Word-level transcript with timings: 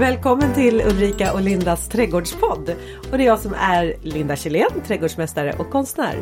Välkommen 0.00 0.54
till 0.54 0.80
Ulrika 0.80 1.32
och 1.32 1.40
Lindas 1.40 1.88
trädgårdspodd. 1.88 2.70
Och 3.10 3.18
det 3.18 3.24
är 3.24 3.26
jag 3.26 3.38
som 3.38 3.54
är 3.54 3.94
Linda 4.02 4.36
Kjellén, 4.36 4.70
trädgårdsmästare 4.86 5.54
och 5.58 5.70
konstnär. 5.70 6.14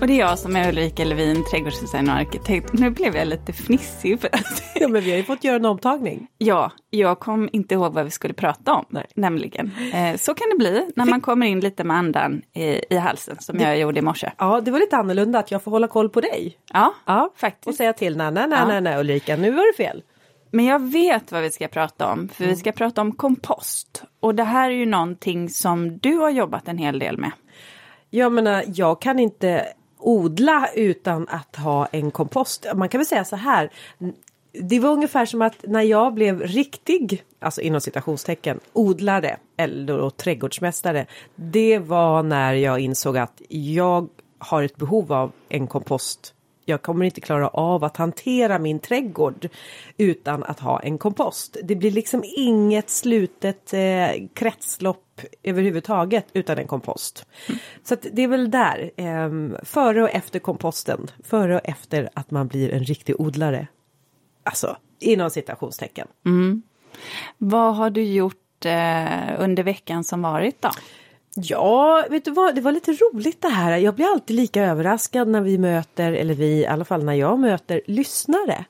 Och 0.00 0.06
det 0.06 0.12
är 0.12 0.18
jag 0.18 0.38
som 0.38 0.56
är 0.56 0.68
Ulrika 0.68 1.04
Levin, 1.04 1.44
trädgårdsdesigner 1.50 2.12
och 2.12 2.18
arkitekt. 2.18 2.72
Nu 2.72 2.90
blev 2.90 3.16
jag 3.16 3.28
lite 3.28 3.52
fnissig 3.52 4.20
för 4.20 4.28
att... 4.32 4.62
Ja, 4.74 4.88
men 4.88 5.02
vi 5.02 5.10
har 5.10 5.16
ju 5.16 5.24
fått 5.24 5.44
göra 5.44 5.56
en 5.56 5.64
omtagning. 5.64 6.26
Ja, 6.38 6.70
jag 6.90 7.20
kom 7.20 7.48
inte 7.52 7.74
ihåg 7.74 7.92
vad 7.92 8.04
vi 8.04 8.10
skulle 8.10 8.34
prata 8.34 8.72
om, 8.72 8.84
Nej. 8.88 9.06
nämligen. 9.14 9.70
Eh, 9.94 10.16
så 10.16 10.34
kan 10.34 10.48
det 10.50 10.56
bli 10.58 10.88
när 10.96 11.04
man 11.04 11.20
kommer 11.20 11.46
in 11.46 11.60
lite 11.60 11.84
med 11.84 11.96
andan 11.96 12.42
i, 12.52 12.94
i 12.94 12.96
halsen, 12.96 13.36
som 13.40 13.58
det, 13.58 13.64
jag 13.64 13.78
gjorde 13.78 13.98
i 13.98 14.02
morse. 14.02 14.32
Ja, 14.38 14.60
det 14.60 14.70
var 14.70 14.78
lite 14.78 14.96
annorlunda 14.96 15.38
att 15.38 15.50
jag 15.50 15.62
får 15.62 15.70
hålla 15.70 15.88
koll 15.88 16.08
på 16.08 16.20
dig. 16.20 16.56
Ja, 16.72 16.94
ja 17.06 17.32
faktiskt. 17.36 17.66
Och 17.66 17.74
säga 17.74 17.92
till, 17.92 18.16
nej, 18.16 18.32
nej, 18.32 18.48
nej, 18.48 18.64
nej, 18.66 18.80
nej, 18.80 19.00
Ulrika, 19.00 19.36
nu 19.36 19.50
var 19.50 19.72
det 19.72 19.84
fel. 19.84 20.02
Men 20.54 20.64
jag 20.64 20.92
vet 20.92 21.32
vad 21.32 21.42
vi 21.42 21.50
ska 21.50 21.68
prata 21.68 22.12
om, 22.12 22.28
för 22.28 22.44
mm. 22.44 22.54
vi 22.54 22.60
ska 22.60 22.72
prata 22.72 23.00
om 23.00 23.12
kompost. 23.12 24.04
Och 24.20 24.34
det 24.34 24.44
här 24.44 24.70
är 24.70 24.74
ju 24.74 24.86
någonting 24.86 25.50
som 25.50 25.98
du 25.98 26.16
har 26.16 26.30
jobbat 26.30 26.68
en 26.68 26.78
hel 26.78 26.98
del 26.98 27.18
med. 27.18 27.32
Jag 28.10 28.32
menar, 28.32 28.64
jag 28.66 29.00
kan 29.00 29.18
inte 29.18 29.66
odla 29.98 30.68
utan 30.74 31.28
att 31.28 31.56
ha 31.56 31.86
en 31.86 32.10
kompost. 32.10 32.66
Man 32.74 32.88
kan 32.88 32.98
väl 32.98 33.06
säga 33.06 33.24
så 33.24 33.36
här. 33.36 33.70
Det 34.52 34.80
var 34.80 34.90
ungefär 34.90 35.26
som 35.26 35.42
att 35.42 35.64
när 35.68 35.82
jag 35.82 36.14
blev 36.14 36.40
riktig, 36.40 37.24
alltså 37.38 37.60
inom 37.60 37.80
citationstecken, 37.80 38.60
odlare 38.72 39.36
eller 39.56 39.98
då 39.98 40.10
trädgårdsmästare. 40.10 41.06
Det 41.34 41.78
var 41.78 42.22
när 42.22 42.52
jag 42.52 42.80
insåg 42.80 43.18
att 43.18 43.42
jag 43.48 44.08
har 44.38 44.62
ett 44.62 44.76
behov 44.76 45.12
av 45.12 45.32
en 45.48 45.66
kompost 45.66 46.34
jag 46.64 46.82
kommer 46.82 47.04
inte 47.04 47.20
klara 47.20 47.48
av 47.48 47.84
att 47.84 47.96
hantera 47.96 48.58
min 48.58 48.78
trädgård 48.78 49.48
utan 49.96 50.42
att 50.42 50.60
ha 50.60 50.80
en 50.80 50.98
kompost. 50.98 51.56
Det 51.62 51.74
blir 51.74 51.90
liksom 51.90 52.24
inget 52.36 52.90
slutet 52.90 53.74
eh, 53.74 54.26
kretslopp 54.34 55.20
överhuvudtaget 55.42 56.26
utan 56.32 56.58
en 56.58 56.66
kompost. 56.66 57.26
Mm. 57.48 57.58
Så 57.82 57.96
det 58.12 58.22
är 58.22 58.28
väl 58.28 58.50
där, 58.50 58.90
eh, 58.96 59.30
före 59.64 60.02
och 60.02 60.10
efter 60.10 60.38
komposten, 60.38 61.10
före 61.24 61.54
och 61.54 61.68
efter 61.68 62.08
att 62.14 62.30
man 62.30 62.48
blir 62.48 62.70
en 62.72 62.84
riktig 62.84 63.20
odlare. 63.20 63.66
Alltså 64.44 64.76
inom 64.98 65.30
citationstecken. 65.30 66.08
Mm. 66.26 66.62
Vad 67.38 67.76
har 67.76 67.90
du 67.90 68.02
gjort 68.02 68.64
eh, 68.64 69.34
under 69.38 69.62
veckan 69.62 70.04
som 70.04 70.22
varit 70.22 70.62
då? 70.62 70.70
Ja, 71.34 72.04
vet 72.10 72.24
du 72.24 72.30
vad, 72.30 72.54
det 72.54 72.60
var 72.60 72.72
lite 72.72 72.92
roligt 72.92 73.42
det 73.42 73.48
här. 73.48 73.76
Jag 73.76 73.94
blir 73.94 74.06
alltid 74.06 74.36
lika 74.36 74.64
överraskad 74.64 75.28
när 75.28 75.40
vi 75.40 75.58
möter, 75.58 76.12
eller 76.12 76.34
vi, 76.34 76.46
i 76.46 76.66
alla 76.66 76.84
fall 76.84 77.04
när 77.04 77.12
jag 77.12 77.38
möter 77.38 77.80
lyssnare. 77.86 78.64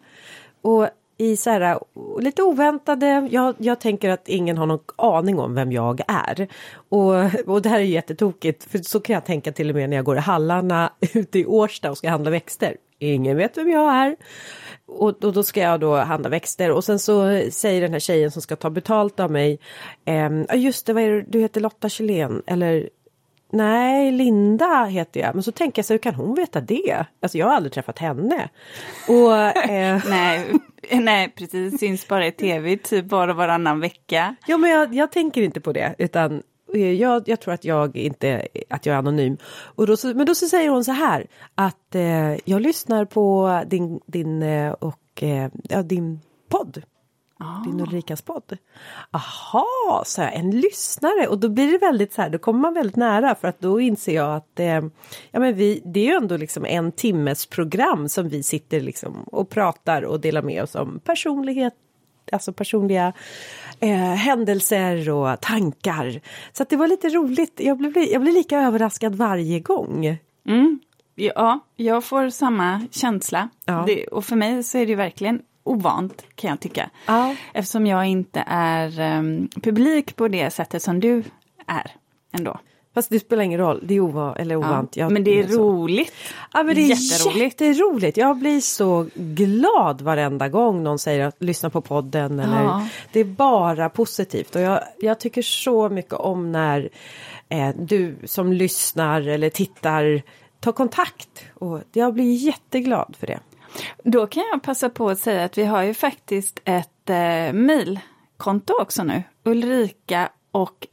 Och 0.62 0.88
i 1.18 1.36
så 1.36 1.50
här, 1.50 1.78
lite 2.20 2.42
oväntade, 2.42 3.28
jag, 3.30 3.54
jag 3.58 3.80
tänker 3.80 4.10
att 4.10 4.28
ingen 4.28 4.58
har 4.58 4.66
någon 4.66 4.80
aning 4.96 5.38
om 5.38 5.54
vem 5.54 5.72
jag 5.72 6.00
är. 6.08 6.48
Och, 6.88 7.14
och 7.46 7.62
det 7.62 7.68
här 7.68 7.80
är 7.80 7.84
jättetokigt, 7.84 8.70
för 8.70 8.78
så 8.78 9.00
kan 9.00 9.14
jag 9.14 9.24
tänka 9.24 9.52
till 9.52 9.68
och 9.68 9.76
med 9.76 9.90
när 9.90 9.96
jag 9.96 10.04
går 10.04 10.16
i 10.16 10.20
hallarna 10.20 10.92
ute 11.14 11.38
i 11.38 11.46
Årsta 11.46 11.90
och 11.90 11.98
ska 11.98 12.10
handla 12.10 12.30
växter. 12.30 12.76
Ingen 13.02 13.36
vet 13.36 13.56
vem 13.56 13.70
jag 13.70 13.94
är. 13.94 14.16
Och, 14.86 15.24
och, 15.24 15.32
då 15.32 15.42
ska 15.42 15.60
jag 15.60 15.80
då 15.80 15.96
handla 15.96 16.28
växter 16.28 16.70
och 16.70 16.84
sen 16.84 16.98
så 16.98 17.42
säger 17.50 17.80
den 17.80 17.92
här 17.92 18.00
tjejen 18.00 18.30
som 18.30 18.42
ska 18.42 18.56
ta 18.56 18.70
betalt 18.70 19.20
av 19.20 19.30
mig. 19.30 19.58
Eh, 20.04 20.30
just 20.54 20.86
det, 20.86 20.92
vad 20.92 21.02
är 21.02 21.10
det, 21.10 21.24
du 21.28 21.40
heter 21.40 21.60
Lotta 21.60 21.88
Kjellén 21.88 22.42
eller 22.46 22.88
Nej, 23.54 24.12
Linda 24.12 24.84
heter 24.84 25.20
jag. 25.20 25.34
Men 25.34 25.42
så 25.42 25.52
tänker 25.52 25.78
jag 25.78 25.86
så 25.86 25.94
hur 25.94 25.98
kan 25.98 26.14
hon 26.14 26.34
veta 26.34 26.60
det? 26.60 27.06
Alltså 27.22 27.38
jag 27.38 27.46
har 27.46 27.54
aldrig 27.54 27.72
träffat 27.72 27.98
henne. 27.98 28.48
Och, 29.08 29.36
eh... 29.70 30.02
nej, 30.08 30.46
nej, 30.90 31.32
precis. 31.36 31.80
Syns 31.80 32.08
bara 32.08 32.26
i 32.26 32.32
tv 32.32 32.76
typ 32.76 33.10
var 33.10 33.28
och 33.28 33.36
varannan 33.36 33.80
vecka. 33.80 34.36
Ja, 34.46 34.56
men 34.56 34.70
jag, 34.70 34.94
jag 34.94 35.12
tänker 35.12 35.42
inte 35.42 35.60
på 35.60 35.72
det 35.72 35.94
utan 35.98 36.42
jag, 36.78 37.28
jag, 37.28 37.40
tror 37.40 37.54
att 37.54 37.64
jag 37.64 37.96
inte 37.96 38.48
att 38.70 38.86
jag 38.86 38.94
är 38.94 38.98
anonym. 38.98 39.36
Och 39.74 39.86
då 39.86 39.96
men 40.14 40.26
då 40.26 40.34
så 40.34 40.46
säger 40.46 40.68
hon 40.68 40.84
så 40.84 40.92
här 40.92 41.26
att 41.54 41.94
eh, 41.94 42.32
jag 42.44 42.60
lyssnar 42.60 43.04
på 43.04 43.62
din, 43.66 44.00
din 44.06 44.42
eh, 44.42 44.72
och 44.72 45.22
eh, 45.22 45.50
ja, 45.68 45.82
din 45.82 46.20
podd. 46.48 46.82
Ah. 47.38 47.64
Din 47.64 47.80
Ulrikas 47.80 48.22
podd. 48.22 48.58
Aha, 49.10 50.02
så 50.06 50.20
jag, 50.20 50.34
en 50.34 50.50
lyssnare 50.50 51.26
och 51.28 51.38
då 51.38 51.48
blir 51.48 51.72
det 51.72 51.78
väldigt 51.78 52.12
så 52.12 52.22
här, 52.22 52.30
då 52.30 52.38
kommer 52.38 52.60
man 52.60 52.74
väldigt 52.74 52.96
nära 52.96 53.34
för 53.34 53.48
att 53.48 53.60
då 53.60 53.80
inser 53.80 54.14
jag 54.14 54.36
att 54.36 54.60
eh, 54.60 54.80
ja, 55.30 55.40
men 55.40 55.54
vi, 55.54 55.82
det 55.84 56.00
är 56.00 56.04
ju 56.04 56.16
ändå 56.16 56.36
liksom 56.36 56.64
en 56.66 56.92
timmes 56.92 57.46
program 57.46 58.08
som 58.08 58.28
vi 58.28 58.42
sitter 58.42 58.80
liksom 58.80 59.22
och 59.22 59.50
pratar 59.50 60.02
och 60.02 60.20
delar 60.20 60.42
med 60.42 60.62
oss 60.62 60.74
om 60.74 61.00
personlighet, 61.04 61.74
alltså 62.32 62.52
personliga 62.52 63.12
eh, 63.80 63.96
händelser 63.98 65.10
och 65.10 65.40
tankar. 65.40 66.20
Så 66.52 66.64
det 66.68 66.76
var 66.76 66.88
lite 66.88 67.08
roligt. 67.08 67.60
Jag 67.60 67.78
blir, 67.78 68.12
jag 68.12 68.22
blir 68.22 68.32
lika 68.32 68.58
överraskad 68.58 69.14
varje 69.14 69.60
gång. 69.60 70.18
Mm. 70.46 70.80
Ja, 71.14 71.60
jag 71.76 72.04
får 72.04 72.30
samma 72.30 72.86
känsla. 72.90 73.48
Ja. 73.64 73.84
Det, 73.86 74.06
och 74.06 74.24
för 74.24 74.36
mig 74.36 74.62
så 74.62 74.78
är 74.78 74.86
det 74.86 74.94
verkligen 74.94 75.40
ovant 75.64 76.24
kan 76.34 76.50
jag 76.50 76.60
tycka. 76.60 76.90
Ja. 77.06 77.34
Eftersom 77.54 77.86
jag 77.86 78.06
inte 78.06 78.44
är 78.46 79.18
um, 79.18 79.48
publik 79.62 80.16
på 80.16 80.28
det 80.28 80.50
sättet 80.50 80.82
som 80.82 81.00
du 81.00 81.22
är 81.66 81.90
ändå. 82.32 82.58
Fast 82.94 83.10
det 83.10 83.20
spelar 83.20 83.42
ingen 83.42 83.60
roll, 83.60 83.80
det 83.82 83.94
är 83.94 84.00
ova 84.00 84.36
eller 84.36 84.56
ovant. 84.56 84.96
Ja, 84.96 85.08
men 85.08 85.24
det 85.24 85.38
är 85.38 85.46
roligt. 85.46 86.12
Ja, 86.52 86.62
men 86.62 86.74
det 86.74 86.80
är 86.80 86.86
jätteroligt. 86.86 87.60
jätteroligt. 87.60 88.16
Jag 88.16 88.36
blir 88.38 88.60
så 88.60 89.06
glad 89.14 90.00
varenda 90.00 90.48
gång 90.48 90.82
någon 90.82 90.98
säger 90.98 91.26
att 91.26 91.42
lyssna 91.42 91.70
på 91.70 91.80
podden. 91.80 92.40
Eller, 92.40 92.62
ja. 92.62 92.88
Det 93.12 93.20
är 93.20 93.24
bara 93.24 93.88
positivt 93.88 94.56
och 94.56 94.62
jag, 94.62 94.80
jag 94.98 95.20
tycker 95.20 95.42
så 95.42 95.88
mycket 95.88 96.12
om 96.12 96.52
när 96.52 96.88
eh, 97.48 97.68
du 97.76 98.16
som 98.24 98.52
lyssnar 98.52 99.28
eller 99.28 99.50
tittar 99.50 100.22
tar 100.60 100.72
kontakt. 100.72 101.44
Och 101.54 101.80
jag 101.92 102.14
blir 102.14 102.34
jätteglad 102.34 103.16
för 103.18 103.26
det. 103.26 103.40
Då 104.04 104.26
kan 104.26 104.42
jag 104.52 104.62
passa 104.62 104.90
på 104.90 105.10
att 105.10 105.18
säga 105.18 105.44
att 105.44 105.58
vi 105.58 105.64
har 105.64 105.82
ju 105.82 105.94
faktiskt 105.94 106.60
ett 106.64 107.10
eh, 107.10 107.52
mejlkonto 107.52 108.74
också 108.80 109.04
nu. 109.04 109.22
Ulrika 109.44 110.28
och 110.52 110.86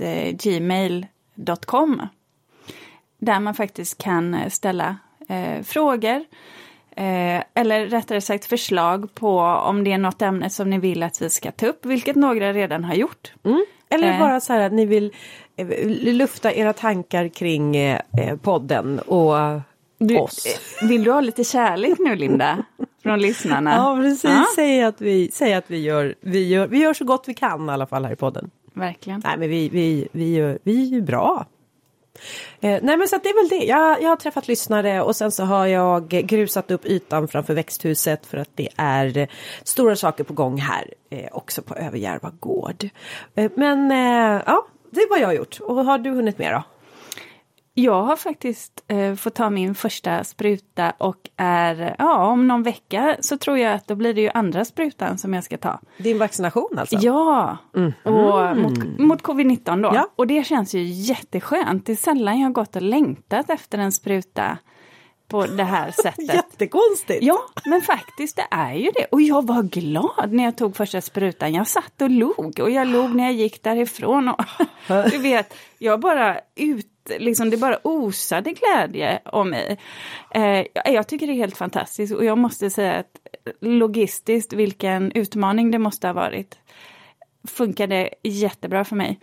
linda.gmail.com. 0.00 2.02
Där 3.18 3.40
man 3.40 3.54
faktiskt 3.54 3.98
kan 3.98 4.34
eh, 4.34 4.48
ställa 4.48 4.96
eh, 5.28 5.62
frågor 5.62 6.24
eh, 6.96 7.42
eller 7.54 7.86
rättare 7.86 8.20
sagt 8.20 8.44
förslag 8.44 9.14
på 9.14 9.38
om 9.40 9.84
det 9.84 9.92
är 9.92 9.98
något 9.98 10.22
ämne 10.22 10.50
som 10.50 10.70
ni 10.70 10.78
vill 10.78 11.02
att 11.02 11.22
vi 11.22 11.30
ska 11.30 11.52
ta 11.52 11.66
upp, 11.66 11.86
vilket 11.86 12.16
några 12.16 12.52
redan 12.52 12.84
har 12.84 12.94
gjort. 12.94 13.32
Mm. 13.44 13.64
Eller 13.88 14.12
eh. 14.12 14.18
bara 14.18 14.40
så 14.40 14.52
här 14.52 14.60
att 14.60 14.72
ni 14.72 14.86
vill 14.86 15.12
eh, 15.56 15.66
lufta 16.14 16.52
era 16.52 16.72
tankar 16.72 17.28
kring 17.28 17.76
eh, 17.76 18.00
podden 18.42 18.98
och 18.98 19.34
du, 19.98 20.18
oss. 20.18 20.46
Vill 20.82 21.04
du 21.04 21.12
ha 21.12 21.20
lite 21.20 21.44
kärlek 21.44 21.98
nu 21.98 22.16
Linda? 22.16 22.64
Från 23.02 23.20
lyssnarna? 23.20 23.74
Ja 23.74 23.96
precis, 23.96 24.24
ja. 24.24 24.44
Säg, 24.54 24.82
att, 24.82 25.00
vi, 25.00 25.30
säg 25.32 25.54
att 25.54 25.70
vi 25.70 25.82
gör, 25.82 26.14
vi, 26.20 26.48
gör, 26.48 26.66
vi 26.66 26.78
gör 26.78 26.94
så 26.94 27.04
gott 27.04 27.24
vi 27.26 27.34
kan 27.34 27.68
i 27.68 27.72
alla 27.72 27.86
fall 27.86 28.04
här 28.04 28.12
i 28.12 28.16
podden. 28.16 28.50
Verkligen. 28.76 29.22
Nej 29.24 29.38
men 29.38 29.48
vi, 29.48 29.68
vi, 29.68 30.08
vi, 30.12 30.34
gör, 30.34 30.58
vi 30.62 30.96
är 30.96 31.00
bra. 31.00 31.46
Eh, 32.60 32.78
nej 32.82 32.96
men 32.96 33.08
så 33.08 33.18
det 33.22 33.28
är 33.28 33.42
väl 33.42 33.60
det. 33.60 33.66
Jag, 33.66 34.02
jag 34.02 34.08
har 34.08 34.16
träffat 34.16 34.48
lyssnare 34.48 35.02
och 35.02 35.16
sen 35.16 35.30
så 35.30 35.44
har 35.44 35.66
jag 35.66 36.08
grusat 36.08 36.70
upp 36.70 36.86
ytan 36.86 37.28
framför 37.28 37.54
växthuset 37.54 38.26
för 38.26 38.38
att 38.38 38.50
det 38.54 38.68
är 38.76 39.28
stora 39.64 39.96
saker 39.96 40.24
på 40.24 40.34
gång 40.34 40.58
här 40.58 40.94
eh, 41.10 41.28
också 41.32 41.62
på 41.62 41.74
Överjärva 41.74 42.32
gård. 42.40 42.88
Eh, 43.34 43.50
men 43.54 43.90
eh, 43.90 44.42
ja, 44.46 44.66
det 44.90 45.00
är 45.00 45.10
vad 45.10 45.20
jag 45.20 45.26
har 45.26 45.34
gjort. 45.34 45.60
Och 45.60 45.84
har 45.84 45.98
du 45.98 46.10
hunnit 46.10 46.38
med 46.38 46.52
då? 46.52 46.62
Jag 47.78 48.02
har 48.02 48.16
faktiskt 48.16 48.84
eh, 48.88 49.14
fått 49.14 49.34
ta 49.34 49.50
min 49.50 49.74
första 49.74 50.24
spruta 50.24 50.90
och 50.98 51.16
är, 51.36 51.96
ja 51.98 52.26
om 52.26 52.48
någon 52.48 52.62
vecka 52.62 53.16
så 53.20 53.38
tror 53.38 53.58
jag 53.58 53.74
att 53.74 53.86
då 53.86 53.94
blir 53.94 54.14
det 54.14 54.20
ju 54.20 54.30
andra 54.34 54.64
sprutan 54.64 55.18
som 55.18 55.34
jag 55.34 55.44
ska 55.44 55.56
ta. 55.58 55.80
Din 55.98 56.18
vaccination 56.18 56.78
alltså? 56.78 56.96
Ja, 57.00 57.56
mm. 57.76 57.92
och 58.04 58.56
mot, 58.56 58.98
mot 58.98 59.22
covid-19 59.22 59.82
då. 59.82 59.90
Ja. 59.94 60.08
Och 60.16 60.26
det 60.26 60.46
känns 60.46 60.74
ju 60.74 60.82
jätteskönt. 60.82 61.86
Det 61.86 61.92
är 61.92 61.96
sällan 61.96 62.38
jag 62.38 62.46
har 62.46 62.52
gått 62.52 62.76
och 62.76 62.82
längtat 62.82 63.50
efter 63.50 63.78
en 63.78 63.92
spruta 63.92 64.58
på 65.28 65.46
det 65.46 65.64
här 65.64 65.90
sättet. 66.02 66.34
Jättekonstigt! 66.34 67.22
Ja, 67.22 67.38
men 67.64 67.80
faktiskt 67.80 68.36
det 68.36 68.46
är 68.50 68.74
ju 68.74 68.90
det. 68.94 69.06
Och 69.10 69.22
jag 69.22 69.46
var 69.46 69.62
glad 69.62 70.32
när 70.32 70.44
jag 70.44 70.56
tog 70.56 70.76
första 70.76 71.00
sprutan. 71.00 71.54
Jag 71.54 71.66
satt 71.66 72.02
och 72.02 72.10
log 72.10 72.60
och 72.60 72.70
jag 72.70 72.88
log 72.88 73.14
när 73.14 73.24
jag 73.24 73.32
gick 73.32 73.62
därifrån. 73.62 74.28
Och, 74.28 74.44
du 75.10 75.18
vet, 75.18 75.54
jag 75.78 76.00
bara 76.00 76.40
ut 76.54 76.92
liksom 77.18 77.50
det 77.50 77.56
bara 77.56 77.78
osade 77.82 78.52
glädje 78.52 79.20
om 79.24 79.50
mig. 79.50 79.78
Eh, 80.30 80.66
jag 80.84 81.08
tycker 81.08 81.26
det 81.26 81.32
är 81.32 81.34
helt 81.34 81.56
fantastiskt 81.56 82.14
och 82.14 82.24
jag 82.24 82.38
måste 82.38 82.70
säga 82.70 82.94
att 82.94 83.20
logistiskt 83.60 84.52
vilken 84.52 85.12
utmaning 85.12 85.70
det 85.70 85.78
måste 85.78 86.06
ha 86.06 86.14
varit. 86.14 86.58
Funkade 87.48 88.10
jättebra 88.22 88.84
för 88.84 88.96
mig. 88.96 89.20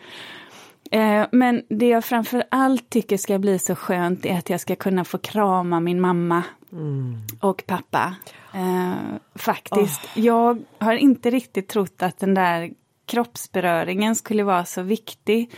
Eh, 0.92 1.26
men 1.32 1.64
det 1.70 1.88
jag 1.88 2.06
framför 2.06 2.44
allt 2.52 2.90
tycker 2.90 3.18
ska 3.18 3.40
bli 3.40 3.60
så 3.60 3.76
skönt 3.76 4.26
är 4.26 4.38
att 4.38 4.50
jag 4.50 4.60
ska 4.60 4.76
kunna 4.76 5.06
få 5.06 5.18
krama 5.18 5.80
min 5.80 6.02
mamma 6.02 6.44
mm. 6.72 7.22
och 7.40 7.64
pappa. 7.68 8.16
Eh, 8.54 8.94
faktiskt. 9.36 10.04
Oh. 10.04 10.26
Jag 10.26 10.64
har 10.78 10.94
inte 10.94 11.30
riktigt 11.30 11.68
trott 11.68 12.04
att 12.04 12.20
den 12.20 12.34
där 12.34 12.72
kroppsberöringen 13.06 14.16
skulle 14.16 14.44
vara 14.44 14.66
så 14.66 14.82
viktig. 14.82 15.52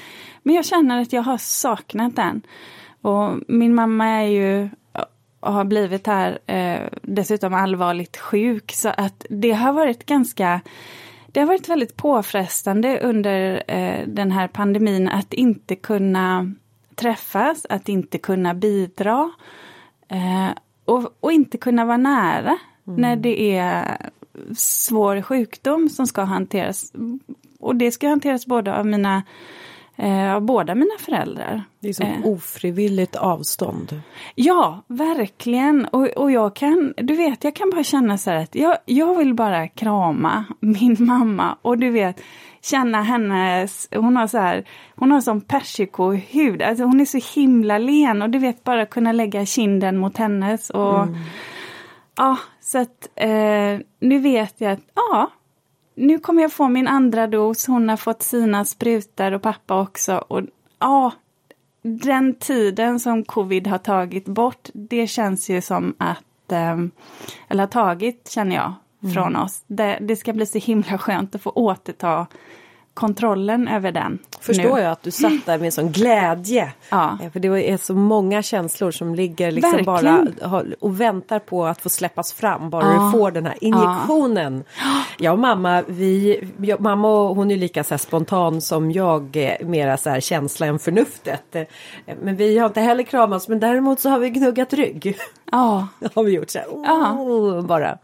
Men 0.44 0.56
jag 0.56 0.66
känner 0.66 1.02
att 1.02 1.14
jag 1.14 1.22
har 1.22 1.38
saknat 1.38 2.16
den. 2.16 2.42
Och 3.02 3.40
min 3.48 3.76
mamma 3.76 4.08
är 4.08 4.28
ju 4.28 4.70
har 5.46 5.64
blivit 5.64 6.08
här 6.08 6.40
eh, 6.46 6.88
dessutom 7.02 7.54
allvarligt 7.54 8.18
sjuk 8.18 8.72
så 8.72 8.90
att 8.90 9.26
det 9.30 9.52
har 9.52 9.74
varit 9.74 10.06
ganska 10.06 10.62
det 11.28 11.40
har 11.40 11.48
varit 11.48 11.70
väldigt 11.70 11.96
påfrestande 11.96 13.00
under 13.00 13.64
eh, 13.68 14.08
den 14.08 14.32
här 14.32 14.48
pandemin 14.48 15.10
att 15.10 15.34
inte 15.34 15.76
kunna 15.76 16.52
träffas, 16.96 17.66
att 17.70 17.90
inte 17.90 18.18
kunna 18.18 18.54
bidra 18.54 19.32
eh, 20.08 20.50
och, 20.86 21.16
och, 21.20 21.32
inte 21.32 21.58
kunna 21.58 21.86
vara 21.86 21.98
nära 21.98 22.58
mm. 22.88 23.02
när 23.02 23.16
det 23.16 23.58
är 23.58 23.98
svår 24.58 25.22
sjukdom 25.22 25.90
som 25.90 26.08
ska 26.08 26.24
hanteras. 26.24 26.94
Och 27.60 27.76
det 27.76 27.92
ska 27.92 28.10
hanteras 28.10 28.46
både 28.46 28.76
av 28.76 28.86
mina 28.86 29.24
eh, 29.96 30.34
av 30.34 30.42
båda 30.42 30.76
mina 30.76 30.98
föräldrar. 31.00 31.64
Det 31.80 31.90
är 31.90 31.94
som 31.94 32.06
eh. 32.06 32.26
ofrivilligt 32.26 33.16
avstånd. 33.16 34.02
Ja, 34.36 34.84
verkligen. 34.88 35.86
Och, 35.86 36.08
och 36.08 36.32
jag 36.32 36.56
kan, 36.56 36.94
du 36.98 37.16
vet, 37.16 37.44
jag 37.44 37.56
kan 37.56 37.70
bara 37.70 37.84
känna 37.84 38.18
så 38.18 38.30
här 38.30 38.38
att 38.44 38.56
jag, 38.56 38.78
jag 38.86 39.18
vill 39.18 39.34
bara 39.34 39.68
krama 39.68 40.46
min 40.60 40.96
mamma 41.00 41.58
och 41.62 41.78
du 41.78 41.90
vet, 41.90 42.22
känna 42.62 43.02
hennes, 43.02 43.88
hon 43.92 44.16
har 44.16 44.28
så 44.28 44.38
här, 44.38 44.66
hon 44.96 45.12
har 45.12 45.22
sån 45.22 45.42
persikohud, 45.42 46.62
alltså 46.62 46.84
hon 46.84 47.02
är 47.02 47.06
så 47.06 47.40
himla 47.40 47.78
len 47.78 48.22
och 48.22 48.30
du 48.30 48.40
vet 48.40 48.64
bara 48.64 48.86
kunna 48.86 49.12
lägga 49.12 49.46
kinden 49.46 49.98
mot 49.98 50.18
hennes 50.18 50.70
och 50.70 51.04
mm. 51.04 51.16
ja, 52.18 52.38
så 52.66 52.78
att 52.78 53.10
eh, 53.16 53.80
nu 54.00 54.20
vet 54.20 54.62
jag 54.62 54.72
att 54.72 54.80
ja, 54.94 55.32
nu 55.96 56.20
kommer 56.20 56.42
jag 56.42 56.54
få 56.54 56.68
min 56.68 56.88
andra 56.88 57.28
dos, 57.28 57.68
hon 57.68 57.90
har 57.90 57.98
fått 57.98 58.22
sina 58.22 58.66
sprutor 58.66 59.32
och 59.32 59.42
pappa 59.42 59.82
också. 59.82 60.18
Och 60.18 60.42
ja, 60.80 61.12
den 61.82 62.36
tiden 62.36 63.00
som 63.00 63.24
covid 63.24 63.68
har 63.68 63.78
tagit 63.78 64.26
bort, 64.26 64.70
det 64.74 65.08
känns 65.08 65.50
ju 65.50 65.62
som 65.62 65.96
att, 65.98 66.52
eh, 66.52 66.78
eller 67.48 67.64
har 67.64 67.68
tagit 67.68 68.32
känner 68.32 68.56
jag, 68.56 68.74
från 69.14 69.28
mm. 69.28 69.42
oss. 69.42 69.64
Det, 69.68 69.98
det 70.02 70.16
ska 70.16 70.34
bli 70.34 70.46
så 70.46 70.58
himla 70.58 70.98
skönt 70.98 71.36
att 71.36 71.42
få 71.42 71.50
återta 71.50 72.28
kontrollen 72.96 73.68
över 73.68 73.92
den. 73.92 74.20
Förstår 74.40 74.76
nu. 74.76 74.82
jag 74.82 74.92
att 74.92 75.04
du 75.04 75.12
satt 75.12 75.46
där 75.46 75.60
med 75.60 75.74
sån 75.74 75.92
glädje. 75.92 76.74
Ja. 76.90 77.18
Eh, 77.22 77.32
för 77.32 77.40
det 77.40 77.48
är 77.72 77.78
så 77.78 77.94
många 77.94 78.42
känslor 78.42 78.92
som 78.92 79.16
ligger 79.16 79.52
liksom 79.52 79.84
bara 79.86 80.28
och 80.80 81.02
väntar 81.02 81.40
på 81.40 81.66
att 81.66 81.82
få 81.82 81.90
släppas 81.90 82.34
fram. 82.34 82.70
Bara 82.70 82.86
ja. 82.86 83.04
du 83.06 83.20
får 83.20 83.32
den 83.32 83.46
här 83.46 83.56
injektionen. 83.62 84.64
Ja. 84.78 85.02
Jag 85.18 85.34
och 85.34 85.40
mamma, 85.40 85.84
vi, 85.88 86.42
jag, 86.58 86.82
mamma 86.82 87.28
hon 87.28 87.52
är 87.52 87.58
lika 87.58 87.84
så 87.84 87.98
spontan 87.98 88.62
som 88.62 88.92
jag, 88.92 89.38
eh, 89.38 89.68
mera 89.68 89.98
så 89.98 90.10
här 90.10 90.20
känsla 90.20 90.66
än 90.66 90.80
förnuftet. 90.80 91.56
Eh, 91.56 91.66
men 92.22 92.36
vi 92.36 92.58
har 92.58 92.68
inte 92.68 92.82
heller 92.82 93.04
kramats 93.04 93.48
men 93.48 93.60
däremot 93.60 94.00
så 94.00 94.10
har 94.10 94.20
vi 94.20 94.30
gnuggat 94.30 94.74
rygg. 94.74 95.18
Ja. 95.52 95.88
har 96.16 96.24
vi 96.24 96.32
gjort 96.32 96.50
så 96.50 96.60
här, 96.60 96.68
oh, 96.68 97.62
bara. 97.66 97.98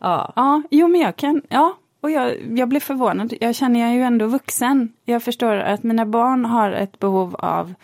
Ja. 0.00 0.32
ja, 0.36 0.62
jo 0.70 0.88
men 0.88 1.00
jag 1.00 1.16
kan, 1.16 1.42
ja 1.48 1.76
och 2.06 2.12
jag, 2.12 2.58
jag 2.58 2.68
blir 2.68 2.80
förvånad. 2.80 3.34
Jag 3.40 3.54
känner 3.54 3.80
jag 3.80 3.88
är 3.88 3.94
ju 3.94 4.02
ändå 4.02 4.26
vuxen. 4.26 4.92
Jag 5.04 5.22
förstår 5.22 5.56
att 5.56 5.82
mina 5.82 6.06
barn 6.06 6.44
har 6.44 6.72
ett 6.72 6.98
behov 6.98 7.36
av, 7.38 7.74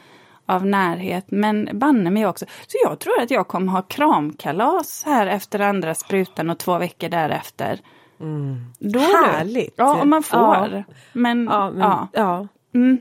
av 0.47 0.67
närhet, 0.67 1.25
men 1.29 1.69
banne 1.73 2.11
mig 2.11 2.27
också. 2.27 2.47
Så 2.67 2.79
jag 2.85 2.99
tror 2.99 3.21
att 3.21 3.31
jag 3.31 3.49
kommer 3.49 3.73
ha 3.73 3.83
kramkalas 3.83 5.03
här 5.07 5.27
efter 5.27 5.61
andra 5.61 5.95
sprutan 5.95 6.51
och 6.51 6.59
två 6.59 6.79
veckor 6.79 7.09
därefter. 7.09 7.81
Mm. 8.21 8.57
Då 8.79 8.99
Härligt! 8.99 9.75
Ja, 9.77 10.03
om 10.03 10.11
man 10.11 10.23
får. 10.23 10.39
Ja. 10.39 10.83
Men, 11.13 11.45
ja. 11.45 11.71
Men, 11.71 11.81
ja. 11.81 12.09
ja. 12.13 12.49
Mm. 12.75 12.99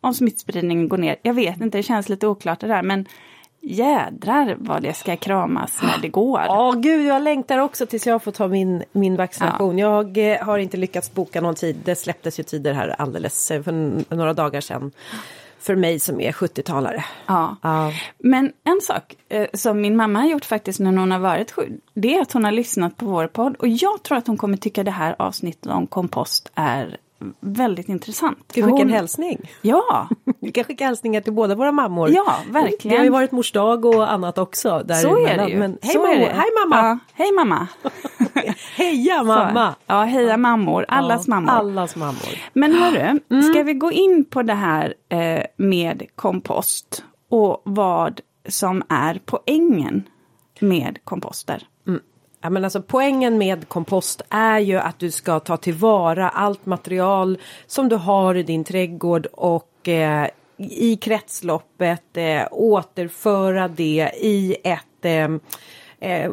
Om 0.00 0.14
smittspridningen 0.14 0.88
går 0.88 0.98
ner. 0.98 1.16
Jag 1.22 1.34
vet 1.34 1.60
inte, 1.60 1.78
det 1.78 1.82
känns 1.82 2.08
lite 2.08 2.26
oklart 2.26 2.60
det 2.60 2.66
där, 2.66 2.82
men 2.82 3.06
jädrar 3.62 4.56
vad 4.58 4.82
det 4.82 4.94
ska 4.94 5.16
kramas 5.16 5.82
när 5.82 5.98
det 6.02 6.08
går. 6.08 6.40
Ja, 6.40 6.68
oh, 6.68 6.80
gud, 6.80 7.06
jag 7.06 7.22
längtar 7.22 7.58
också 7.58 7.86
tills 7.86 8.06
jag 8.06 8.22
får 8.22 8.32
ta 8.32 8.48
min, 8.48 8.84
min 8.92 9.16
vaccination. 9.16 9.78
Ja. 9.78 9.88
Jag 9.88 10.32
eh, 10.32 10.44
har 10.44 10.58
inte 10.58 10.76
lyckats 10.76 11.12
boka 11.12 11.40
någon 11.40 11.54
tid. 11.54 11.76
Det 11.84 11.96
släpptes 11.96 12.40
ju 12.40 12.42
tider 12.42 12.72
här 12.72 12.88
alldeles 12.98 13.50
eh, 13.50 13.62
för 13.62 13.72
några 14.14 14.32
dagar 14.34 14.60
sedan. 14.60 14.92
För 15.58 15.76
mig 15.76 16.00
som 16.00 16.20
är 16.20 16.32
70-talare. 16.32 17.04
Ja. 17.26 17.56
ja. 17.62 17.92
Men 18.18 18.52
en 18.64 18.80
sak 18.82 19.16
eh, 19.28 19.46
som 19.54 19.80
min 19.80 19.96
mamma 19.96 20.18
har 20.18 20.28
gjort 20.28 20.44
faktiskt 20.44 20.80
när 20.80 20.96
hon 20.96 21.10
har 21.10 21.18
varit 21.18 21.50
sjuk, 21.50 21.68
det 21.94 22.16
är 22.16 22.22
att 22.22 22.32
hon 22.32 22.44
har 22.44 22.52
lyssnat 22.52 22.96
på 22.96 23.06
vår 23.06 23.26
podd. 23.26 23.56
Och 23.56 23.68
jag 23.68 24.02
tror 24.02 24.18
att 24.18 24.26
hon 24.26 24.36
kommer 24.36 24.56
tycka 24.56 24.84
det 24.84 24.90
här 24.90 25.16
avsnittet 25.18 25.66
om 25.66 25.86
kompost 25.86 26.50
är 26.54 26.96
väldigt 27.40 27.88
intressant. 27.88 28.38
Ska 28.50 28.66
vi 28.66 28.72
skicka 28.72 28.82
en 28.82 28.90
hälsning? 28.90 29.50
Ja! 29.62 30.08
vi 30.40 30.52
kan 30.52 30.64
skicka 30.64 30.84
hälsningar 30.84 31.20
till 31.20 31.32
båda 31.32 31.54
våra 31.54 31.72
mammor. 31.72 32.10
Ja, 32.10 32.36
verkligen. 32.50 32.94
Det 32.94 32.96
har 32.96 33.04
ju 33.04 33.10
varit 33.10 33.32
mors 33.32 33.52
dag 33.52 33.84
och 33.84 34.12
annat 34.12 34.38
också. 34.38 34.82
Där 34.84 34.94
Så 34.94 35.26
är 35.26 35.36
det 35.36 35.48
ju. 35.48 35.58
Men, 35.58 35.78
hej, 35.82 35.96
mamma. 35.96 36.32
hej 36.32 36.50
mamma! 36.64 36.76
Ja, 36.76 36.98
hej 37.14 37.32
mamma! 37.32 37.68
heja 38.76 39.22
mamma! 39.22 39.72
Så. 39.72 39.78
Ja, 39.86 40.02
heja 40.02 40.36
mammor, 40.36 40.84
allas 40.88 41.28
ja, 41.28 41.34
mammor. 41.34 41.50
Allas 41.50 41.96
mammor. 41.96 42.38
Men 42.52 42.72
hörru, 42.72 43.20
mm. 43.30 43.42
ska 43.42 43.62
vi 43.62 43.74
gå 43.74 43.92
in 43.92 44.24
på 44.24 44.42
det 44.42 44.54
här 44.54 44.94
eh, 45.08 45.42
med 45.56 46.02
kompost 46.14 47.04
och 47.30 47.62
vad 47.64 48.20
som 48.48 48.82
är 48.88 49.20
poängen 49.24 50.08
med 50.60 50.98
komposter? 51.04 51.62
Ja, 52.44 52.50
men 52.50 52.64
alltså, 52.64 52.82
poängen 52.82 53.38
med 53.38 53.68
kompost 53.68 54.22
är 54.30 54.58
ju 54.58 54.76
att 54.78 54.98
du 54.98 55.10
ska 55.10 55.40
ta 55.40 55.56
tillvara 55.56 56.28
allt 56.28 56.66
material 56.66 57.38
som 57.66 57.88
du 57.88 57.96
har 57.96 58.34
i 58.34 58.42
din 58.42 58.64
trädgård 58.64 59.26
och 59.32 59.88
eh, 59.88 60.28
i 60.56 60.96
kretsloppet 60.96 62.16
eh, 62.16 62.42
återföra 62.50 63.68
det 63.68 64.10
i 64.20 64.56
ett 64.64 65.04
eh, 65.04 65.28
eh 66.00 66.32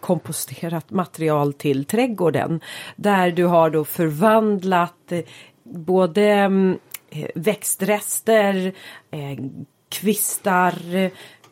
komposterat 0.00 0.90
material 0.90 1.52
till 1.52 1.84
trädgården. 1.84 2.60
Där 2.96 3.30
du 3.30 3.44
har 3.44 3.70
då 3.70 3.84
förvandlat 3.84 5.12
eh, 5.12 5.20
både 5.64 6.22
mm, 6.22 6.78
eh, 7.10 7.28
växtrester, 7.34 8.72
eh, 9.10 9.44
kvistar, 9.88 10.74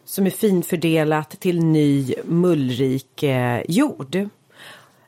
som 0.09 0.27
är 0.27 0.31
finfördelat 0.31 1.31
till 1.31 1.65
ny 1.65 2.15
mullrik 2.25 3.23
eh, 3.23 3.63
jord. 3.69 4.29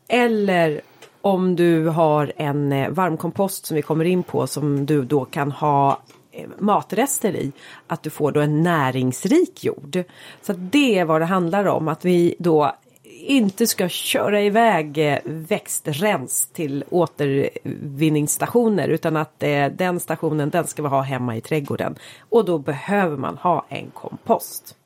Eller 0.09 0.81
om 1.21 1.57
du 1.57 1.87
har 1.87 2.33
en 2.37 2.73
eh, 2.73 2.91
varmkompost 2.91 3.67
som 3.67 3.75
vi 3.75 3.83
kommer 3.83 4.05
in 4.05 4.23
på 4.23 4.47
som 4.47 4.87
du 4.87 5.05
då 5.05 5.25
kan 5.25 5.53
ha 5.53 6.03
eh, 6.33 6.49
matrester 6.59 7.37
i. 7.37 7.53
Att 7.87 8.03
du 8.03 8.11
får 8.11 8.33
då 8.33 8.41
en 8.41 8.63
näringsrik 8.63 9.65
jord. 9.65 10.03
Så 10.43 10.53
det 10.53 10.99
är 10.99 11.05
vad 11.05 11.21
det 11.21 11.27
handlar 11.27 11.65
om. 11.65 11.89
Att 11.89 12.05
vi 12.05 12.35
då 12.39 12.77
inte 13.21 13.67
ska 13.67 13.89
köra 13.89 14.43
iväg 14.43 15.13
eh, 15.13 15.19
växtrens 15.25 16.47
till 16.53 16.85
återvinningsstationer 16.91 18.89
utan 18.89 19.17
att 19.17 19.43
eh, 19.43 19.67
den 19.67 20.01
stationen 20.01 20.51
den 20.51 20.67
ska 20.67 20.83
vi 20.83 20.89
ha 20.89 21.01
hemma 21.01 21.37
i 21.37 21.41
trädgården. 21.41 21.95
Och 22.29 22.45
då 22.45 22.59
behöver 22.59 23.17
man 23.17 23.37
ha 23.37 23.67
en 23.69 23.91
kompost. 23.91 24.77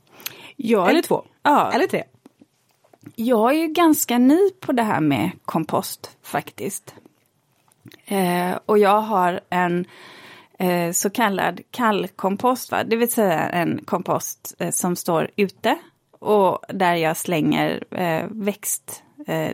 Jag, 0.57 0.91
Eller 0.91 1.03
två. 1.03 1.25
Ja. 1.43 1.73
Eller 1.73 1.87
tre. 1.87 2.05
Jag 3.15 3.51
är 3.51 3.59
ju 3.59 3.67
ganska 3.67 4.19
ny 4.19 4.51
på 4.61 4.73
det 4.73 4.83
här 4.83 5.01
med 5.01 5.31
kompost 5.45 6.17
faktiskt. 6.23 6.95
Eh, 8.07 8.59
och 8.67 8.79
jag 8.79 9.01
har 9.01 9.41
en 9.51 9.87
eh, 10.59 10.93
så 10.93 11.11
kallad 11.11 11.61
kallkompost, 11.71 12.71
va? 12.71 12.85
det 12.85 12.97
vill 12.97 13.13
säga 13.13 13.49
en 13.49 13.85
kompost 13.85 14.55
eh, 14.59 14.71
som 14.71 14.97
står 14.97 15.31
ute 15.37 15.79
och 16.19 16.59
där 16.69 16.95
jag 16.95 17.17
slänger 17.17 17.85
eh, 17.91 18.27
växt 18.31 19.04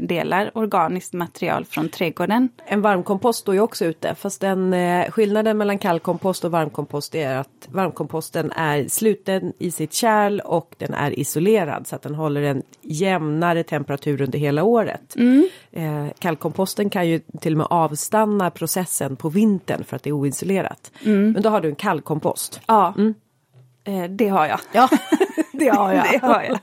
delar 0.01 0.51
organiskt 0.55 1.13
material 1.13 1.65
från 1.65 1.89
trädgården. 1.89 2.49
En 2.67 2.83
varmkompost 2.83 3.39
står 3.39 3.55
ju 3.55 3.61
också 3.61 3.85
ute 3.85 4.15
fast 4.15 4.41
den 4.41 4.75
eh, 4.75 5.11
skillnaden 5.11 5.59
mellan 5.59 5.79
kallkompost 5.79 6.45
och 6.45 6.51
varmkompost 6.51 7.15
är 7.15 7.37
att 7.37 7.69
varmkomposten 7.69 8.53
är 8.53 8.89
sluten 8.89 9.53
i 9.59 9.71
sitt 9.71 9.93
kärl 9.93 10.41
och 10.41 10.75
den 10.79 10.95
är 10.95 11.19
isolerad 11.19 11.87
så 11.87 11.97
att 11.97 12.03
den 12.03 12.15
håller 12.15 12.43
en 12.43 12.63
jämnare 12.83 13.63
temperatur 13.63 14.23
under 14.23 14.39
hela 14.39 14.63
året. 14.63 15.17
Mm. 15.17 15.49
Eh, 15.73 16.07
kallkomposten 16.19 16.91
kan 16.91 17.09
ju 17.09 17.19
till 17.19 17.53
och 17.53 17.59
med 17.59 17.67
avstanna 17.71 18.51
processen 18.51 19.17
på 19.17 19.29
vintern 19.29 19.85
för 19.85 19.97
att 19.97 20.03
det 20.03 20.11
är 20.11 20.15
oisolerat. 20.15 20.93
Mm. 21.03 21.33
Men 21.33 21.43
då 21.43 21.49
har 21.49 21.61
du 21.61 21.69
en 21.69 21.75
kallkompost. 21.75 22.61
Ja. 22.67 22.95
Mm. 22.99 23.15
Eh, 23.85 24.11
det 24.11 24.29
har 24.29 24.47
jag. 24.47 24.61
Ja, 24.73 24.89
det 25.61 25.69
har 25.69 25.93
jag. 25.93 26.05
det, 26.13 26.27
har 26.27 26.43
jag. 26.43 26.59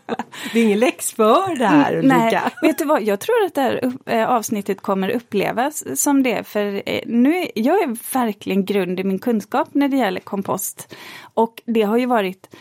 det 0.54 0.60
är 0.60 0.64
ingen 0.64 0.80
läxför 0.80 1.56
det 1.56 1.66
här 1.66 1.96
Ulrika. 1.96 2.18
Nej, 2.18 2.42
vet 2.62 2.78
du 2.78 2.86
vad, 2.86 3.04
jag 3.04 3.20
tror 3.20 3.46
att 3.46 3.54
det 3.54 3.62
här 3.62 3.94
eh, 4.06 4.30
avsnittet 4.30 4.82
kommer 4.82 5.10
upplevas 5.10 6.02
som 6.02 6.24
det. 6.24 6.44
För 6.44 6.82
eh, 6.86 7.02
nu 7.06 7.48
jag 7.56 7.82
är 7.82 8.14
verkligen 8.14 8.66
grund 8.66 9.00
i 9.00 9.04
min 9.04 9.20
kunskap 9.20 9.68
när 9.72 9.88
det 9.88 9.98
gäller 9.98 10.20
kompost. 10.20 10.96
Och 11.34 11.62
det 11.66 11.82
har 11.82 11.98
ju 11.98 12.06
varit, 12.06 12.56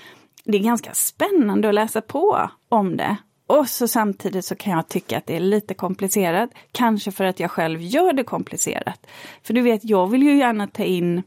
det 0.44 0.58
är 0.58 0.62
ganska 0.62 0.94
spännande 0.94 1.68
att 1.68 1.74
läsa 1.74 2.00
på 2.00 2.50
om 2.68 2.96
det. 2.96 3.16
och 3.46 3.68
så 3.68 3.88
samtidigt 3.88 4.44
så 4.44 4.54
kan 4.54 4.72
jag 4.72 4.88
tycka 4.88 5.18
att 5.18 5.26
det 5.26 5.36
är 5.36 5.40
lite 5.40 5.74
komplicerat. 5.74 6.50
Kanske 6.72 7.12
för 7.12 7.24
att 7.24 7.40
jag 7.40 7.50
själv 7.50 7.82
gör 7.82 8.12
det 8.12 8.24
komplicerat. 8.24 9.06
För 9.42 9.54
du 9.54 9.62
vet, 9.62 9.84
jag 9.84 10.10
vill 10.10 10.22
ju 10.22 10.38
gärna 10.38 10.66
ta 10.66 10.82
in 10.82 11.22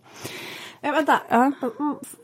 Ja, 0.81 0.91
vänta, 0.91 1.19
Ja. 1.29 1.51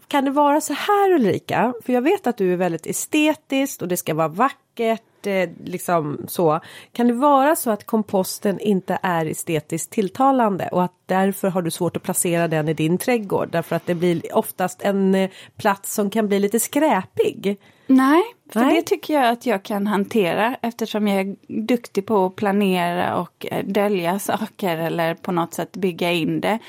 Kan 0.08 0.26
det 0.26 0.32
vara 0.32 0.62
så 0.62 0.74
här 0.74 1.12
Ulrika? 1.12 1.74
För 1.86 1.94
jag 1.94 2.02
vet 2.02 2.28
att 2.28 2.38
du 2.38 2.54
är 2.54 2.58
väldigt 2.58 2.88
estetisk 2.88 3.82
och 3.82 3.88
det 3.88 3.98
ska 3.98 4.14
vara 4.14 4.28
vackert, 4.28 5.28
eh, 5.28 5.50
liksom 5.64 6.26
så. 6.28 6.60
Kan 6.92 7.08
det 7.08 7.14
vara 7.14 7.56
så 7.56 7.72
att 7.72 7.86
komposten 7.86 8.60
inte 8.60 9.00
är 9.02 9.26
estetiskt 9.26 9.92
tilltalande 9.92 10.70
och 10.72 10.84
att 10.84 10.94
därför 11.06 11.48
har 11.48 11.62
du 11.62 11.72
svårt 11.72 11.98
att 11.98 12.04
placera 12.04 12.48
den 12.48 12.70
i 12.70 12.74
din 12.74 12.98
trädgård? 12.98 13.50
Därför 13.52 13.76
att 13.76 13.86
det 13.86 13.96
blir 13.96 14.36
oftast 14.36 14.82
en 14.82 15.16
eh, 15.16 15.30
plats 15.58 15.94
som 15.94 16.10
kan 16.10 16.28
bli 16.28 16.40
lite 16.40 16.60
skräpig. 16.60 17.58
Nej, 17.88 18.24
för 18.54 18.60
Nej. 18.60 18.76
det 18.76 18.82
tycker 18.82 19.14
jag 19.14 19.30
att 19.30 19.46
jag 19.46 19.64
kan 19.64 19.88
hantera 19.88 20.56
eftersom 20.62 21.08
jag 21.08 21.20
är 21.20 21.36
duktig 21.62 22.06
på 22.06 22.26
att 22.26 22.36
planera 22.36 23.18
och 23.18 23.46
dölja 23.64 24.20
saker 24.20 24.78
eller 24.78 25.14
på 25.14 25.32
något 25.32 25.54
sätt 25.54 25.72
bygga 25.72 26.12
in 26.12 26.42
det. 26.42 26.60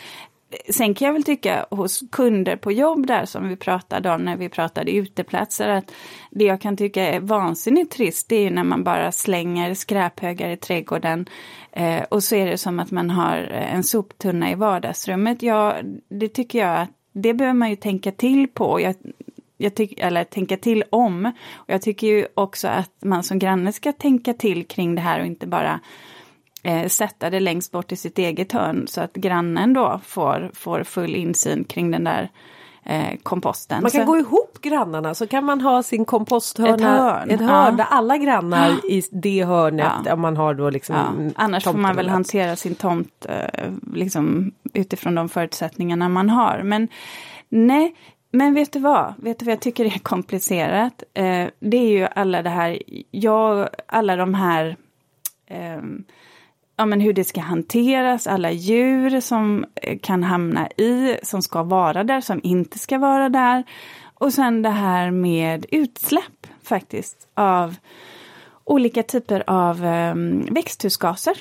Sen 0.70 0.94
kan 0.94 1.06
jag 1.06 1.12
väl 1.12 1.22
tycka 1.22 1.66
hos 1.70 2.02
kunder 2.12 2.56
på 2.56 2.72
jobb 2.72 3.06
där 3.06 3.24
som 3.24 3.48
vi 3.48 3.56
pratade 3.56 4.10
om 4.10 4.24
när 4.24 4.36
vi 4.36 4.48
pratade 4.48 4.90
uteplatser 4.90 5.68
att 5.68 5.92
det 6.30 6.44
jag 6.44 6.60
kan 6.60 6.76
tycka 6.76 7.02
är 7.02 7.20
vansinnigt 7.20 7.92
trist 7.92 8.28
det 8.28 8.36
är 8.36 8.42
ju 8.42 8.50
när 8.50 8.64
man 8.64 8.84
bara 8.84 9.12
slänger 9.12 9.74
skräphögar 9.74 10.50
i 10.50 10.56
trädgården 10.56 11.26
eh, 11.72 12.02
och 12.02 12.22
så 12.22 12.34
är 12.34 12.46
det 12.46 12.58
som 12.58 12.80
att 12.80 12.90
man 12.90 13.10
har 13.10 13.36
eh, 13.36 13.74
en 13.74 13.84
soptunna 13.84 14.50
i 14.50 14.54
vardagsrummet. 14.54 15.42
Ja, 15.42 15.76
det 16.08 16.28
tycker 16.28 16.58
jag 16.58 16.80
att 16.80 16.90
det 17.12 17.34
behöver 17.34 17.58
man 17.58 17.70
ju 17.70 17.76
tänka 17.76 18.12
till 18.12 18.48
på. 18.48 18.80
Jag, 18.80 18.94
jag 19.56 19.74
tyck, 19.74 20.00
eller 20.00 20.24
tänka 20.24 20.56
till 20.56 20.84
om. 20.90 21.32
Och 21.54 21.70
jag 21.70 21.82
tycker 21.82 22.06
ju 22.06 22.26
också 22.34 22.68
att 22.68 23.04
man 23.04 23.22
som 23.22 23.38
granne 23.38 23.72
ska 23.72 23.92
tänka 23.92 24.34
till 24.34 24.66
kring 24.66 24.94
det 24.94 25.00
här 25.00 25.20
och 25.20 25.26
inte 25.26 25.46
bara 25.46 25.80
eh, 26.66 26.88
sätta 26.88 27.30
det 27.30 27.40
längst 27.40 27.72
bort 27.72 27.92
i 27.92 27.96
sitt 27.96 28.18
eget 28.18 28.52
hörn 28.52 28.86
så 28.88 29.00
att 29.00 29.12
grannen 29.12 29.72
då 29.72 30.00
får, 30.04 30.50
får 30.54 30.82
full 30.84 31.14
insyn 31.14 31.64
kring 31.64 31.90
den 31.90 32.04
där 32.04 32.30
eh, 32.84 33.16
komposten. 33.22 33.82
Man 33.82 33.90
kan 33.90 34.00
så, 34.00 34.12
gå 34.12 34.18
ihop 34.18 34.58
grannarna 34.60 35.14
så 35.14 35.26
kan 35.26 35.44
man 35.44 35.60
ha 35.60 35.82
sin 35.82 36.04
komposthörna, 36.04 36.74
Ett 36.74 36.80
hörn, 36.80 37.30
ett 37.30 37.40
hörn 37.40 37.70
ja. 37.70 37.84
där 37.84 37.86
alla 37.90 38.16
grannar 38.16 38.90
i 38.90 39.02
det 39.12 39.44
hörnet, 39.44 39.92
Ja. 40.04 40.14
om 40.14 40.20
man 40.20 40.36
har 40.36 40.54
då 40.54 40.70
liksom 40.70 40.96
ja, 40.96 41.32
annars 41.36 41.64
får 41.64 41.72
man 41.72 41.96
väl 41.96 42.08
hantera 42.08 42.56
sin 42.56 42.74
tomt 42.74 43.26
eh, 43.28 43.70
liksom, 43.94 44.52
utifrån 44.72 45.14
de 45.14 45.28
förutsättningarna 45.28 46.08
man 46.08 46.30
har. 46.30 46.62
Men 46.64 46.88
nej, 47.48 47.94
men 48.30 48.54
vet 48.54 48.72
du 48.72 48.78
vad? 48.78 49.14
Vet 49.18 49.38
du 49.38 49.44
vad 49.44 49.52
jag 49.52 49.60
tycker 49.60 49.84
är 49.84 49.98
komplicerat? 50.02 51.02
Eh, 51.14 51.46
det 51.58 51.76
är 51.76 51.88
ju 51.88 52.06
alla 52.14 52.42
det 52.42 52.50
här, 52.50 52.82
jag, 53.10 53.68
alla 53.86 54.16
de 54.16 54.34
här 54.34 54.76
ehm, 55.48 56.04
ja, 56.76 56.86
men 56.86 57.00
hur 57.00 57.12
det 57.12 57.24
ska 57.24 57.40
hanteras, 57.40 58.26
alla 58.26 58.50
djur 58.50 59.20
som 59.20 59.64
eh, 59.74 59.98
kan 59.98 60.22
hamna 60.22 60.68
i, 60.68 61.16
som 61.22 61.42
ska 61.42 61.62
vara 61.62 62.04
där, 62.04 62.20
som 62.20 62.40
inte 62.42 62.78
ska 62.78 62.98
vara 62.98 63.28
där. 63.28 63.64
Och 64.14 64.32
sen 64.32 64.62
det 64.62 64.70
här 64.70 65.10
med 65.10 65.66
utsläpp 65.70 66.46
faktiskt 66.62 67.28
av 67.34 67.76
olika 68.64 69.02
typer 69.02 69.44
av 69.46 69.84
eh, 69.84 70.14
växthusgaser. 70.50 71.36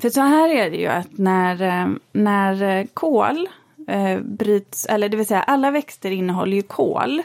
För 0.00 0.10
så 0.10 0.20
här 0.20 0.48
är 0.48 0.70
det 0.70 0.76
ju 0.76 0.86
att 0.86 1.18
när, 1.18 1.62
eh, 1.62 1.88
när 2.12 2.62
eh, 2.62 2.86
kol 2.94 3.48
eh, 3.88 4.20
bryts, 4.20 4.86
eller 4.86 5.08
det 5.08 5.16
vill 5.16 5.26
säga 5.26 5.42
alla 5.42 5.70
växter 5.70 6.10
innehåller 6.10 6.56
ju 6.56 6.62
kol. 6.62 7.22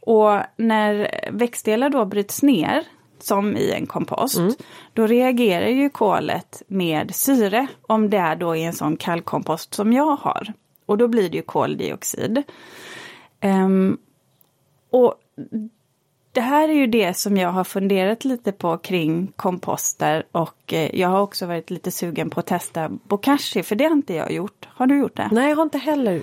Och 0.00 0.40
när 0.56 1.10
växtdelar 1.32 1.90
då 1.90 2.04
bryts 2.04 2.42
ner, 2.42 2.84
som 3.24 3.56
i 3.56 3.72
en 3.72 3.86
kompost, 3.86 4.40
då 4.92 5.06
reagerar 5.06 5.68
ju 5.68 5.90
kolet 5.90 6.62
med 6.66 7.14
syre 7.14 7.66
om 7.82 8.10
det 8.10 8.16
är 8.16 8.36
då 8.36 8.56
i 8.56 8.64
en 8.64 8.72
sån 8.72 8.96
kallkompost 8.96 9.74
som 9.74 9.92
jag 9.92 10.16
har. 10.16 10.52
Och 10.86 10.98
då 10.98 11.08
blir 11.08 11.30
det 11.30 11.36
ju 11.36 11.42
koldioxid. 11.42 12.42
Ehm, 13.40 13.98
och 14.90 15.14
det 16.32 16.40
här 16.40 16.68
är 16.68 16.72
ju 16.72 16.86
det 16.86 17.14
som 17.14 17.36
jag 17.36 17.48
har 17.48 17.64
funderat 17.64 18.24
lite 18.24 18.52
på 18.52 18.78
kring 18.78 19.32
komposter 19.36 20.26
och 20.32 20.72
eh, 20.72 21.00
jag 21.00 21.08
har 21.08 21.20
också 21.20 21.46
varit 21.46 21.70
lite 21.70 21.90
sugen 21.90 22.30
på 22.30 22.40
att 22.40 22.46
testa 22.46 22.88
bokashi 22.88 23.62
för 23.62 23.76
det 23.76 23.84
har 23.84 23.92
inte 23.92 24.14
jag 24.14 24.32
gjort. 24.32 24.68
Har 24.68 24.86
du 24.86 24.98
gjort 24.98 25.16
det? 25.16 25.28
Nej, 25.32 25.48
jag 25.48 25.56
har 25.56 25.62
inte 25.62 25.78
heller. 25.78 26.22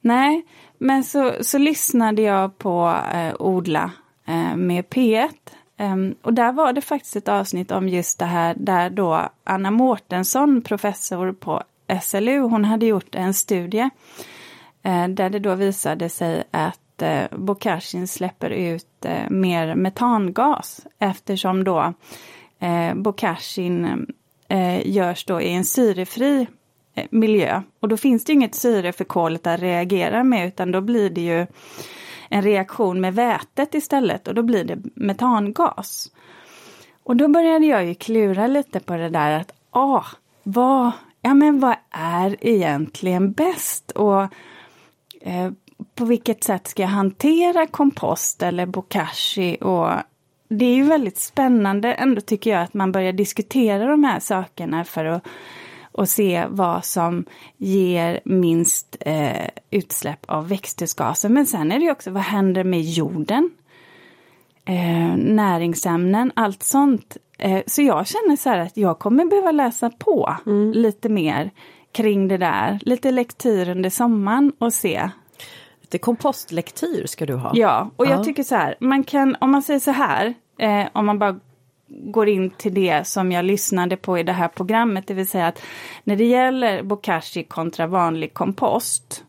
Nej, 0.00 0.46
men 0.78 1.04
så, 1.04 1.32
så 1.40 1.58
lyssnade 1.58 2.22
jag 2.22 2.58
på 2.58 2.96
eh, 3.14 3.34
Odla 3.38 3.90
eh, 4.26 4.56
med 4.56 4.84
P1. 4.84 5.30
Um, 5.78 6.14
och 6.22 6.34
där 6.34 6.52
var 6.52 6.72
det 6.72 6.80
faktiskt 6.80 7.16
ett 7.16 7.28
avsnitt 7.28 7.70
om 7.70 7.88
just 7.88 8.18
det 8.18 8.24
här 8.24 8.54
där 8.58 8.90
då 8.90 9.28
Anna 9.44 9.70
Mårtensson, 9.70 10.62
professor 10.62 11.32
på 11.32 11.62
SLU, 12.02 12.38
hon 12.40 12.64
hade 12.64 12.86
gjort 12.86 13.14
en 13.14 13.34
studie 13.34 13.90
uh, 14.86 15.08
där 15.08 15.30
det 15.30 15.38
då 15.38 15.54
visade 15.54 16.08
sig 16.08 16.44
att 16.50 17.02
eh, 17.02 17.22
uh, 17.22 17.38
bokashin 17.38 18.08
släpper 18.08 18.50
ut 18.50 19.06
uh, 19.06 19.30
mer 19.30 19.74
metangas 19.74 20.80
eftersom 20.98 21.64
då 21.64 21.92
uh, 22.62 22.94
bokashin 22.94 24.06
uh, 24.52 24.88
görs 24.88 25.24
då 25.24 25.40
i 25.40 25.52
en 25.52 25.64
syrefri 25.64 26.46
miljö. 27.10 27.62
Och 27.80 27.88
då 27.88 27.96
finns 27.96 28.24
det 28.24 28.32
ju 28.32 28.34
inget 28.34 28.54
syre 28.54 28.92
för 28.92 29.04
kolet 29.04 29.46
att 29.46 29.60
reagera 29.60 30.24
med 30.24 30.48
utan 30.48 30.72
då 30.72 30.80
blir 30.80 31.10
det 31.10 31.20
ju 31.20 31.46
en 32.32 32.42
reaktion 32.42 33.00
med 33.00 33.14
vätet 33.14 33.74
istället 33.74 34.28
och 34.28 34.34
då 34.34 34.42
blir 34.42 34.64
det 34.64 34.78
metangas. 34.94 36.10
Och 37.04 37.16
då 37.16 37.28
började 37.28 37.66
jag 37.66 37.84
ju 37.84 37.94
klura 37.94 38.46
lite 38.46 38.80
på 38.80 38.96
det 38.96 39.08
där 39.08 39.40
att 39.40 39.52
ah, 39.70 40.04
vad, 40.42 40.92
ja, 41.22 41.34
men 41.34 41.60
vad 41.60 41.76
är 41.90 42.36
egentligen 42.40 43.32
bäst? 43.32 43.90
Och 43.90 44.22
eh, 45.20 45.50
på 45.94 46.04
vilket 46.04 46.44
sätt 46.44 46.66
ska 46.66 46.82
jag 46.82 46.88
hantera 46.88 47.66
kompost 47.66 48.42
eller 48.42 48.66
bokashi? 48.66 49.56
Och 49.60 49.90
det 50.48 50.64
är 50.64 50.74
ju 50.74 50.84
väldigt 50.84 51.18
spännande 51.18 51.92
ändå 51.92 52.20
tycker 52.20 52.50
jag 52.50 52.62
att 52.62 52.74
man 52.74 52.92
börjar 52.92 53.12
diskutera 53.12 53.86
de 53.86 54.04
här 54.04 54.20
sakerna 54.20 54.84
för 54.84 55.04
att 55.04 55.26
och 55.92 56.08
se 56.08 56.46
vad 56.50 56.84
som 56.84 57.24
ger 57.56 58.20
minst 58.24 58.96
eh, 59.00 59.48
utsläpp 59.70 60.20
av 60.26 60.48
växthusgaser. 60.48 61.28
Men 61.28 61.46
sen 61.46 61.72
är 61.72 61.78
det 61.78 61.84
ju 61.84 61.90
också 61.90 62.10
vad 62.10 62.22
händer 62.22 62.64
med 62.64 62.80
jorden? 62.82 63.50
Eh, 64.64 65.16
näringsämnen, 65.16 66.32
allt 66.36 66.62
sånt. 66.62 67.16
Eh, 67.38 67.62
så 67.66 67.82
jag 67.82 68.06
känner 68.06 68.36
så 68.36 68.48
här 68.50 68.58
att 68.58 68.76
jag 68.76 68.98
kommer 68.98 69.24
behöva 69.24 69.50
läsa 69.50 69.90
på 69.90 70.36
lite 70.74 71.08
mer 71.08 71.50
kring 71.92 72.28
det 72.28 72.36
där. 72.38 72.78
Lite 72.82 73.10
lektyr 73.10 73.68
under 73.68 73.90
sommaren 73.90 74.52
och 74.58 74.72
se. 74.72 75.10
Lite 75.80 75.98
kompostlektyr 75.98 77.06
ska 77.06 77.26
du 77.26 77.34
ha. 77.34 77.50
Ja, 77.54 77.90
och 77.96 78.06
jag 78.06 78.20
Ja. 78.20 78.24
tycker 78.24 78.42
så 78.42 78.54
här, 78.54 78.74
man 78.80 79.04
kan, 79.04 79.36
om 79.40 79.50
man 79.50 79.62
säger 79.62 79.80
så 79.80 79.90
här, 79.90 80.34
eh, 80.58 80.84
om 80.92 81.06
man 81.06 81.18
bara 81.18 81.40
går 82.00 82.28
in 82.28 82.50
till 82.50 82.74
det 82.74 83.06
som 83.06 83.32
jag 83.32 83.44
lyssnade 83.44 83.96
på 83.96 84.18
i 84.18 84.22
det 84.22 84.32
här 84.32 84.48
programmet, 84.48 85.06
det 85.06 85.14
vill 85.14 85.28
säga 85.28 85.46
att 85.46 85.62
när 86.04 86.16
det 86.16 86.24
gäller 86.24 86.82
bokashi 86.82 87.44
kontra 87.44 87.86
vanlig 87.86 88.34
kompost, 88.34 89.24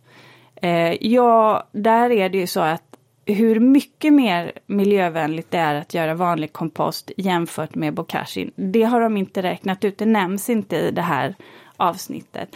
eh, 0.62 0.94
ja, 1.08 1.68
där 1.72 2.10
är 2.10 2.30
det 2.30 2.38
ju 2.38 2.48
så 2.48 2.60
att 2.60 2.84
hur 3.26 3.60
mycket 3.60 4.14
mer 4.14 4.52
miljövänligt 4.66 5.52
det 5.52 5.58
är 5.58 5.76
att 5.76 5.94
göra 5.94 6.14
vanlig 6.14 6.54
kompost 6.54 7.12
jämfört 7.18 7.76
med 7.76 7.94
bokashi, 7.94 8.52
det 8.56 8.84
har 8.84 9.02
de 9.02 9.18
inte 9.18 9.42
räknat 9.42 9.84
ut, 9.84 9.98
det 9.98 10.06
nämns 10.06 10.50
inte 10.50 10.76
i 10.76 10.92
det 10.92 11.02
här 11.02 11.36
avsnittet. 11.78 12.56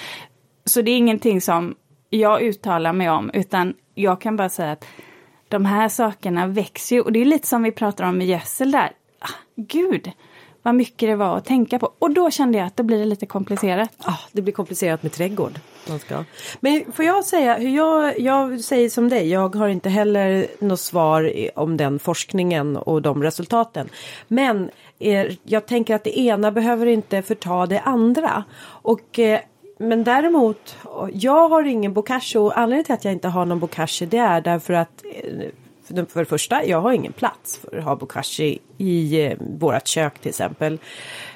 Så 0.65 0.81
det 0.81 0.91
är 0.91 0.97
ingenting 0.97 1.41
som 1.41 1.75
jag 2.09 2.41
uttalar 2.41 2.93
mig 2.93 3.09
om, 3.09 3.31
utan 3.33 3.73
jag 3.95 4.21
kan 4.21 4.35
bara 4.35 4.49
säga 4.49 4.71
att 4.71 4.85
de 5.47 5.65
här 5.65 5.89
sakerna 5.89 6.47
växer 6.47 6.95
ju 6.95 7.01
och 7.01 7.11
det 7.11 7.21
är 7.21 7.25
lite 7.25 7.47
som 7.47 7.63
vi 7.63 7.71
pratar 7.71 8.03
om 8.03 8.17
med 8.17 8.27
gödsel 8.27 8.71
där. 8.71 8.91
Ah, 9.27 9.33
Gud, 9.55 10.11
vad 10.61 10.75
mycket 10.75 11.09
det 11.09 11.15
var 11.15 11.37
att 11.37 11.45
tänka 11.45 11.79
på. 11.79 11.91
Och 11.99 12.11
då 12.11 12.31
kände 12.31 12.57
jag 12.57 12.67
att 12.67 12.77
då 12.77 12.83
blir 12.83 12.99
det 12.99 13.05
lite 13.05 13.25
komplicerat. 13.25 13.89
Ah, 13.97 14.19
det 14.31 14.41
blir 14.41 14.53
komplicerat 14.53 15.03
med 15.03 15.11
trädgård. 15.11 15.59
Man 15.89 15.99
ska. 15.99 16.23
Men 16.59 16.91
får 16.93 17.05
jag 17.05 17.25
säga 17.25 17.57
hur 17.57 17.69
jag, 17.69 18.19
jag 18.19 18.59
säger 18.59 18.89
som 18.89 19.09
dig, 19.09 19.29
jag 19.29 19.55
har 19.55 19.67
inte 19.67 19.89
heller 19.89 20.47
något 20.59 20.79
svar 20.79 21.33
om 21.55 21.77
den 21.77 21.99
forskningen 21.99 22.77
och 22.77 23.01
de 23.01 23.23
resultaten. 23.23 23.89
Men 24.27 24.69
er, 24.99 25.37
jag 25.43 25.65
tänker 25.65 25.95
att 25.95 26.03
det 26.03 26.19
ena 26.19 26.51
behöver 26.51 26.85
inte 26.85 27.21
förta 27.21 27.65
det 27.65 27.79
andra. 27.79 28.43
Och 28.63 29.19
eh, 29.19 29.39
men 29.79 30.03
däremot, 30.03 30.77
jag 31.13 31.49
har 31.49 31.63
ingen 31.63 31.93
bokashi 31.93 32.37
och 32.37 32.57
anledningen 32.57 32.85
till 32.85 32.93
att 32.93 33.05
jag 33.05 33.13
inte 33.13 33.27
har 33.27 33.45
någon 33.45 33.59
bokashi 33.59 34.05
det 34.05 34.17
är 34.17 34.41
därför 34.41 34.73
att 34.73 35.03
eh, 35.13 35.49
för, 35.87 36.19
det 36.19 36.25
första, 36.25 36.65
jag 36.65 36.81
har 36.81 36.91
ingen 36.91 37.13
plats 37.13 37.57
för 37.57 37.77
att 37.77 37.83
ha 37.83 37.95
bokashi 37.95 38.59
i 38.77 39.25
eh, 39.25 39.37
vårat 39.39 39.87
kök 39.87 40.19
till 40.19 40.29
exempel. 40.29 40.79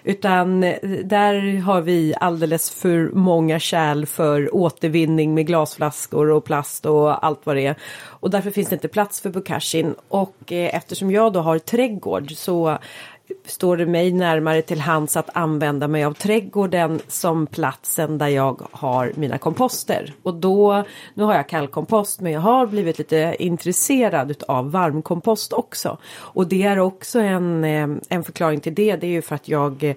Utan 0.03 0.63
eh, 0.63 0.75
där 1.03 1.59
har 1.59 1.81
vi 1.81 2.13
alldeles 2.19 2.71
för 2.71 3.11
många 3.13 3.59
kärl 3.59 4.05
för 4.05 4.55
återvinning 4.55 5.33
med 5.33 5.47
glasflaskor 5.47 6.29
och 6.29 6.45
plast 6.45 6.85
och 6.85 7.25
allt 7.25 7.39
vad 7.43 7.55
det 7.55 7.67
är. 7.67 7.75
Och 8.03 8.29
därför 8.29 8.51
finns 8.51 8.69
det 8.69 8.75
inte 8.75 8.87
plats 8.87 9.21
för 9.21 9.29
bokashin. 9.29 9.95
Och 10.07 10.51
eh, 10.51 10.75
eftersom 10.75 11.11
jag 11.11 11.33
då 11.33 11.39
har 11.39 11.59
trädgård 11.59 12.31
så 12.31 12.77
står 13.45 13.77
det 13.77 13.85
mig 13.85 14.11
närmare 14.11 14.61
till 14.61 14.79
hands 14.79 15.17
att 15.17 15.29
använda 15.33 15.87
mig 15.87 16.03
av 16.03 16.13
trädgården 16.13 16.99
som 17.07 17.47
platsen 17.47 18.17
där 18.17 18.27
jag 18.27 18.67
har 18.71 19.11
mina 19.15 19.37
komposter. 19.37 20.13
Och 20.23 20.33
då, 20.33 20.83
nu 21.13 21.23
har 21.23 21.33
jag 21.33 21.49
kallkompost 21.49 22.21
men 22.21 22.31
jag 22.31 22.41
har 22.41 22.67
blivit 22.67 22.97
lite 22.97 23.35
intresserad 23.39 24.43
av 24.47 24.71
varmkompost 24.71 25.53
också. 25.53 25.97
Och 26.15 26.47
det 26.47 26.63
är 26.63 26.79
också 26.79 27.19
en, 27.19 27.63
eh, 27.63 27.87
en 28.09 28.23
förklaring 28.23 28.59
till 28.59 28.75
det. 28.75 28.95
Det 28.95 29.07
är 29.07 29.11
ju 29.11 29.21
för 29.21 29.35
att 29.35 29.47
jag 29.47 29.95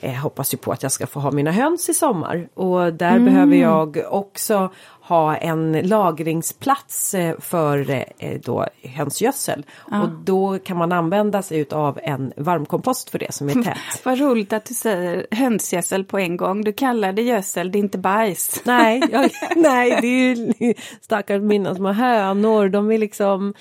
eh, 0.00 0.14
hoppas 0.14 0.54
ju 0.54 0.58
på 0.58 0.72
att 0.72 0.82
jag 0.82 0.92
ska 0.92 1.06
få 1.06 1.20
ha 1.20 1.30
mina 1.30 1.50
höns 1.50 1.88
i 1.88 1.94
sommar. 1.94 2.48
Och 2.54 2.92
där 2.92 3.16
mm. 3.16 3.24
behöver 3.24 3.56
jag 3.56 3.98
också 4.10 4.70
ha 5.06 5.36
en 5.36 5.72
lagringsplats 5.72 7.14
eh, 7.14 7.40
för 7.40 7.90
eh, 8.18 8.40
då 8.44 8.66
hönsgödsel. 8.82 9.66
Ja. 9.90 10.02
Och 10.02 10.08
då 10.08 10.58
kan 10.58 10.76
man 10.76 10.92
använda 10.92 11.42
sig 11.42 11.66
av 11.70 12.00
en 12.02 12.32
varmkompost 12.36 13.10
för 13.10 13.18
det 13.18 13.34
som 13.34 13.48
är 13.48 13.62
tät. 13.62 13.76
Vad 14.04 14.18
roligt 14.18 14.52
att 14.52 14.64
du 14.64 14.74
säger 14.74 15.26
hönsgödsel 15.30 16.04
på 16.04 16.18
en 16.18 16.36
gång. 16.36 16.64
Du 16.64 16.72
kallar 16.72 17.12
det 17.12 17.22
gödsel, 17.22 17.72
det 17.72 17.78
är 17.78 17.80
inte 17.80 17.98
bajs. 17.98 18.60
Nej, 18.64 19.02
jag, 19.12 19.30
nej 19.56 19.98
det 20.00 20.06
är 20.06 20.34
ju 20.66 20.74
stackars 21.00 21.42
mina 21.42 21.74
små 21.74 21.92
hönor. 21.92 22.68
De 22.68 22.92
är 22.92 22.98
liksom 22.98 23.54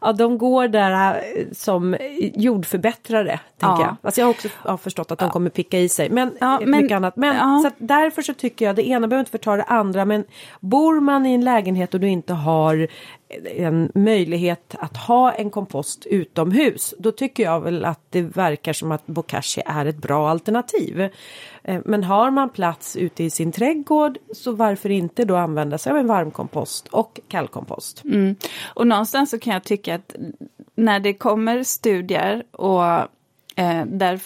ja, 0.00 0.12
de 0.12 0.38
går 0.38 0.68
där 0.68 1.14
äh, 1.14 1.44
som 1.52 1.96
jordförbättrare. 2.34 3.40
Ja. 3.58 3.80
Jag. 3.80 3.96
Alltså 4.02 4.20
jag 4.20 4.26
har 4.26 4.30
också 4.30 4.48
ja, 4.64 4.76
förstått 4.76 5.10
att 5.10 5.18
de 5.18 5.30
kommer 5.30 5.50
picka 5.50 5.78
i 5.78 5.88
sig. 5.88 6.10
Men, 6.10 6.36
ja, 6.40 6.60
men 6.60 6.82
mycket 6.82 6.96
annat. 6.96 7.16
Men 7.16 7.62
så 7.62 7.70
därför 7.78 8.22
så 8.22 8.34
tycker 8.34 8.64
jag 8.64 8.76
det 8.76 8.88
ena 8.88 9.08
behöver 9.08 9.20
inte 9.20 9.30
förta 9.30 9.56
det 9.56 9.62
andra. 9.62 10.04
Men 10.04 10.24
bor 10.60 11.00
man 11.00 11.26
i 11.26 11.34
en 11.34 11.44
lägenhet 11.44 11.94
och 11.94 12.00
du 12.00 12.08
inte 12.08 12.34
har 12.34 12.88
en 13.56 13.92
möjlighet 13.94 14.74
att 14.78 14.96
ha 14.96 15.32
en 15.32 15.50
kompost 15.50 16.06
utomhus. 16.06 16.94
Då 16.98 17.12
tycker 17.12 17.42
jag 17.42 17.60
väl 17.60 17.84
att 17.84 18.00
det 18.10 18.22
verkar 18.22 18.72
som 18.72 18.92
att 18.92 19.06
bokashi 19.06 19.62
är 19.66 19.86
ett 19.86 19.96
bra 19.96 20.30
alternativ. 20.30 21.00
Eh, 21.62 21.80
men 21.84 22.04
har 22.04 22.30
man 22.30 22.50
plats 22.50 22.96
ute 22.96 23.24
i 23.24 23.30
sin 23.30 23.52
trädgård 23.52 24.18
så 24.32 24.52
varför 24.52 24.90
inte 24.90 25.24
då 25.24 25.36
använda 25.36 25.78
sig 25.78 25.90
av 25.90 25.98
en 25.98 26.06
varmkompost 26.06 26.88
och 26.88 27.20
kallkompost. 27.28 28.04
Mm. 28.04 28.36
Och 28.74 28.86
någonstans 28.86 29.30
så 29.30 29.38
kan 29.38 29.52
jag 29.52 29.64
tycka 29.64 29.94
att 29.94 30.16
när 30.74 31.00
det 31.00 31.14
kommer 31.14 31.62
studier 31.62 32.44
och 32.50 32.84
eh, 33.56 33.84
där 33.86 34.20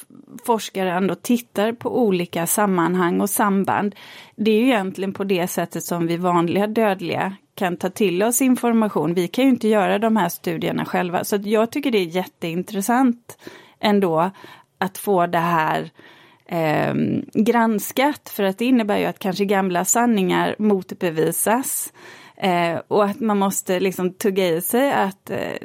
forskare 0.45 0.93
ändå 0.93 1.15
tittar 1.15 1.73
på 1.73 2.03
olika 2.03 2.47
sammanhang 2.47 3.21
och 3.21 3.31
samband. 3.31 3.95
Det 4.37 4.51
är 4.51 4.61
ju 4.61 4.67
egentligen 4.67 5.13
på 5.13 5.25
det 5.25 5.49
sättet 5.49 5.85
som 5.85 6.07
vi 6.07 6.17
vanliga 6.17 6.67
dödliga 6.67 7.37
kan 7.61 7.77
ta 7.77 7.91
till 7.91 8.23
oss 8.23 8.43
information. 8.43 9.15
Vi 9.15 9.29
kan 9.29 9.45
ju 9.45 9.51
inte 9.51 9.69
göra 9.69 9.99
de 9.99 10.17
här 10.17 10.29
studierna 10.29 10.85
själva. 10.85 11.25
Så 11.25 11.39
jag 11.45 11.71
tycker 11.71 11.91
det 11.91 11.99
är 11.99 12.17
jätteintressant 12.17 13.39
ändå 13.81 14.31
att 14.79 14.99
få 14.99 15.27
det 15.27 15.39
här 15.39 15.91
eh, 16.47 16.95
granskat. 17.35 18.29
För 18.29 18.43
att 18.43 18.59
det 18.59 18.65
innebär 18.65 18.99
ju 18.99 19.05
att 19.05 19.19
kanske 19.19 19.45
gamla 19.45 19.85
sanningar 19.85 20.57
motbevisas. 20.59 21.93
Eh, 22.37 22.79
och 22.89 23.05
att 23.05 23.21
man 23.21 23.39
måste 23.39 23.81
liksom 23.81 24.13
tugga 24.13 24.49
i 24.49 24.61
sig 24.61 24.93
att 24.93 25.31
eh, 25.31 25.57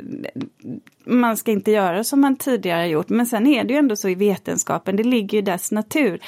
man 1.06 1.38
ska 1.38 1.52
inte 1.52 1.72
göra 1.72 2.04
som 2.04 2.22
man 2.22 2.36
tidigare 2.36 2.88
gjort. 2.88 3.10
Men 3.10 3.26
sen 3.26 3.48
är 3.48 3.64
det 3.64 3.74
ju 3.74 3.80
ändå 3.80 3.96
så 3.96 4.10
i 4.10 4.16
vetenskapen, 4.16 4.96
det 4.96 5.04
ligger 5.04 5.38
i 5.38 5.42
dess 5.42 5.72
natur, 5.72 6.20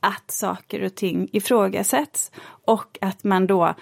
att 0.00 0.30
saker 0.30 0.82
och 0.82 0.94
ting 0.94 1.28
ifrågasätts. 1.32 2.30
Och 2.64 2.98
att 3.00 3.24
man 3.24 3.46
då 3.46 3.74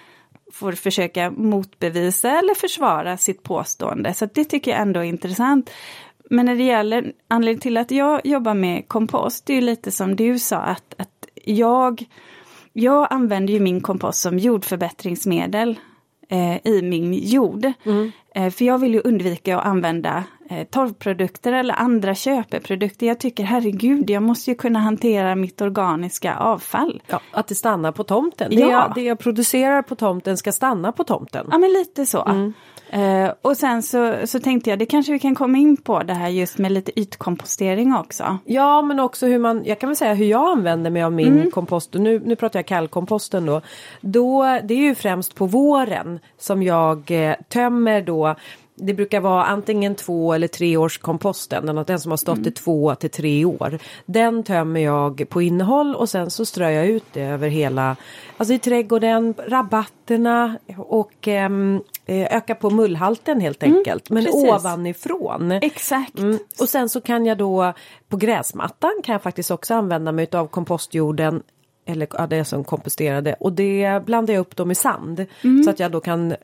får 0.53 0.71
försöka 0.71 1.31
motbevisa 1.31 2.29
eller 2.39 2.55
försvara 2.55 3.17
sitt 3.17 3.43
påstående. 3.43 4.13
Så 4.13 4.25
det 4.33 4.45
tycker 4.45 4.71
jag 4.71 4.79
ändå 4.81 4.99
är 4.99 5.03
intressant. 5.03 5.69
Men 6.29 6.45
när 6.45 6.55
det 6.55 6.63
gäller 6.63 7.13
anledningen 7.27 7.61
till 7.61 7.77
att 7.77 7.91
jag 7.91 8.25
jobbar 8.25 8.53
med 8.53 8.87
kompost, 8.87 9.45
det 9.45 9.53
är 9.53 9.55
ju 9.55 9.61
lite 9.61 9.91
som 9.91 10.15
du 10.15 10.39
sa 10.39 10.57
att, 10.57 10.95
att 10.97 11.27
jag, 11.45 12.05
jag 12.73 13.07
använder 13.09 13.53
ju 13.53 13.59
min 13.59 13.81
kompost 13.81 14.19
som 14.19 14.39
jordförbättringsmedel 14.39 15.79
eh, 16.29 16.67
i 16.67 16.81
min 16.81 17.13
jord. 17.13 17.71
Mm. 17.83 18.11
Eh, 18.35 18.49
för 18.51 18.65
jag 18.65 18.77
vill 18.77 18.93
ju 18.93 19.01
undvika 19.01 19.57
att 19.57 19.65
använda 19.65 20.23
torvprodukter 20.69 21.53
eller 21.53 21.73
andra 21.73 22.15
köpeprodukter. 22.15 23.07
Jag 23.07 23.19
tycker 23.19 23.43
herregud, 23.43 24.09
jag 24.09 24.23
måste 24.23 24.51
ju 24.51 24.55
kunna 24.55 24.79
hantera 24.79 25.35
mitt 25.35 25.61
organiska 25.61 26.35
avfall. 26.35 27.01
Ja, 27.07 27.21
att 27.31 27.47
det 27.47 27.55
stannar 27.55 27.91
på 27.91 28.03
tomten. 28.03 28.49
Det, 28.49 28.55
ja. 28.55 28.71
jag, 28.71 28.91
det 28.95 29.01
jag 29.01 29.19
producerar 29.19 29.81
på 29.81 29.95
tomten 29.95 30.37
ska 30.37 30.51
stanna 30.51 30.91
på 30.91 31.03
tomten. 31.03 31.47
Ja 31.51 31.57
men 31.57 31.73
lite 31.73 32.05
så. 32.05 32.25
Mm. 32.25 32.53
Uh, 32.93 33.31
och 33.41 33.57
sen 33.57 33.83
så, 33.83 34.15
så 34.25 34.39
tänkte 34.39 34.69
jag, 34.69 34.79
det 34.79 34.85
kanske 34.85 35.11
vi 35.11 35.19
kan 35.19 35.35
komma 35.35 35.57
in 35.57 35.77
på 35.77 36.03
det 36.03 36.13
här 36.13 36.29
just 36.29 36.57
med 36.57 36.71
lite 36.71 36.99
ytkompostering 36.99 37.95
också. 37.95 38.37
Ja 38.45 38.81
men 38.81 38.99
också 38.99 39.27
hur 39.27 39.39
man, 39.39 39.61
jag 39.65 39.79
kan 39.79 39.89
väl 39.89 39.95
säga 39.95 40.13
hur 40.13 40.25
jag 40.25 40.51
använder 40.51 40.91
mig 40.91 41.03
av 41.03 41.13
min 41.13 41.37
mm. 41.37 41.51
kompost. 41.51 41.93
Nu, 41.93 42.19
nu 42.19 42.35
pratar 42.35 42.59
jag 42.59 42.65
kallkomposten 42.65 43.45
då. 43.45 43.61
då. 44.01 44.59
Det 44.63 44.73
är 44.73 44.77
ju 44.77 44.95
främst 44.95 45.35
på 45.35 45.45
våren 45.45 46.19
som 46.37 46.63
jag 46.63 47.11
eh, 47.11 47.35
tömmer 47.49 48.01
då 48.01 48.35
det 48.81 48.93
brukar 48.93 49.19
vara 49.19 49.45
antingen 49.45 49.95
två 49.95 50.33
eller 50.33 50.47
tre 50.47 50.77
års 50.77 50.97
komposten, 50.97 51.83
den 51.87 51.99
som 51.99 52.11
har 52.11 52.17
stått 52.17 52.37
mm. 52.37 52.47
i 52.47 52.51
två 52.51 52.95
till 52.95 53.09
tre 53.09 53.45
år. 53.45 53.79
Den 54.05 54.43
tömmer 54.43 54.79
jag 54.79 55.29
på 55.29 55.41
innehåll 55.41 55.95
och 55.95 56.09
sen 56.09 56.29
så 56.29 56.45
strör 56.45 56.69
jag 56.69 56.87
ut 56.87 57.03
det 57.13 57.21
över 57.21 57.49
hela, 57.49 57.95
alltså 58.37 58.53
i 58.53 58.59
trädgården, 58.59 59.33
rabatterna 59.47 60.57
och 60.77 61.27
eh, 61.27 61.49
öka 62.07 62.55
på 62.55 62.69
mullhalten 62.69 63.41
helt 63.41 63.63
mm, 63.63 63.77
enkelt. 63.77 64.09
Mm, 64.09 64.23
men 64.23 64.33
precis. 64.33 64.49
ovanifrån. 64.49 65.51
Exakt. 65.51 66.19
Mm. 66.19 66.39
Och 66.59 66.69
sen 66.69 66.89
så 66.89 67.01
kan 67.01 67.25
jag 67.25 67.37
då 67.37 67.73
på 68.09 68.17
gräsmattan 68.17 68.91
kan 69.03 69.13
jag 69.13 69.21
faktiskt 69.21 69.51
också 69.51 69.73
använda 69.73 70.11
mig 70.11 70.27
av 70.31 70.47
kompostjorden 70.47 71.43
eller 71.85 72.07
ja, 72.11 72.27
det 72.27 72.45
som 72.45 72.63
komposterade 72.63 73.35
och 73.39 73.53
det 73.53 74.05
blandar 74.05 74.33
jag 74.33 74.41
upp 74.41 74.55
dem 74.55 74.71
i 74.71 74.75
sand 74.75 75.25
mm. 75.43 75.63
så 75.63 75.69
att 75.69 75.79
jag 75.79 75.91
då 75.91 75.99
kan 75.99 76.35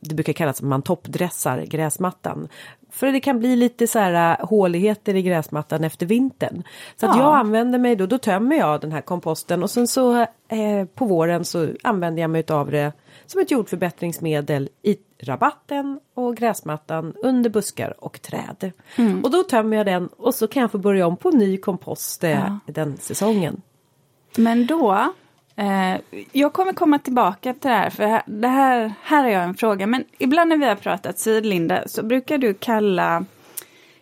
det 0.00 0.14
brukar 0.14 0.32
kallas 0.32 0.58
att 0.58 0.66
man 0.66 0.82
toppdressar 0.82 1.60
gräsmattan. 1.60 2.48
För 2.90 3.06
det 3.06 3.20
kan 3.20 3.38
bli 3.38 3.56
lite 3.56 3.86
så 3.86 3.98
här 3.98 4.38
äh, 4.40 4.46
håligheter 4.46 5.14
i 5.14 5.22
gräsmattan 5.22 5.84
efter 5.84 6.06
vintern. 6.06 6.62
Så 6.96 7.06
att 7.06 7.16
jag 7.16 7.36
använder 7.36 7.78
mig 7.78 7.96
då, 7.96 8.06
då 8.06 8.18
tömmer 8.18 8.56
jag 8.56 8.80
den 8.80 8.92
här 8.92 9.00
komposten 9.00 9.62
och 9.62 9.70
sen 9.70 9.86
så 9.86 10.20
eh, 10.20 10.84
på 10.94 11.04
våren 11.04 11.44
så 11.44 11.68
använder 11.82 12.22
jag 12.22 12.30
mig 12.30 12.44
av 12.48 12.70
det 12.70 12.92
som 13.26 13.40
ett 13.40 13.50
jordförbättringsmedel 13.50 14.68
i 14.82 14.96
rabatten 15.22 16.00
och 16.14 16.36
gräsmattan 16.36 17.14
under 17.22 17.50
buskar 17.50 18.04
och 18.04 18.22
träd. 18.22 18.72
Mm. 18.96 19.24
Och 19.24 19.30
då 19.30 19.42
tömmer 19.42 19.76
jag 19.76 19.86
den 19.86 20.06
och 20.06 20.34
så 20.34 20.48
kan 20.48 20.60
jag 20.60 20.70
få 20.70 20.78
börja 20.78 21.06
om 21.06 21.16
på 21.16 21.30
ny 21.30 21.56
kompost 21.56 22.24
eh, 22.24 22.30
ja. 22.30 22.58
den 22.66 22.96
säsongen. 22.96 23.62
Men 24.36 24.66
då 24.66 25.12
jag 26.32 26.52
kommer 26.52 26.72
komma 26.72 26.98
tillbaka 26.98 27.54
till 27.54 27.70
det 27.70 27.76
här, 27.76 27.90
för 27.90 28.22
det 28.26 28.48
här, 28.48 28.92
här 29.02 29.22
har 29.22 29.30
jag 29.30 29.42
en 29.42 29.54
fråga. 29.54 29.86
Men 29.86 30.04
ibland 30.18 30.48
när 30.48 30.56
vi 30.56 30.64
har 30.64 30.74
pratat 30.74 31.18
sidlinda 31.18 31.88
så 31.88 32.02
brukar 32.02 32.38
du 32.38 32.54
kalla, 32.54 33.24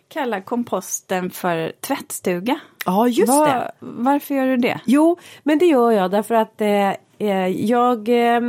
kalla 0.09 0.41
komposten 0.41 1.29
för 1.29 1.71
tvättstuga. 1.81 2.59
Ja, 2.85 3.07
just 3.07 3.29
Var, 3.29 3.47
det. 3.47 3.71
Varför 3.79 4.35
gör 4.35 4.47
du 4.47 4.57
det? 4.57 4.79
Jo, 4.85 5.17
men 5.43 5.57
det 5.57 5.65
gör 5.65 5.91
jag 5.91 6.11
därför 6.11 6.35
att 6.35 6.61
eh, 6.61 6.89
eh 7.17 7.47
jag 7.47 8.09
eh, 8.09 8.41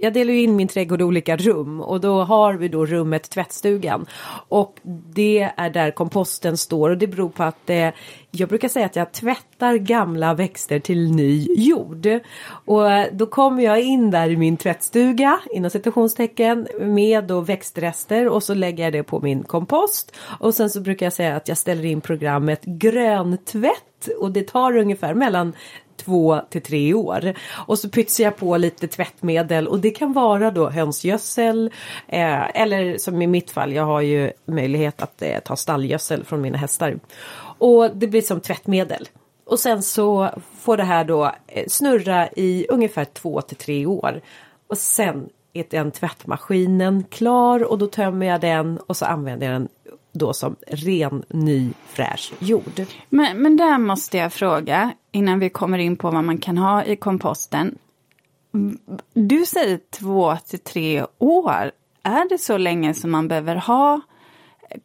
jag 0.00 0.12
delar 0.12 0.32
ju 0.32 0.42
in 0.42 0.56
min 0.56 0.68
trädgård 0.68 1.00
i 1.00 1.04
olika 1.04 1.36
rum 1.36 1.80
och 1.80 2.00
då 2.00 2.22
har 2.22 2.54
vi 2.54 2.68
då 2.68 2.86
rummet 2.86 3.30
tvättstugan. 3.30 4.06
Och 4.48 4.76
det 5.14 5.52
är 5.56 5.70
där 5.70 5.90
komposten 5.90 6.56
står 6.56 6.90
och 6.90 6.98
det 6.98 7.06
beror 7.06 7.28
på 7.28 7.42
att 7.42 7.70
eh, 7.70 7.88
jag 8.30 8.48
brukar 8.48 8.68
säga 8.68 8.86
att 8.86 8.96
jag 8.96 9.12
tvättar 9.12 9.76
gamla 9.76 10.34
växter 10.34 10.78
till 10.78 11.10
ny 11.12 11.46
jord. 11.56 12.06
Och 12.64 12.92
eh, 12.92 13.06
då 13.12 13.26
kommer 13.26 13.62
jag 13.62 13.80
in 13.80 14.10
där 14.10 14.30
i 14.30 14.36
min 14.36 14.56
tvättstuga 14.56 15.40
inom 15.50 15.70
citationstecken 15.70 16.68
med 16.80 17.24
då 17.24 17.40
växtrester 17.40 18.28
och 18.28 18.42
så 18.42 18.54
lägger 18.54 18.84
jag 18.84 18.92
det 18.92 19.02
på 19.02 19.20
min 19.20 19.42
kompost. 19.42 20.16
Och 20.40 20.54
sen 20.54 20.70
så 20.70 20.80
brukar 20.80 21.06
jag 21.06 21.12
säga 21.12 21.36
att 21.36 21.48
jag 21.48 21.58
ställer 21.58 21.84
in 21.84 22.00
programmet 22.00 22.64
gröntvätt 22.64 24.08
och 24.20 24.32
det 24.32 24.48
tar 24.48 24.76
ungefär 24.76 25.14
mellan 25.14 25.52
två 26.08 26.40
till 26.50 26.62
tre 26.62 26.94
år. 26.94 27.34
Och 27.66 27.78
så 27.78 27.88
pytsar 27.88 28.24
jag 28.24 28.36
på 28.36 28.56
lite 28.56 28.88
tvättmedel 28.88 29.68
och 29.68 29.80
det 29.80 29.90
kan 29.90 30.12
vara 30.12 30.50
då 30.50 30.70
hönsgödsel 30.70 31.70
eh, 32.06 32.60
eller 32.60 32.98
som 32.98 33.22
i 33.22 33.26
mitt 33.26 33.50
fall, 33.50 33.72
jag 33.72 33.84
har 33.84 34.00
ju 34.00 34.32
möjlighet 34.44 35.02
att 35.02 35.22
eh, 35.22 35.38
ta 35.38 35.56
stallgödsel 35.56 36.24
från 36.24 36.40
mina 36.40 36.58
hästar. 36.58 36.98
Och 37.58 37.90
det 37.94 38.06
blir 38.06 38.22
som 38.22 38.40
tvättmedel. 38.40 39.08
Och 39.46 39.58
sen 39.58 39.82
så 39.82 40.30
får 40.60 40.76
det 40.76 40.84
här 40.84 41.04
då 41.04 41.24
eh, 41.46 41.64
snurra 41.68 42.28
i 42.36 42.66
ungefär 42.68 43.04
två 43.04 43.40
till 43.40 43.56
tre 43.56 43.86
år. 43.86 44.20
Och 44.68 44.78
sen 44.78 45.28
är 45.52 45.64
den 45.70 45.90
tvättmaskinen 45.90 47.04
klar 47.10 47.64
och 47.64 47.78
då 47.78 47.86
tömmer 47.86 48.26
jag 48.26 48.40
den 48.40 48.78
och 48.78 48.96
så 48.96 49.04
använder 49.04 49.46
jag 49.46 49.54
den 49.54 49.68
då 50.12 50.32
som 50.32 50.56
ren, 50.66 51.24
ny, 51.28 51.70
fräsch 51.86 52.32
jord. 52.38 52.82
Men, 53.08 53.42
men 53.42 53.56
där 53.56 53.78
måste 53.78 54.18
jag 54.18 54.32
fråga 54.32 54.92
innan 55.12 55.38
vi 55.38 55.50
kommer 55.50 55.78
in 55.78 55.96
på 55.96 56.10
vad 56.10 56.24
man 56.24 56.38
kan 56.38 56.58
ha 56.58 56.84
i 56.84 56.96
komposten. 56.96 57.78
Du 59.14 59.46
säger 59.46 59.80
två 59.90 60.36
till 60.36 60.58
tre 60.58 61.04
år. 61.18 61.70
Är 62.02 62.28
det 62.28 62.38
så 62.38 62.58
länge 62.58 62.94
som 62.94 63.10
man 63.10 63.28
behöver 63.28 63.56
ha 63.56 64.00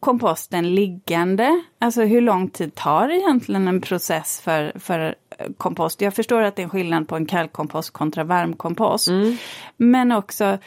komposten 0.00 0.74
liggande? 0.74 1.62
Alltså 1.78 2.02
hur 2.02 2.20
lång 2.20 2.50
tid 2.50 2.74
tar 2.74 3.08
egentligen 3.08 3.68
en 3.68 3.80
process 3.80 4.40
för, 4.40 4.72
för 4.78 5.14
kompost? 5.56 6.00
Jag 6.00 6.14
förstår 6.14 6.42
att 6.42 6.56
det 6.56 6.62
är 6.62 6.64
en 6.64 6.70
skillnad 6.70 7.08
på 7.08 7.16
en 7.16 7.26
kallkompost 7.26 7.90
kontra 7.90 8.24
varmkompost. 8.24 9.08
Mm. 9.08 9.36
Men 9.76 10.12
också 10.12 10.58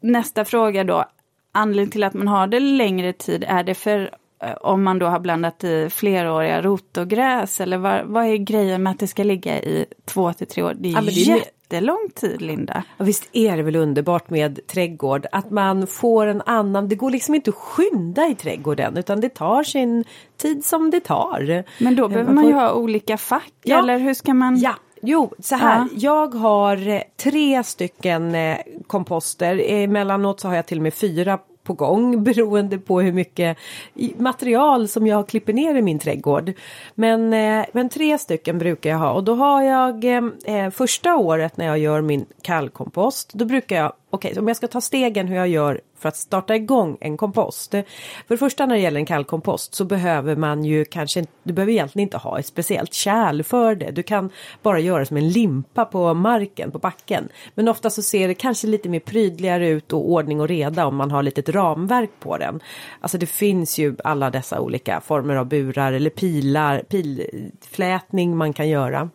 nästa 0.00 0.44
fråga 0.44 0.84
då, 0.84 1.04
anledningen 1.52 1.90
till 1.90 2.04
att 2.04 2.14
man 2.14 2.28
har 2.28 2.46
det 2.46 2.60
längre 2.60 3.12
tid, 3.12 3.44
är 3.48 3.64
det 3.64 3.74
för 3.74 4.10
eh, 4.42 4.52
om 4.60 4.82
man 4.82 4.98
då 4.98 5.06
har 5.06 5.20
blandat 5.20 5.64
i 5.64 5.90
fleråriga 5.90 6.62
rotogräs 6.62 7.60
eller 7.60 7.78
vad, 7.78 8.06
vad 8.06 8.26
är 8.26 8.36
grejen 8.36 8.82
med 8.82 8.90
att 8.90 8.98
det 8.98 9.06
ska 9.06 9.24
ligga 9.24 9.62
i 9.62 9.86
två 10.04 10.32
till 10.32 10.46
tre 10.46 10.62
år? 10.62 10.74
Det 10.78 10.92
är, 10.92 10.98
är 10.98 11.10
jättelång 11.10 12.08
tid 12.14 12.42
Linda. 12.42 12.84
Ja, 12.98 13.04
visst 13.04 13.28
är 13.32 13.56
det 13.56 13.62
väl 13.62 13.76
underbart 13.76 14.30
med 14.30 14.66
trädgård 14.66 15.26
att 15.32 15.50
man 15.50 15.86
får 15.86 16.26
en 16.26 16.42
annan, 16.46 16.88
det 16.88 16.94
går 16.94 17.10
liksom 17.10 17.34
inte 17.34 17.50
att 17.50 17.56
skynda 17.56 18.26
i 18.26 18.34
trädgården 18.34 18.96
utan 18.96 19.20
det 19.20 19.28
tar 19.28 19.62
sin 19.62 20.04
tid 20.36 20.64
som 20.64 20.90
det 20.90 21.00
tar. 21.00 21.64
Men 21.84 21.96
då 21.96 22.08
behöver 22.08 22.32
man, 22.32 22.44
får... 22.44 22.50
man 22.50 22.60
ju 22.60 22.66
ha 22.66 22.72
olika 22.72 23.16
fack 23.16 23.52
ja. 23.62 23.78
eller 23.78 23.98
hur 23.98 24.14
ska 24.14 24.34
man? 24.34 24.58
Ja, 24.58 24.74
Jo, 25.02 25.34
så 25.38 25.54
här. 25.54 25.78
Ja. 25.78 25.88
Jag 25.92 26.34
har 26.34 26.88
eh, 26.88 27.02
tre 27.16 27.64
stycken 27.64 28.34
eh, 28.34 28.58
komposter. 28.86 29.62
Emellanåt 29.66 30.40
så 30.40 30.48
har 30.48 30.54
jag 30.54 30.66
till 30.66 30.78
och 30.78 30.82
med 30.82 30.94
fyra 30.94 31.38
på 31.62 31.72
gång 31.72 32.24
beroende 32.24 32.78
på 32.78 33.00
hur 33.00 33.12
mycket 33.12 33.58
material 34.16 34.88
som 34.88 35.06
jag 35.06 35.28
klipper 35.28 35.52
ner 35.52 35.74
i 35.74 35.82
min 35.82 35.98
trädgård. 35.98 36.52
Men, 36.94 37.32
eh, 37.32 37.64
men 37.72 37.88
tre 37.88 38.18
stycken 38.18 38.58
brukar 38.58 38.90
jag 38.90 38.98
ha 38.98 39.12
och 39.12 39.24
då 39.24 39.34
har 39.34 39.62
jag 39.62 40.04
eh, 40.04 40.70
första 40.70 41.16
året 41.16 41.56
när 41.56 41.66
jag 41.66 41.78
gör 41.78 42.00
min 42.00 42.26
kallkompost 42.42 43.32
då 43.32 43.44
brukar 43.44 43.76
jag 43.76 43.92
okej, 44.14 44.30
okay, 44.30 44.40
om 44.40 44.48
jag 44.48 44.56
ska 44.56 44.68
ta 44.68 44.80
stegen 44.80 45.28
hur 45.28 45.36
jag 45.36 45.48
gör 45.48 45.80
för 45.98 46.08
att 46.08 46.16
starta 46.16 46.56
igång 46.56 46.96
en 47.00 47.16
kompost. 47.16 47.70
För 47.70 47.84
det 48.28 48.38
första 48.38 48.66
när 48.66 48.74
det 48.74 48.80
gäller 48.80 49.00
en 49.00 49.06
kallkompost 49.06 49.74
så 49.74 49.84
behöver 49.84 50.36
man 50.36 50.64
ju 50.64 50.84
kanske, 50.84 51.24
du 51.42 51.52
behöver 51.52 51.72
egentligen 51.72 52.06
inte 52.06 52.16
ha 52.16 52.38
ett 52.38 52.46
speciellt 52.46 52.94
kärl 52.94 53.42
för 53.42 53.74
det. 53.74 53.90
Du 53.90 54.02
kan 54.02 54.30
bara 54.62 54.80
göra 54.80 55.04
som 55.04 55.16
en 55.16 55.28
limpa 55.28 55.84
på 55.84 56.14
marken, 56.14 56.70
på 56.70 56.78
backen. 56.78 57.28
Men 57.54 57.68
ofta 57.68 57.90
så 57.90 58.02
ser 58.02 58.28
det 58.28 58.34
kanske 58.34 58.66
lite 58.66 58.88
mer 58.88 59.00
prydligare 59.00 59.68
ut 59.68 59.92
och 59.92 60.10
ordning 60.10 60.40
och 60.40 60.48
reda 60.48 60.86
om 60.86 60.96
man 60.96 61.10
har 61.10 61.22
lite 61.22 61.52
ramverk 61.52 62.10
på 62.20 62.36
den. 62.36 62.60
Alltså 63.00 63.18
det 63.18 63.26
finns 63.26 63.78
ju 63.78 63.96
alla 64.04 64.30
dessa 64.30 64.60
olika 64.60 65.00
former 65.00 65.36
av 65.36 65.46
burar 65.46 65.92
eller 65.92 66.10
pilar, 66.10 66.82
pilflätning 66.88 68.36
man 68.36 68.52
kan 68.52 68.68
göra. 68.68 69.10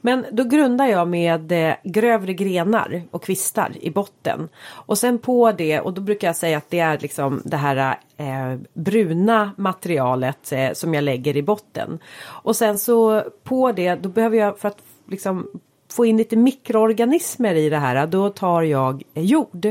Men 0.00 0.26
då 0.32 0.44
grundar 0.44 0.86
jag 0.86 1.08
med 1.08 1.52
eh, 1.52 1.74
grövre 1.84 2.34
grenar 2.34 3.02
och 3.10 3.22
kvistar 3.22 3.72
i 3.80 3.90
botten. 3.90 4.48
Och 4.68 4.98
sen 4.98 5.18
på 5.18 5.52
det, 5.52 5.80
och 5.80 5.94
då 5.94 6.00
brukar 6.00 6.28
jag 6.28 6.36
säga 6.36 6.58
att 6.58 6.70
det 6.70 6.78
är 6.78 6.98
liksom 6.98 7.42
det 7.44 7.56
här 7.56 7.98
eh, 8.16 8.58
bruna 8.74 9.52
materialet 9.56 10.52
eh, 10.52 10.72
som 10.72 10.94
jag 10.94 11.04
lägger 11.04 11.36
i 11.36 11.42
botten. 11.42 11.98
Och 12.22 12.56
sen 12.56 12.78
så 12.78 13.22
på 13.44 13.72
det, 13.72 13.94
då 13.94 14.08
behöver 14.08 14.36
jag 14.36 14.58
för 14.58 14.68
att 14.68 14.82
liksom 15.08 15.46
få 15.92 16.06
in 16.06 16.16
lite 16.16 16.36
mikroorganismer 16.36 17.54
i 17.54 17.68
det 17.68 17.78
här, 17.78 18.06
då 18.06 18.30
tar 18.30 18.62
jag 18.62 19.02
eh, 19.14 19.22
jord. 19.22 19.66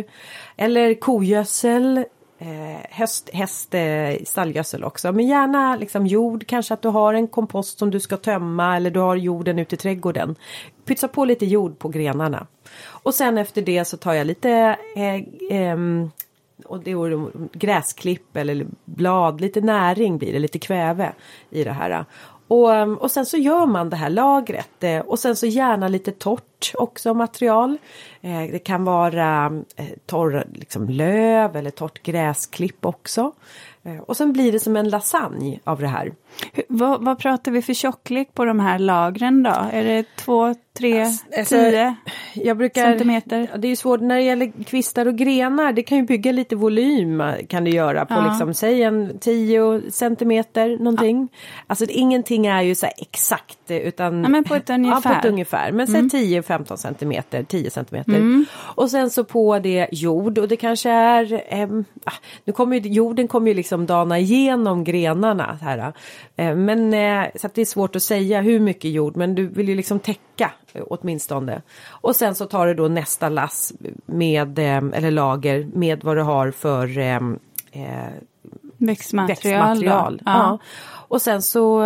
Eller 0.57 0.93
kogödsel, 0.93 2.05
eh, 2.39 2.81
häst, 2.89 3.29
häst 3.33 3.73
eh, 3.73 4.23
stallgödsel 4.25 4.83
också. 4.83 5.11
Men 5.11 5.27
gärna 5.27 5.75
liksom 5.75 6.07
jord, 6.07 6.47
kanske 6.47 6.73
att 6.73 6.81
du 6.81 6.87
har 6.87 7.13
en 7.13 7.27
kompost 7.27 7.79
som 7.79 7.91
du 7.91 7.99
ska 7.99 8.17
tömma 8.17 8.75
eller 8.75 8.91
du 8.91 8.99
har 8.99 9.15
jorden 9.15 9.59
ute 9.59 9.75
i 9.75 9.77
trädgården. 9.77 10.35
Pytsa 10.85 11.07
på 11.07 11.25
lite 11.25 11.45
jord 11.45 11.79
på 11.79 11.89
grenarna. 11.89 12.47
Och 12.87 13.13
sen 13.13 13.37
efter 13.37 13.61
det 13.61 13.85
så 13.85 13.97
tar 13.97 14.13
jag 14.13 14.27
lite 14.27 14.77
eh, 14.95 15.15
eh, 15.57 15.77
och 16.65 16.83
det 16.83 16.91
är 16.91 17.29
gräsklipp 17.57 18.37
eller 18.37 18.65
blad, 18.85 19.41
lite 19.41 19.61
näring 19.61 20.17
blir 20.17 20.33
det, 20.33 20.39
lite 20.39 20.59
kväve 20.59 21.13
i 21.49 21.63
det 21.63 21.71
här. 21.71 22.05
Och, 22.47 22.75
ehm, 22.75 22.97
och 22.97 23.11
sen 23.11 23.25
så 23.25 23.37
gör 23.37 23.65
man 23.65 23.89
det 23.89 23.95
här 23.95 24.09
lagret 24.09 24.83
eh, 24.83 24.99
och 24.99 25.19
sen 25.19 25.35
så 25.35 25.45
gärna 25.45 25.87
lite 25.87 26.11
torrt 26.11 26.48
också 26.73 27.13
material. 27.13 27.77
Eh, 28.21 28.41
det 28.51 28.59
kan 28.59 28.83
vara 28.83 29.45
eh, 29.75 29.85
torr 30.05 30.47
liksom 30.53 30.89
löv 30.89 31.55
eller 31.55 31.71
torrt 31.71 32.03
gräsklipp 32.03 32.85
också. 32.85 33.31
Eh, 33.83 33.97
och 33.97 34.17
sen 34.17 34.33
blir 34.33 34.51
det 34.51 34.59
som 34.59 34.75
en 34.75 34.89
lasagne 34.89 35.59
av 35.63 35.79
det 35.79 35.87
här. 35.87 36.13
Vad, 36.67 37.03
vad 37.03 37.19
pratar 37.19 37.51
vi 37.51 37.61
för 37.61 37.73
tjocklek 37.73 38.33
på 38.33 38.45
de 38.45 38.59
här 38.59 38.79
lagren 38.79 39.43
då? 39.43 39.55
Är 39.71 39.83
det 39.83 40.05
två, 40.15 40.55
tre, 40.79 41.01
alltså, 41.37 41.55
tio 41.55 41.95
jag 42.33 42.57
brukar, 42.57 42.83
centimeter? 42.83 43.49
Det 43.57 43.67
är 43.67 43.69
ju 43.69 43.75
svårt 43.75 44.01
när 44.01 44.15
det 44.15 44.21
gäller 44.21 44.63
kvistar 44.63 45.05
och 45.05 45.15
grenar. 45.15 45.73
Det 45.73 45.83
kan 45.83 45.97
ju 45.97 46.03
bygga 46.03 46.31
lite 46.31 46.55
volym 46.55 47.23
kan 47.47 47.63
det 47.63 47.69
göra 47.69 48.05
på 48.05 48.13
ja. 48.13 48.27
liksom, 48.29 48.53
säg 48.53 48.83
en 48.83 49.19
tio 49.19 49.81
centimeter 49.91 50.77
någonting. 50.77 51.27
Ja. 51.31 51.37
Alltså 51.67 51.85
ingenting 51.89 52.45
är 52.45 52.61
ju 52.61 52.75
så 52.75 52.87
exakt 52.97 53.57
utan 53.67 54.23
ja, 54.23 54.29
men 54.29 54.43
på 54.43 54.55
ett 54.55 54.69
ungefär. 54.69 55.09
Ja, 55.09 55.13
på 55.13 55.19
ett 55.19 55.31
ungefär. 55.31 55.71
Men 55.71 55.87
mm. 55.87 56.09
säg 56.09 56.41
10-15 56.41 56.75
centimeter, 56.75 57.43
10 57.43 57.69
centimeter. 57.69 58.15
Mm. 58.15 58.45
Och 58.55 58.91
sen 58.91 59.09
så 59.09 59.23
på 59.23 59.59
det 59.59 59.87
jord 59.91 60.37
och 60.37 60.47
det 60.47 60.55
kanske 60.55 60.89
är, 60.89 61.43
eh, 61.47 61.69
nu 62.45 62.53
kommer 62.53 62.79
ju, 62.79 62.89
jorden 62.89 63.27
kommer 63.27 63.47
ju 63.47 63.53
liksom 63.53 63.85
dana 63.85 64.19
igenom 64.19 64.83
grenarna 64.83 65.57
här. 65.61 65.93
Eh, 66.35 66.55
men 66.55 66.93
eh, 66.93 67.27
så 67.35 67.47
att 67.47 67.53
det 67.53 67.61
är 67.61 67.65
svårt 67.65 67.95
att 67.95 68.03
säga 68.03 68.41
hur 68.41 68.59
mycket 68.59 68.91
jord 68.91 69.17
men 69.17 69.35
du 69.35 69.47
vill 69.47 69.69
ju 69.69 69.75
liksom 69.75 69.99
täcka 69.99 70.51
eh, 70.68 70.68
åtminstone. 70.87 71.61
Och 71.89 72.15
sen 72.15 72.35
så 72.35 72.45
tar 72.45 72.67
du 72.67 72.73
då 72.73 72.87
nästa 72.87 73.29
lass 73.29 73.73
med 74.05 74.59
eller 74.59 75.11
lager 75.11 75.69
med 75.73 76.03
vad 76.03 76.17
du 76.17 76.21
har 76.21 76.51
för 76.51 76.97
eh, 76.97 77.19
växtmaterial. 78.77 79.27
växtmaterial. 79.27 80.21
Ja. 80.25 80.31
ja. 80.31 80.59
Och 81.07 81.21
sen 81.21 81.41
så 81.41 81.83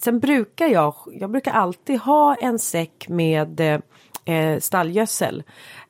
sen 0.00 0.20
brukar 0.20 0.66
jag, 0.66 0.94
jag 1.12 1.30
brukar 1.30 1.52
alltid 1.52 2.00
ha 2.00 2.34
en 2.34 2.58
säck 2.58 3.08
med 3.08 3.60
eh, 4.24 4.58
stallgödsel. 4.60 5.42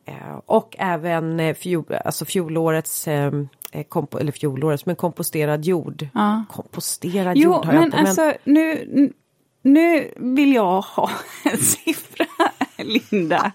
Eh, 0.04 0.40
och 0.46 0.76
även 0.78 1.54
fjol, 1.54 1.94
alltså 2.04 2.24
fjolårets 2.24 3.08
Eh, 3.74 3.84
kompo, 3.84 4.18
eller 4.18 4.32
fjolårets, 4.32 4.86
men 4.86 4.96
komposterad 4.96 5.64
jord. 5.64 6.08
Ja. 6.14 6.44
Komposterad 6.50 7.36
jo, 7.36 7.52
jord 7.52 7.64
har 7.64 7.74
jag 7.74 7.82
inte. 7.82 7.96
Men 7.96 8.06
alltså 8.06 8.32
nu, 8.44 9.12
nu 9.62 10.14
vill 10.16 10.52
jag 10.54 10.80
ha 10.80 11.10
en 11.44 11.58
siffra, 11.58 12.26
Linda. 12.78 13.52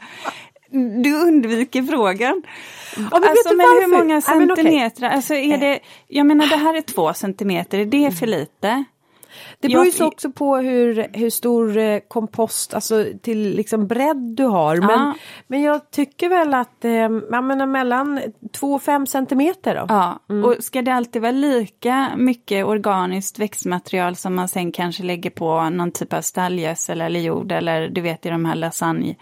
Du 1.03 1.13
undviker 1.15 1.83
frågan. 1.83 2.43
Ja, 2.95 3.01
men 3.11 3.29
alltså, 3.29 3.55
men 3.55 3.65
hur 3.65 3.97
många 3.97 4.21
centimeter? 4.21 5.01
Ja, 5.01 5.07
okay. 5.07 5.15
Alltså, 5.15 5.33
är 5.33 5.57
det, 5.57 5.79
jag 6.07 6.25
menar 6.25 6.47
det 6.47 6.55
här 6.55 6.73
är 6.73 6.81
två 6.81 7.13
centimeter, 7.13 7.79
är 7.79 7.85
det 7.85 8.11
för 8.11 8.27
lite? 8.27 8.83
Det 9.59 9.67
beror 9.67 9.85
ju 9.85 10.03
också 10.03 10.31
på 10.31 10.57
hur, 10.57 11.07
hur 11.13 11.29
stor 11.29 11.77
eh, 11.77 11.99
kompost, 12.07 12.73
alltså 12.73 13.05
till 13.21 13.55
liksom 13.55 13.87
bredd 13.87 14.33
du 14.35 14.43
har. 14.43 14.75
Men, 14.75 14.89
ja. 14.89 15.13
men 15.47 15.61
jag 15.61 15.91
tycker 15.91 16.29
väl 16.29 16.53
att, 16.53 16.85
eh, 16.85 16.91
jag 16.91 17.43
menar 17.43 17.65
mellan 17.65 18.21
2 18.53 18.73
och 18.73 18.81
5 18.81 19.07
centimeter 19.07 19.75
då. 19.75 19.85
Ja, 19.89 20.19
mm. 20.29 20.45
och 20.45 20.55
ska 20.59 20.81
det 20.81 20.93
alltid 20.93 21.21
vara 21.21 21.31
lika 21.31 22.09
mycket 22.17 22.65
organiskt 22.65 23.39
växtmaterial 23.39 24.15
som 24.15 24.35
man 24.35 24.47
sen 24.47 24.71
kanske 24.71 25.03
lägger 25.03 25.29
på 25.29 25.69
någon 25.69 25.91
typ 25.91 26.13
av 26.13 26.21
stallgödsel 26.21 27.01
eller 27.01 27.19
jord 27.19 27.51
eller 27.51 27.89
du 27.89 28.01
vet 28.01 28.25
i 28.25 28.29
de 28.29 28.45
här 28.45 28.55
lasagne 28.55 29.15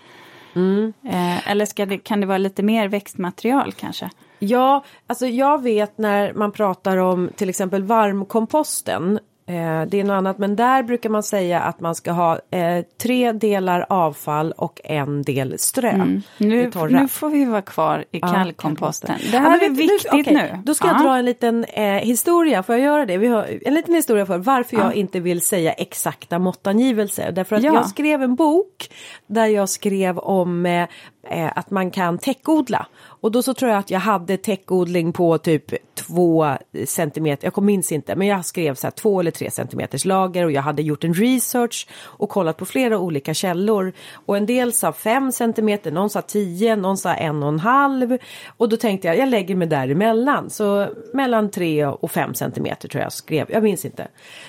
Mm. 0.56 0.94
Eh, 1.04 1.52
eller 1.52 1.66
ska 1.66 1.86
det, 1.86 1.98
kan 1.98 2.22
det 2.22 2.28
vara 2.28 2.38
lite 2.38 2.64
mer 2.64 2.88
växtmaterial 2.88 3.74
kanske? 3.74 4.10
Ja, 4.40 4.84
alltså 5.08 5.28
jag 5.28 5.64
vet 5.64 5.98
när 5.98 6.34
man 6.34 6.52
pratar 6.52 6.98
om 6.98 7.30
till 7.36 7.50
exempel 7.50 7.84
varmkomposten 7.84 9.20
det 9.48 10.00
är 10.00 10.04
något 10.04 10.14
annat 10.14 10.38
men 10.38 10.56
där 10.56 10.84
brukar 10.84 11.10
man 11.10 11.24
säga 11.24 11.62
att 11.62 11.80
man 11.80 11.96
ska 11.96 12.12
ha 12.12 12.40
eh, 12.52 12.86
tre 13.02 13.32
delar 13.32 13.86
avfall 13.90 14.52
och 14.52 14.82
en 14.84 15.22
del 15.22 15.60
strö. 15.60 15.90
Mm. 15.90 16.22
Nu, 16.38 16.72
nu, 16.90 17.08
får 17.08 17.30
vi 17.30 17.46
vara 17.46 17.62
kvar 17.62 18.06
i 18.12 18.20
kallkomposten. 18.20 19.16
Ja, 19.20 19.32
det 19.32 19.38
här 19.38 19.60
ja, 19.60 19.66
är 19.66 19.70
viktigt 19.70 20.12
nu. 20.14 20.20
Okay. 20.20 20.34
nu. 20.34 20.60
Då 20.64 20.74
ska 20.74 20.88
jag 20.88 21.02
dra 21.02 21.18
en 21.18 21.26
liten 21.26 21.64
eh, 21.64 21.86
historia, 21.86 22.64
får 22.64 22.76
jag 22.76 22.84
göra 22.84 23.06
det? 23.06 23.18
Vi 23.18 23.28
har 23.28 23.60
en 23.66 23.74
liten 23.74 23.96
historia 23.96 24.26
för 24.26 24.38
varför 24.38 24.78
jag 24.78 24.96
inte 24.96 25.20
vill 25.20 25.42
säga 25.42 25.74
exakta 25.74 26.40
måttangivelser. 26.40 27.32
Därför 27.32 27.56
att 27.56 27.64
jag 27.64 27.90
skrev 27.90 28.24
en 28.24 28.36
bok 28.36 28.90
där 29.28 29.46
jag 29.46 29.70
skrev 29.70 30.18
om 30.18 30.66
eh, 30.66 30.88
eh, 31.30 31.52
att 31.56 31.72
man 31.72 31.92
kan 31.92 32.18
täckodla. 32.18 32.88
Och 33.26 33.32
då 33.32 33.42
så 33.42 33.54
tror 33.54 33.72
jag 33.72 33.80
att 33.80 33.92
jag 33.92 34.00
hade 34.00 34.38
täckodling 34.38 35.14
på 35.14 35.38
typ 35.38 35.74
två 35.96 36.58
centimeter, 36.86 37.52
jag 37.56 37.64
minns 37.64 37.92
inte, 37.92 38.16
men 38.16 38.28
jag 38.28 38.46
skrev 38.46 38.76
så 38.76 38.88
här 38.88 38.92
två 38.92 39.20
eller 39.20 39.32
tre 39.32 39.52
centimeters 39.52 40.06
lager 40.06 40.46
och 40.46 40.52
jag 40.52 40.62
hade 40.62 40.82
gjort 40.82 41.04
en 41.04 41.14
research 41.14 41.88
och 42.04 42.30
kollat 42.30 42.58
på 42.58 42.66
flera 42.66 42.98
olika 42.98 43.34
källor. 43.34 43.94
Och 44.26 44.38
en 44.38 44.46
del 44.46 44.74
sa 44.74 44.94
fem 44.94 45.32
centimeter, 45.32 45.92
någon 45.92 46.10
sa 46.10 46.22
tio, 46.22 46.76
någon 46.76 46.98
sa 46.98 47.14
en 47.14 47.44
och 47.44 47.50
en 47.50 47.60
halv. 47.60 48.18
Och 48.58 48.70
då 48.70 48.78
tänkte 48.78 49.08
jag, 49.08 49.18
jag 49.18 49.30
lägger 49.30 49.56
mig 49.56 49.68
däremellan. 49.68 50.50
Så 50.50 50.88
mellan 51.14 51.52
tre 51.52 51.86
och 51.86 52.12
fem 52.12 52.34
centimeter 52.34 52.88
tror 52.88 53.04
jag 53.04 53.14
skrev, 53.14 53.52
jag 53.52 53.64
minns 53.64 53.86
inte. 53.86 54.08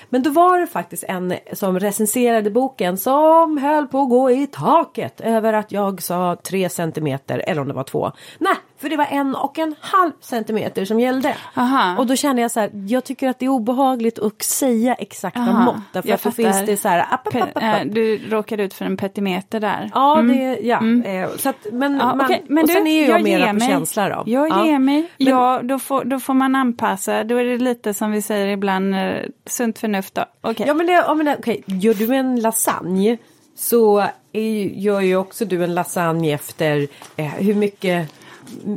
Men 0.09 0.23
då 0.23 0.29
var 0.29 0.59
det 0.59 0.67
faktiskt 0.67 1.03
en 1.07 1.33
som 1.53 1.79
recenserade 1.79 2.51
boken 2.51 2.97
som 2.97 3.57
höll 3.57 3.87
på 3.87 4.01
att 4.01 4.09
gå 4.09 4.31
i 4.31 4.47
taket 4.47 5.21
över 5.21 5.53
att 5.53 5.71
jag 5.71 6.01
sa 6.01 6.37
tre 6.43 6.66
centimeter, 6.69 7.43
eller 7.47 7.61
om 7.61 7.67
det 7.67 7.73
var 7.73 7.83
två. 7.83 8.11
Nej, 8.37 8.53
för 8.77 8.89
det 8.89 8.97
var 8.97 9.05
en 9.11 9.35
och 9.35 9.59
en 9.59 9.75
halv 9.81 10.11
centimeter 10.21 10.85
som 10.85 10.99
gällde. 10.99 11.35
Aha. 11.55 11.95
Och 11.97 12.07
då 12.07 12.15
kände 12.15 12.41
jag 12.41 12.51
så 12.51 12.59
här, 12.59 12.69
jag 12.87 13.03
tycker 13.03 13.29
att 13.29 13.39
det 13.39 13.45
är 13.45 13.49
obehagligt 13.49 14.19
att 14.19 14.41
säga 14.41 14.93
exakta 14.93 15.39
Aha, 15.39 15.61
mått. 15.65 15.75
Därför 15.93 16.09
jag 16.09 16.15
att 16.15 16.23
då 16.23 16.31
finns 16.31 16.65
det 16.65 16.77
så 16.77 16.87
här, 16.87 16.99
app, 16.99 17.27
app, 17.27 17.35
app, 17.35 17.49
app, 17.57 17.63
eh, 17.63 17.73
app. 17.75 17.81
Du 17.91 18.17
råkade 18.29 18.63
ut 18.63 18.73
för 18.73 18.85
en 18.85 18.97
petimeter 18.97 19.59
där. 19.59 19.91
Ja, 19.93 20.19
Mm. 20.19 20.37
det, 20.37 20.59
ja. 20.61 21.09
Eh, 21.11 21.29
Så 21.37 21.49
att, 21.49 21.67
men, 21.71 21.97
Ja, 21.97 22.15
man, 22.15 22.21
okej, 22.25 22.45
men 22.47 22.61
och 22.63 22.67
du, 22.67 22.73
sen 22.73 22.87
är 22.87 23.09
jag, 23.09 23.23
mera 23.23 23.39
ger 23.45 23.53
på 23.53 23.59
känsla 23.59 24.09
då. 24.09 24.23
Jag 24.25 24.49
ja. 24.49 24.65
ger 24.65 24.79
mig. 24.79 25.11
Men- 25.17 25.27
Ja, 25.27 25.59
då 25.63 25.79
får, 25.79 26.03
då 26.05 26.19
får 26.19 26.33
man 26.33 26.55
anpassa. 26.55 27.23
Då 27.23 27.35
är 27.37 27.43
det 27.45 27.57
lite 27.57 27.93
som 27.93 28.11
vi 28.11 28.21
säger 28.21 28.47
ibland, 28.47 28.95
eh, 28.95 29.01
sunt 29.45 29.79
förnuft 29.79 30.15
då. 30.15 30.25
Okej. 30.41 30.67
Ja 30.67 30.73
men, 30.73 30.85
det, 30.87 30.93
ja, 30.93 31.13
men 31.13 31.25
det, 31.25 31.35
okej, 31.39 31.63
gör 31.65 31.93
du 31.93 32.15
en 32.15 32.39
lasagne 32.41 33.17
så 33.55 34.05
är, 34.39 34.65
gör 34.65 35.01
ju 35.01 35.15
också 35.15 35.45
du 35.45 35.63
en 35.63 35.75
lasagne 35.75 36.33
efter 36.33 36.87
eh, 37.15 37.25
hur 37.25 37.55
mycket 37.55 38.11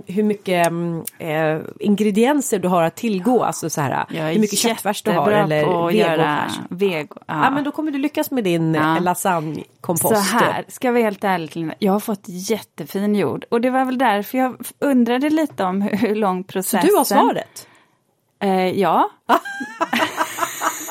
hur 0.07 0.23
mycket 0.23 0.67
mm, 0.67 1.05
eh, 1.19 1.61
ingredienser 1.81 2.59
du 2.59 2.69
har 2.69 2.83
att 2.83 2.97
tillgå, 2.97 3.45
alltså 3.45 3.71
så 3.71 3.81
här, 3.81 4.07
hur 4.33 4.41
mycket 4.41 4.59
köttfärs 4.59 5.03
du 5.03 5.11
har 5.11 5.33
eller 5.33 5.87
vegofärs. 5.93 6.53
vego. 6.71 7.17
Ja. 7.27 7.45
Ja. 7.45 7.51
men 7.51 7.65
då 7.65 7.73
kommer 7.73 7.91
du 7.91 7.99
lyckas 7.99 8.31
med 8.31 8.45
din 8.45 8.75
Ja. 8.75 8.95
ja. 8.95 9.01
lasagnekompost. 9.01 10.31
Så 10.31 10.39
här, 10.39 10.65
ska 10.69 10.89
jag 10.89 10.93
vara 10.93 11.03
helt 11.03 11.25
ärlig 11.25 11.57
Linda, 11.57 11.75
jag 11.79 11.93
har 11.93 12.01
fått 12.01 12.25
jättefin 12.25 13.15
jord. 13.15 13.45
Och 13.49 13.61
det 13.61 13.71
var 13.71 13.85
väl 13.85 13.99
därför 13.99 14.39
jag 14.39 14.57
undrade 14.79 15.31
lite 15.31 15.65
om 15.65 15.83
hur, 15.83 15.97
hur 16.09 16.15
lång 16.15 16.45
processen... 16.45 16.89
Du 16.89 16.97
har 16.97 17.05
svaret. 17.05 17.67
Eh, 18.43 18.81
ja, 18.81 19.11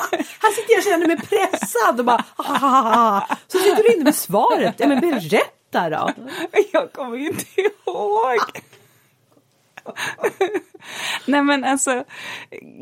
Här 0.40 0.50
sitter 0.50 0.72
jag 0.72 0.78
och 0.78 0.84
känner 0.84 1.06
mig 1.06 1.16
pressad 1.16 1.98
och 1.98 2.04
bara 2.04 2.24
ah, 2.36 3.36
Så 3.48 3.58
sitter 3.58 3.82
du 3.82 3.94
inne 3.94 4.04
med 4.04 4.14
svaret. 4.14 4.74
Ja 4.78 4.88
men 4.88 5.00
berätta 5.00 5.90
då. 5.90 6.10
Jag 6.72 6.92
kommer 6.92 7.16
inte 7.16 7.44
ihåg. 7.60 8.40
Nej 11.26 11.42
men 11.42 11.64
alltså, 11.64 12.04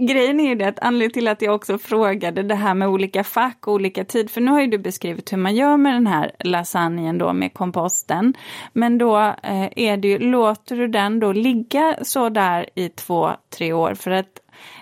grejen 0.09 0.40
är 0.40 0.48
ju 0.48 0.54
det 0.54 0.68
att 0.68 0.78
anledningen 0.78 1.12
till 1.12 1.28
att 1.28 1.42
jag 1.42 1.54
också 1.54 1.78
frågade 1.78 2.42
det 2.42 2.54
här 2.54 2.74
med 2.74 2.88
olika 2.88 3.24
fack 3.24 3.66
och 3.66 3.72
olika 3.72 4.04
tid, 4.04 4.31
för 4.31 4.40
nu 4.40 4.50
har 4.50 4.61
ju 4.61 4.66
du 4.66 4.78
beskrivit 4.78 5.33
hur 5.33 5.37
man 5.37 5.54
gör 5.54 5.76
med 5.76 5.94
den 5.94 6.07
här 6.07 6.33
lasagnen 6.38 7.18
då 7.18 7.33
med 7.33 7.54
komposten. 7.54 8.35
Men 8.72 8.98
då 8.98 9.18
eh, 9.18 9.68
är 9.76 9.96
det 9.96 10.09
ju, 10.09 10.18
låter 10.18 10.76
du 10.76 10.88
den 10.88 11.20
då 11.20 11.33
ligga 11.33 11.96
så 12.02 12.28
där 12.28 12.68
i 12.74 12.88
två, 12.88 13.31
tre 13.50 13.72
år? 13.72 13.94
För 13.94 14.11
att 14.11 14.40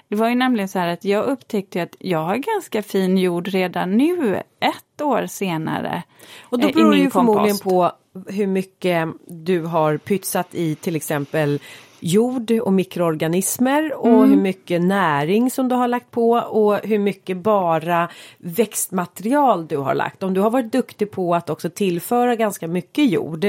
det 0.09 0.17
var 0.17 0.29
ju 0.29 0.35
nämligen 0.35 0.69
så 0.69 0.79
här 0.79 0.89
att 0.89 1.05
jag 1.05 1.25
upptäckte 1.25 1.83
att 1.83 1.97
jag 1.99 2.19
har 2.19 2.37
ganska 2.37 2.83
fin 2.83 3.19
jord 3.19 3.49
redan 3.49 3.97
nu, 3.97 4.43
ett 4.61 5.01
år 5.03 5.27
senare. 5.27 6.03
Och 6.43 6.59
då 6.59 6.69
eh, 6.69 6.75
beror 6.75 6.93
det 6.93 6.99
ju 6.99 7.11
förmodligen 7.11 7.59
på 7.59 7.93
hur 8.27 8.47
mycket 8.47 9.09
du 9.27 9.61
har 9.63 9.97
pytsat 9.97 10.55
i 10.55 10.75
till 10.75 10.97
exempel 10.97 11.61
jord 12.01 12.51
och 12.51 12.73
mikroorganismer 12.73 13.95
och 13.95 14.07
Mm. 14.09 14.31
hur 14.31 14.37
mycket 14.37 14.83
näring 14.83 15.51
som 15.51 15.69
du 15.69 15.75
har 15.75 15.89
lagt 15.89 16.11
på 16.11 16.31
och 16.31 16.79
hur 16.83 16.99
mycket 16.99 17.37
bara 17.37 18.09
växtmaterial 18.39 19.67
du 19.67 19.77
har 19.77 19.95
lagt. 19.95 20.23
Om 20.23 20.35
du 20.35 20.41
har 20.41 20.51
varit 20.51 20.73
duktig 20.73 21.11
på 21.11 21.35
att 21.35 21.51
också 21.51 21.71
tillföra 21.71 22.37
ganska 22.37 22.69
mycket 22.69 23.11
jord 23.11 23.47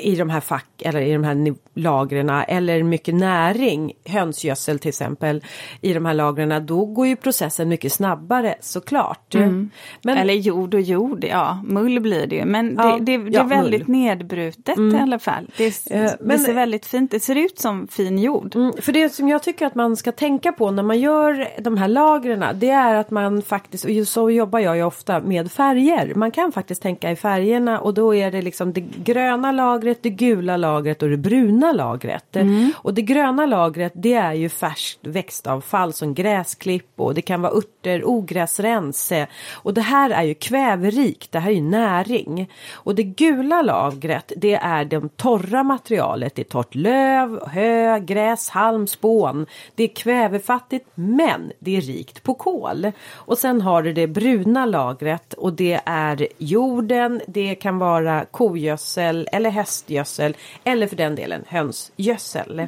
i 0.00 0.16
de 0.16 0.30
här 0.30 0.40
fack 0.40 0.66
eller 0.84 1.00
i 1.00 1.12
de 1.12 1.24
här 1.24 1.54
lagren 1.74 2.30
eller 2.30 2.82
mycket 2.82 3.14
näring, 3.14 3.92
hönsgödsel 4.04 4.78
till 4.78 4.88
exempel 4.88 5.44
i 5.80 5.92
de 5.92 6.06
här 6.06 6.14
lagren, 6.14 6.66
då 6.66 6.84
går 6.84 7.06
ju 7.06 7.16
processen 7.16 7.68
mycket 7.68 7.92
snabbare 7.92 8.54
såklart. 8.60 9.34
Men 9.34 9.70
Mm. 10.04 10.18
Eller 10.18 10.34
jord 10.34 10.74
och 10.74 10.80
jord, 10.80 11.24
ja, 11.24 11.62
mull 11.66 12.00
blir 12.00 12.26
det 12.26 12.36
ju. 12.36 12.44
Men 12.44 12.74
det, 12.74 12.82
Ja, 12.82 12.98
det, 13.00 13.16
det 13.18 13.30
ja, 13.30 13.40
är 13.40 13.44
väldigt 13.44 13.88
mull. 13.88 13.96
nedbrutet 13.98 14.78
i 14.78 14.96
alla 15.02 15.18
fall. 15.18 15.50
Det, 15.56 15.66
Eh, 15.66 16.00
det 16.02 16.16
men- 16.20 16.38
ser 16.38 16.52
väldigt 16.54 16.86
fint 16.86 17.10
Det 17.10 17.20
ser 17.20 17.36
ut 17.36 17.58
som 17.58 17.88
fin 17.88 18.18
jord. 18.18 18.56
Mm, 18.56 18.72
för 18.80 18.92
det 18.92 19.08
som 19.08 19.28
jag 19.28 19.42
tycker 19.42 19.66
att 19.66 19.74
man 19.74 19.96
ska 19.96 20.12
tänka 20.12 20.52
på 20.52 20.70
när 20.70 20.82
man 20.82 20.98
gör 21.00 21.48
de 21.60 21.76
här 21.76 21.88
lagren 21.88 22.44
det 22.54 22.70
är 22.70 22.94
att 22.94 23.10
man 23.10 23.42
faktiskt, 23.42 23.84
och 23.84 24.08
så 24.08 24.30
jobbar 24.30 24.58
jag 24.58 24.76
ju 24.76 24.82
ofta 24.82 25.20
med 25.20 25.52
färger. 25.52 26.12
Man 26.14 26.30
kan 26.30 26.52
faktiskt 26.52 26.82
tänka 26.82 27.10
i 27.10 27.16
färgerna 27.16 27.80
och 27.80 27.94
då 27.94 28.14
är 28.14 28.30
det 28.30 28.42
liksom 28.42 28.72
det 28.72 28.80
gröna 28.80 29.52
lagret, 29.52 29.65
det 30.02 30.10
gula 30.10 30.56
lagret 30.56 31.02
och 31.02 31.08
det 31.08 31.16
bruna 31.16 31.72
lagret. 31.72 32.36
Och 32.74 32.94
det 32.94 33.02
gröna 33.02 33.46
lagret 33.46 33.92
det 33.94 34.14
är 34.14 34.32
ju 34.32 34.48
färskt 34.48 35.06
växtavfall 35.06 35.92
som 35.92 36.14
gräsklipp 36.14 36.90
och 36.96 37.14
det 37.14 37.22
kan 37.22 37.42
vara 37.42 37.52
örter, 37.52 38.02
ogräsrens. 38.04 39.12
Och 39.52 39.74
det 39.74 39.80
här 39.80 40.10
är 40.10 40.22
ju 40.22 40.34
kväverikt, 40.34 41.32
det 41.32 41.38
här 41.38 41.50
är 41.50 41.54
ju 41.54 41.60
näring. 41.60 42.50
Och 42.72 42.94
det 42.94 43.02
gula 43.02 43.62
lagret 43.62 44.32
det 44.36 44.54
är 44.54 44.84
det 44.84 45.16
torra 45.16 45.62
materialet, 45.62 46.34
det 46.34 46.42
är 46.42 46.44
torrt 46.44 46.74
löv, 46.74 47.48
hö, 47.48 47.98
gräs, 47.98 48.50
halm, 48.50 48.86
spån. 48.86 49.46
Det 49.74 49.84
är 49.84 49.88
kvävefattigt 49.88 50.86
men 50.94 51.52
det 51.58 51.76
är 51.76 51.80
rikt 51.80 52.22
på 52.22 52.34
kol. 52.34 52.92
Och 53.12 53.38
sen 53.38 53.60
har 53.60 53.82
du 53.82 53.92
det 53.92 54.06
bruna 54.06 54.66
lagret 54.66 55.34
och 55.34 55.52
det 55.52 55.80
är 55.84 56.28
jorden, 56.38 57.20
det 57.26 57.54
kan 57.54 57.78
vara 57.78 58.24
kogödsel 58.24 59.28
eller 59.32 59.50
hästgödsel 59.56 60.36
eller 60.64 60.86
för 60.86 60.96
den 60.96 61.14
delen 61.14 61.44
hönsgödsel. 61.48 62.66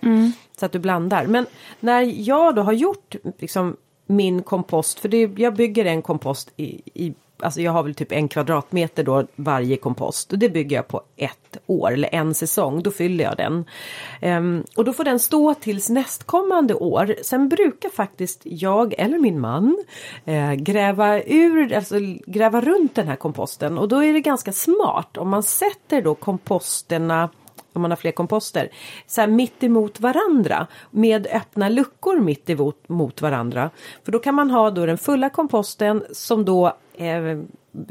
Så 0.59 0.67
att 0.67 0.73
du 0.73 0.79
blandar. 0.79 1.27
Men 1.27 1.47
när 1.81 2.29
jag 2.29 2.55
då 2.55 2.63
har 2.63 2.73
gjort 2.73 3.15
liksom 3.39 3.77
min 4.07 4.43
kompost, 4.43 4.99
för 5.01 5.09
det, 5.09 5.31
jag 5.37 5.55
bygger 5.55 5.85
en 5.85 6.03
kompost 6.03 6.53
i, 6.57 6.83
i 6.95 7.15
Alltså 7.41 7.61
jag 7.61 7.73
har 7.73 7.83
väl 7.83 7.95
typ 7.95 8.13
en 8.13 8.29
kvadratmeter 8.29 9.03
då 9.03 9.27
varje 9.37 9.77
kompost 9.77 10.33
och 10.33 10.39
det 10.39 10.49
bygger 10.49 10.77
jag 10.77 10.89
på 10.89 11.03
ett 11.17 11.57
år 11.67 11.93
eller 11.93 12.15
en 12.15 12.35
säsong. 12.35 12.83
Då 12.83 12.91
fyller 12.91 13.25
jag 13.25 13.37
den. 13.37 13.65
Ehm, 14.21 14.65
och 14.77 14.85
då 14.85 14.93
får 14.93 15.05
den 15.05 15.19
stå 15.19 15.55
tills 15.55 15.91
nästkommande 15.91 16.75
år. 16.75 17.15
Sen 17.23 17.49
brukar 17.49 17.89
faktiskt 17.89 18.41
jag 18.45 18.95
eller 18.99 19.19
min 19.19 19.41
man 19.41 19.79
eh, 20.25 20.53
gräva 20.53 21.23
ur, 21.23 21.73
alltså 21.73 21.97
gräva 22.27 22.61
runt 22.61 22.95
den 22.95 23.09
här 23.09 23.17
komposten 23.17 23.79
och 23.79 23.89
då 23.89 24.05
är 24.05 24.13
det 24.13 24.21
ganska 24.21 24.53
smart 24.53 25.17
om 25.17 25.29
man 25.29 25.43
sätter 25.43 26.03
då 26.03 26.15
komposterna 26.15 27.29
om 27.73 27.83
man 27.83 27.91
har 27.91 27.97
fler 27.97 28.13
komposter, 28.13 28.69
så 29.07 29.21
här 29.21 29.29
mitt 29.29 29.65
emot 29.65 30.01
varandra 30.01 30.67
med 30.91 31.27
öppna 31.27 31.69
luckor 31.69 32.21
mitt 32.21 32.51
emot 32.51 32.89
mot 32.89 33.23
varandra. 33.23 33.71
För 34.05 34.13
då 34.13 34.19
kan 34.19 34.35
man 34.35 34.51
ha 34.51 34.71
då 34.71 34.87
den 34.87 34.99
fulla 34.99 35.31
komposten 35.31 36.05
som 36.13 36.45
då 36.45 36.77
eh, 36.99 37.39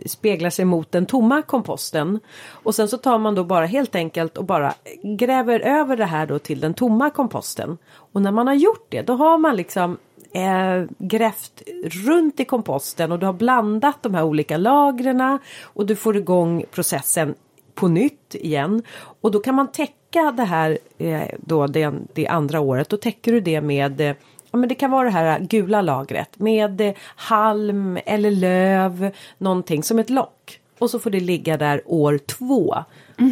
speglar 0.05 0.49
sig 0.49 0.65
mot 0.65 0.91
den 0.91 1.05
tomma 1.05 1.41
komposten. 1.41 2.19
Och 2.49 2.75
sen 2.75 2.87
så 2.87 2.97
tar 2.97 3.19
man 3.19 3.35
då 3.35 3.43
bara 3.43 3.65
helt 3.65 3.95
enkelt 3.95 4.37
och 4.37 4.45
bara 4.45 4.73
gräver 5.03 5.59
över 5.59 5.97
det 5.97 6.05
här 6.05 6.27
då 6.27 6.39
till 6.39 6.59
den 6.59 6.73
tomma 6.73 7.09
komposten. 7.09 7.77
Och 8.13 8.21
när 8.21 8.31
man 8.31 8.47
har 8.47 8.53
gjort 8.53 8.85
det 8.89 9.01
då 9.01 9.13
har 9.13 9.37
man 9.37 9.55
liksom 9.55 9.97
eh, 10.33 10.83
grävt 10.97 11.61
runt 11.83 12.39
i 12.39 12.45
komposten 12.45 13.11
och 13.11 13.19
du 13.19 13.25
har 13.25 13.33
blandat 13.33 14.03
de 14.03 14.13
här 14.13 14.23
olika 14.23 14.57
lagren 14.57 15.39
och 15.61 15.85
du 15.85 15.95
får 15.95 16.17
igång 16.17 16.63
processen 16.71 17.35
på 17.75 17.87
nytt 17.87 18.35
igen. 18.35 18.83
Och 19.21 19.31
då 19.31 19.39
kan 19.39 19.55
man 19.55 19.71
täcka 19.71 20.31
det 20.31 20.43
här 20.43 20.77
eh, 20.97 21.27
då 21.39 21.67
det, 21.67 21.93
det 22.13 22.27
andra 22.27 22.59
året. 22.59 22.89
Då 22.89 22.97
täcker 22.97 23.31
du 23.31 23.39
det 23.39 23.61
med 23.61 24.01
eh, 24.01 24.15
men 24.57 24.69
det 24.69 24.75
kan 24.75 24.91
vara 24.91 25.03
det 25.03 25.11
här 25.13 25.39
gula 25.39 25.81
lagret 25.81 26.39
med 26.39 26.81
eh, 26.81 26.93
halm 27.15 27.99
eller 28.05 28.31
löv, 28.31 29.11
någonting 29.37 29.83
som 29.83 29.99
ett 29.99 30.09
lock. 30.09 30.59
Och 30.79 30.89
så 30.89 30.99
får 30.99 31.09
det 31.09 31.19
ligga 31.19 31.57
där 31.57 31.81
år 31.85 32.17
två. 32.17 32.75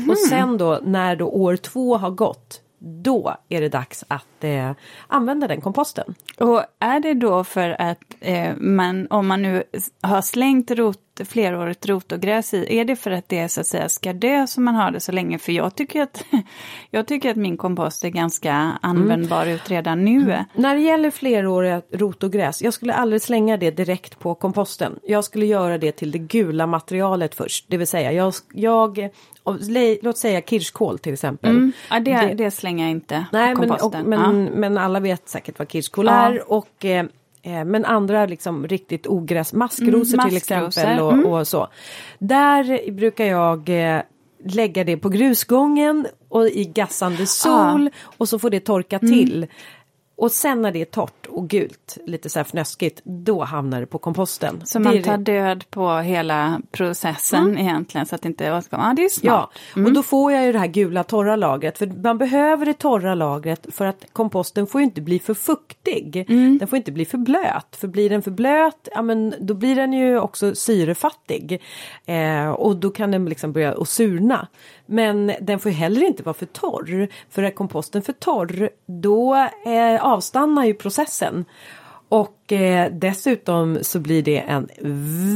Och 0.09 0.17
sen 0.17 0.57
då 0.57 0.79
när 0.83 1.15
då 1.15 1.27
år 1.27 1.55
två 1.55 1.97
har 1.97 2.09
gått, 2.09 2.61
då 2.79 3.35
är 3.49 3.61
det 3.61 3.69
dags 3.69 4.03
att 4.07 4.43
eh, 4.43 4.71
använda 5.07 5.47
den 5.47 5.61
komposten. 5.61 6.15
Och 6.37 6.63
är 6.79 6.99
det 6.99 7.13
då 7.13 7.43
för 7.43 7.81
att 7.81 8.15
eh, 8.19 8.55
man, 8.57 9.07
om 9.09 9.27
man 9.27 9.41
nu 9.41 9.63
har 10.01 10.21
slängt 10.21 10.71
rot, 10.71 10.99
flerårigt 11.23 11.89
rotogräs 11.89 12.53
i? 12.53 12.77
Är 12.79 12.85
det 12.85 12.95
för 12.95 13.11
att 13.11 13.29
det 13.29 13.49
så 13.49 13.61
att 13.61 13.67
säga 13.67 13.89
ska 13.89 14.13
dö 14.13 14.47
som 14.47 14.63
man 14.63 14.75
har 14.75 14.91
det 14.91 14.99
så 14.99 15.11
länge? 15.11 15.37
För 15.37 15.51
jag 15.51 15.75
tycker 15.75 16.01
att, 16.01 16.25
jag 16.89 17.07
tycker 17.07 17.31
att 17.31 17.37
min 17.37 17.57
kompost 17.57 18.03
är 18.03 18.09
ganska 18.09 18.53
användbar 18.81 19.41
mm. 19.41 19.55
ut 19.55 19.71
redan 19.71 20.05
nu. 20.05 20.21
Mm. 20.21 20.43
När 20.53 20.75
det 20.75 20.81
gäller 20.81 21.11
fleråriga 21.11 21.81
rotogräs, 21.91 22.61
jag 22.61 22.73
skulle 22.73 22.93
aldrig 22.93 23.21
slänga 23.21 23.57
det 23.57 23.71
direkt 23.71 24.19
på 24.19 24.35
komposten. 24.35 24.99
Jag 25.03 25.23
skulle 25.23 25.45
göra 25.45 25.77
det 25.77 25.91
till 25.91 26.11
det 26.11 26.19
gula 26.19 26.67
materialet 26.67 27.35
först, 27.35 27.65
det 27.67 27.77
vill 27.77 27.87
säga 27.87 28.11
jag, 28.11 28.33
jag 28.53 29.09
låt 30.01 30.17
säga 30.17 30.41
kirskål 30.41 30.99
till 30.99 31.13
exempel. 31.13 31.49
Mm. 31.49 31.71
Ja, 31.89 31.99
det, 31.99 32.11
det, 32.11 32.33
det, 32.33 32.51
slänger 32.51 32.83
jag 32.83 32.91
inte 32.91 33.25
nej, 33.31 33.55
på 33.55 33.61
komposten. 33.61 34.09
Men, 34.09 34.19
och, 34.19 34.33
men, 34.33 34.45
ja. 34.45 34.51
men 34.55 34.77
alla 34.77 34.99
vet 34.99 35.29
säkert 35.29 35.59
vad 35.59 35.71
kirskål 35.71 36.05
ja. 36.05 36.11
är 36.11 36.51
och 36.51 36.85
eh, 36.85 37.05
men 37.45 37.85
andra 37.85 38.25
liksom 38.25 38.67
riktigt 38.67 39.07
ogräs, 39.07 39.53
maskrosor 39.53 40.19
mm, 40.19 40.29
till 40.29 40.37
exempel 40.37 40.99
och, 40.99 41.13
mm. 41.13 41.25
och, 41.25 41.47
så. 41.47 41.67
Där 42.19 42.91
brukar 42.91 43.25
jag 43.25 43.69
eh, 43.69 44.01
lägga 44.45 44.83
det 44.83 44.97
på 44.97 45.09
grusgången 45.09 46.07
och 46.29 46.47
i 46.47 46.65
gassande 46.65 47.25
sol 47.25 47.89
ah. 47.93 48.13
och 48.17 48.29
så 48.29 48.39
får 48.39 48.49
det 48.49 48.59
torka 48.59 48.99
mm. 49.01 49.13
till. 49.13 49.47
Och 50.17 50.31
sen 50.31 50.61
när 50.61 50.71
det 50.71 50.81
är 50.81 50.85
torrt 50.85 51.25
och 51.25 51.49
gult, 51.49 51.97
lite 52.05 52.29
så 52.29 52.39
här 52.39 52.43
fnöskigt, 52.43 53.01
då 53.03 53.43
hamnar 53.43 53.79
det 53.79 53.85
på 53.85 53.97
komposten. 53.97 54.61
Så 54.65 54.79
man 54.79 55.03
tar 55.03 55.17
död 55.17 55.65
på 55.69 55.97
hela 55.97 56.61
processen 56.71 57.43
mm. 57.43 57.57
egentligen 57.57 58.05
så 58.05 58.15
att 58.15 58.21
det 58.21 58.27
inte 58.27 58.45
Ja, 58.69 58.93
det 58.95 59.05
är 59.05 59.09
smart. 59.09 59.23
Ja, 59.23 59.51
mm. 59.75 59.85
och 59.85 59.93
då 59.93 60.03
får 60.03 60.31
jag 60.31 60.45
ju 60.45 60.51
det 60.51 60.59
här 60.59 60.67
gula 60.67 61.03
torra 61.03 61.35
lagret. 61.35 61.77
För 61.77 61.87
man 61.87 62.17
behöver 62.17 62.65
det 62.65 62.73
torra 62.73 63.15
lagret 63.15 63.65
för 63.71 63.85
att 63.85 64.05
komposten 64.13 64.67
får 64.67 64.81
inte 64.81 65.01
bli 65.01 65.19
för 65.19 65.33
fuktig. 65.33 66.25
Mm. 66.29 66.57
Den 66.57 66.67
får 66.67 66.77
inte 66.77 66.91
bli 66.91 67.05
för 67.05 67.17
blöt. 67.17 67.75
För 67.75 67.87
blir 67.87 68.09
den 68.09 68.21
för 68.21 68.31
blöt, 68.31 68.87
ja 68.91 69.01
men 69.01 69.33
då 69.39 69.53
blir 69.53 69.75
den 69.75 69.93
ju 69.93 70.19
också 70.19 70.55
syrefattig. 70.55 71.61
Eh, 72.05 72.49
och 72.49 72.75
då 72.75 72.89
kan 72.89 73.11
den 73.11 73.25
liksom 73.25 73.53
börja 73.53 73.73
att 73.73 73.89
surna. 73.89 74.47
Men 74.85 75.31
den 75.41 75.59
får 75.59 75.69
heller 75.69 76.03
inte 76.03 76.23
vara 76.23 76.33
för 76.33 76.45
torr. 76.45 77.07
För 77.29 77.43
är 77.43 77.51
komposten 77.51 78.01
för 78.01 78.13
torr 78.13 78.69
då 78.85 79.35
eh, 79.65 80.05
avstannar 80.05 80.65
ju 80.65 80.73
processen. 80.73 81.45
Och 82.09 82.51
eh, 82.51 82.91
dessutom 82.91 83.77
så 83.81 83.99
blir 83.99 84.23
det 84.23 84.37
en 84.37 84.69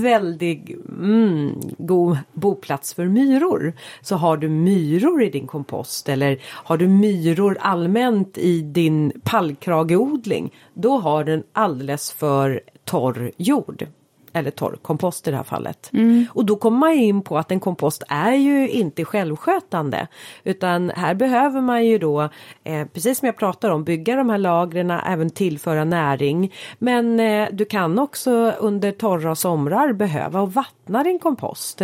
väldigt 0.02 0.70
mm, 0.90 1.62
god 1.78 2.18
boplats 2.34 2.94
för 2.94 3.06
myror. 3.06 3.74
Så 4.02 4.16
har 4.16 4.38
du 4.38 4.50
myror 4.50 5.24
i 5.24 5.30
din 5.30 5.48
kompost 5.48 6.10
eller 6.10 6.40
har 6.44 6.78
du 6.78 6.88
myror 6.88 7.58
allmänt 7.62 8.38
i 8.38 8.62
din 8.62 9.22
pallkrageodling 9.24 10.54
då 10.74 10.98
har 10.98 11.24
den 11.24 11.44
alldeles 11.54 12.12
för 12.12 12.62
torr 12.86 13.32
jord 13.38 13.88
eller 14.34 14.52
torr 14.52 14.78
kompost 14.82 15.28
i 15.28 15.32
det 15.32 15.38
här 15.38 15.44
fallet. 15.44 15.89
Mm. 15.94 16.26
Och 16.34 16.46
då 16.46 16.56
kommer 16.56 16.78
man 16.78 16.94
in 16.94 17.22
på 17.22 17.38
att 17.38 17.52
en 17.52 17.60
kompost 17.60 18.04
är 18.08 18.34
ju 18.34 18.70
inte 18.70 19.06
självskötande 19.06 20.08
utan 20.44 20.89
här 20.89 21.13
behöver 21.13 21.62
man 21.62 21.86
ju 21.86 21.98
då 21.98 22.30
eh, 22.63 22.88
precis 22.94 23.20
som 23.20 23.26
jag 23.26 23.38
pratar 23.38 23.70
om 23.70 23.84
bygga 23.84 24.15
de 24.15 24.30
här 24.30 24.38
lagren, 24.38 24.92
även 24.92 25.30
tillföra 25.30 25.84
näring. 25.84 26.54
Men 26.80 27.20
eh, 27.20 27.48
du 27.52 27.65
kan 27.65 28.00
också 28.00 28.32
under 28.60 28.92
torra 28.92 29.36
somrar 29.36 29.94
behöva 29.94 30.46
vattna 30.46 31.04
din 31.04 31.20
kompost. 31.20 31.82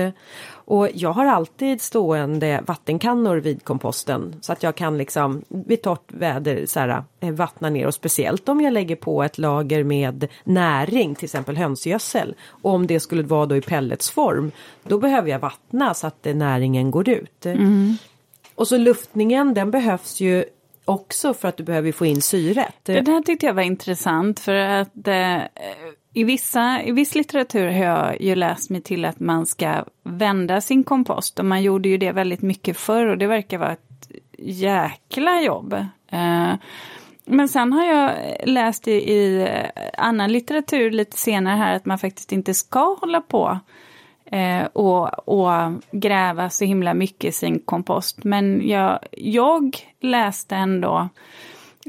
Och 0.65 0.89
jag 0.93 1.13
har 1.13 1.25
alltid 1.25 1.81
stående 1.81 2.63
vattenkannor 2.65 3.37
vid 3.37 3.63
komposten 3.63 4.35
så 4.41 4.53
att 4.53 4.63
jag 4.63 4.75
kan 4.75 4.97
liksom 4.97 5.41
vid 5.47 5.81
torrt 5.81 6.11
väder 6.13 6.65
så 6.65 6.79
här, 6.79 7.03
eh, 7.19 7.31
vattna 7.31 7.69
ner 7.69 7.87
och 7.87 7.93
speciellt 7.93 8.49
om 8.49 8.61
jag 8.61 8.73
lägger 8.73 8.95
på 8.95 9.23
ett 9.23 9.37
lager 9.37 9.83
med 9.83 10.27
näring, 10.43 11.15
till 11.15 11.25
exempel 11.25 11.57
hönsgödsel. 11.57 12.35
Och 12.47 12.71
om 12.71 12.87
det 12.87 12.99
skulle 12.99 13.23
vara 13.23 13.45
då 13.45 13.55
i 13.55 13.61
pelletsform, 13.61 14.51
då 14.83 14.97
behöver 14.97 15.29
jag 15.29 15.39
vattna 15.39 15.93
så 15.93 16.07
att 16.07 16.25
näringen 16.25 16.91
går 16.91 17.09
ut. 17.09 17.45
Mm. 17.45 17.97
Och 18.55 18.67
så 18.67 18.77
luftningen, 18.77 19.53
den 19.53 19.71
behövs 19.71 20.21
ju 20.21 20.45
också 20.85 21.33
för 21.33 21.47
att 21.47 21.57
du 21.57 21.63
behöver 21.63 21.91
få 21.91 22.05
in 22.05 22.21
syret. 22.21 22.75
Det 22.83 23.01
där 23.01 23.21
tyckte 23.21 23.45
jag 23.45 23.53
var 23.53 23.63
intressant 23.63 24.39
för 24.39 24.53
att 24.53 25.07
eh, 25.07 25.41
i, 26.15 26.23
vissa, 26.23 26.83
I 26.83 26.91
viss 26.91 27.15
litteratur 27.15 27.65
har 27.65 27.83
jag 27.85 28.21
ju 28.21 28.35
läst 28.35 28.69
mig 28.69 28.81
till 28.81 29.05
att 29.05 29.19
man 29.19 29.45
ska 29.45 29.83
vända 30.03 30.61
sin 30.61 30.83
kompost 30.83 31.39
och 31.39 31.45
man 31.45 31.63
gjorde 31.63 31.89
ju 31.89 31.97
det 31.97 32.11
väldigt 32.11 32.41
mycket 32.41 32.77
förr 32.77 33.07
och 33.07 33.17
det 33.17 33.27
verkar 33.27 33.57
vara 33.57 33.71
ett 33.71 34.11
jäkla 34.37 35.41
jobb. 35.41 35.73
Eh, 36.07 36.53
men 37.25 37.49
sen 37.49 37.73
har 37.73 37.85
jag 37.85 38.11
läst 38.43 38.87
i, 38.87 38.91
i 38.91 39.41
eh, 39.41 39.83
annan 39.97 40.31
litteratur 40.31 40.91
lite 40.91 41.17
senare 41.17 41.55
här 41.55 41.75
att 41.75 41.85
man 41.85 41.99
faktiskt 41.99 42.31
inte 42.31 42.53
ska 42.53 42.97
hålla 43.01 43.21
på 43.21 43.59
eh, 44.25 44.65
och, 44.73 45.29
och 45.29 45.83
gräva 45.91 46.49
så 46.49 46.65
himla 46.65 46.93
mycket 46.93 47.29
i 47.29 47.31
sin 47.31 47.59
kompost. 47.59 48.23
Men 48.23 48.67
jag, 48.67 48.99
jag 49.11 49.77
läste 50.01 50.55
ändå 50.55 51.09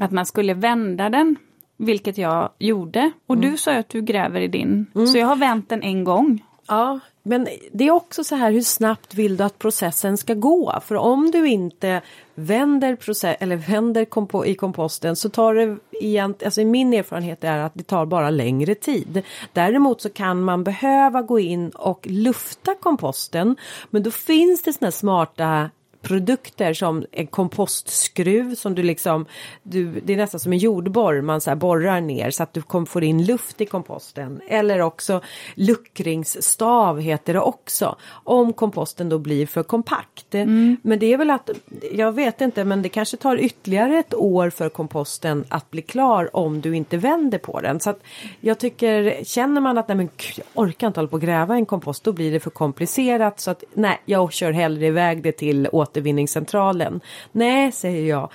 att 0.01 0.11
man 0.11 0.25
skulle 0.25 0.53
vända 0.53 1.09
den 1.09 1.35
vilket 1.77 2.17
jag 2.17 2.49
gjorde. 2.59 3.11
Och 3.27 3.35
mm. 3.35 3.51
du 3.51 3.57
sa 3.57 3.73
att 3.73 3.89
du 3.89 4.01
gräver 4.01 4.41
i 4.41 4.47
din. 4.47 4.85
Mm. 4.95 5.07
Så 5.07 5.17
jag 5.17 5.27
har 5.27 5.35
vänt 5.35 5.69
den 5.69 5.83
en 5.83 6.03
gång. 6.03 6.43
Ja, 6.67 6.99
men 7.23 7.47
det 7.71 7.87
är 7.87 7.91
också 7.91 8.23
så 8.23 8.35
här 8.35 8.51
hur 8.51 8.61
snabbt 8.61 9.13
vill 9.13 9.37
du 9.37 9.43
att 9.43 9.59
processen 9.59 10.17
ska 10.17 10.33
gå? 10.33 10.79
För 10.85 10.95
om 10.95 11.31
du 11.31 11.47
inte 11.47 12.01
vänder, 12.35 12.95
process, 12.95 13.37
eller 13.39 13.55
vänder 13.55 14.05
kompo 14.05 14.45
i 14.45 14.55
komposten 14.55 15.15
så 15.15 15.29
tar 15.29 15.53
det 15.53 15.77
egentligen, 16.01 16.47
alltså 16.47 16.61
min 16.61 16.93
erfarenhet 16.93 17.43
är 17.43 17.57
att 17.57 17.71
det 17.73 17.83
tar 17.83 18.05
bara 18.05 18.29
längre 18.29 18.75
tid. 18.75 19.21
Däremot 19.53 20.01
så 20.01 20.09
kan 20.09 20.41
man 20.41 20.63
behöva 20.63 21.21
gå 21.21 21.39
in 21.39 21.69
och 21.69 22.07
lufta 22.09 22.75
komposten 22.75 23.55
men 23.89 24.03
då 24.03 24.11
finns 24.11 24.61
det 24.61 24.73
såna 24.73 24.91
smarta 24.91 25.69
produkter 26.07 26.73
som 26.73 27.05
en 27.11 27.27
kompostskruv 27.27 28.55
som 28.55 28.75
du 28.75 28.83
liksom, 28.83 29.25
du, 29.63 30.01
det 30.05 30.13
är 30.13 30.17
nästan 30.17 30.39
som 30.39 30.53
en 30.53 30.57
jordborr 30.57 31.21
man 31.21 31.41
så 31.41 31.55
borrar 31.55 32.01
ner 32.01 32.31
så 32.31 32.43
att 32.43 32.53
du 32.53 32.61
får 32.85 33.03
in 33.03 33.25
luft 33.25 33.61
i 33.61 33.65
komposten. 33.65 34.41
Eller 34.47 34.81
också 34.81 35.21
luckringsstav 35.55 36.99
heter 36.99 37.33
det 37.33 37.39
också. 37.39 37.95
Om 38.23 38.53
komposten 38.53 39.09
då 39.09 39.19
blir 39.19 39.47
för 39.47 39.63
kompakt. 39.63 40.35
Mm. 40.35 40.77
Men 40.81 40.99
det 40.99 41.13
är 41.13 41.17
väl 41.17 41.29
att, 41.29 41.49
jag 41.91 42.11
vet 42.11 42.41
inte 42.41 42.63
men 42.63 42.81
det 42.81 42.89
kanske 42.89 43.17
tar 43.17 43.37
ytterligare 43.37 43.99
ett 43.99 44.13
år 44.13 44.49
för 44.49 44.69
komposten 44.69 45.45
att 45.49 45.71
bli 45.71 45.81
klar 45.81 46.35
om 46.35 46.61
du 46.61 46.75
inte 46.75 46.97
vänder 46.97 47.37
på 47.37 47.61
den. 47.61 47.79
Så 47.79 47.89
att 47.89 47.99
jag 48.39 48.59
tycker, 48.59 49.23
känner 49.23 49.61
man 49.61 49.77
att 49.77 49.87
nej 49.87 49.97
men 49.97 50.09
jag 50.35 50.45
orkar 50.55 50.87
inte 50.87 50.99
hålla 50.99 51.09
på 51.09 51.15
och 51.15 51.21
gräva 51.21 51.55
en 51.55 51.65
kompost 51.65 52.03
då 52.03 52.11
blir 52.11 52.31
det 52.31 52.39
för 52.39 52.49
komplicerat 52.49 53.39
så 53.39 53.51
att 53.51 53.63
nej 53.73 54.01
jag 54.05 54.33
kör 54.33 54.51
hellre 54.51 54.85
iväg 54.85 55.23
det 55.23 55.31
till 55.31 55.67
återvinningscentralen. 55.97 57.01
Nej, 57.31 57.71
säger 57.71 58.09
jag. 58.09 58.29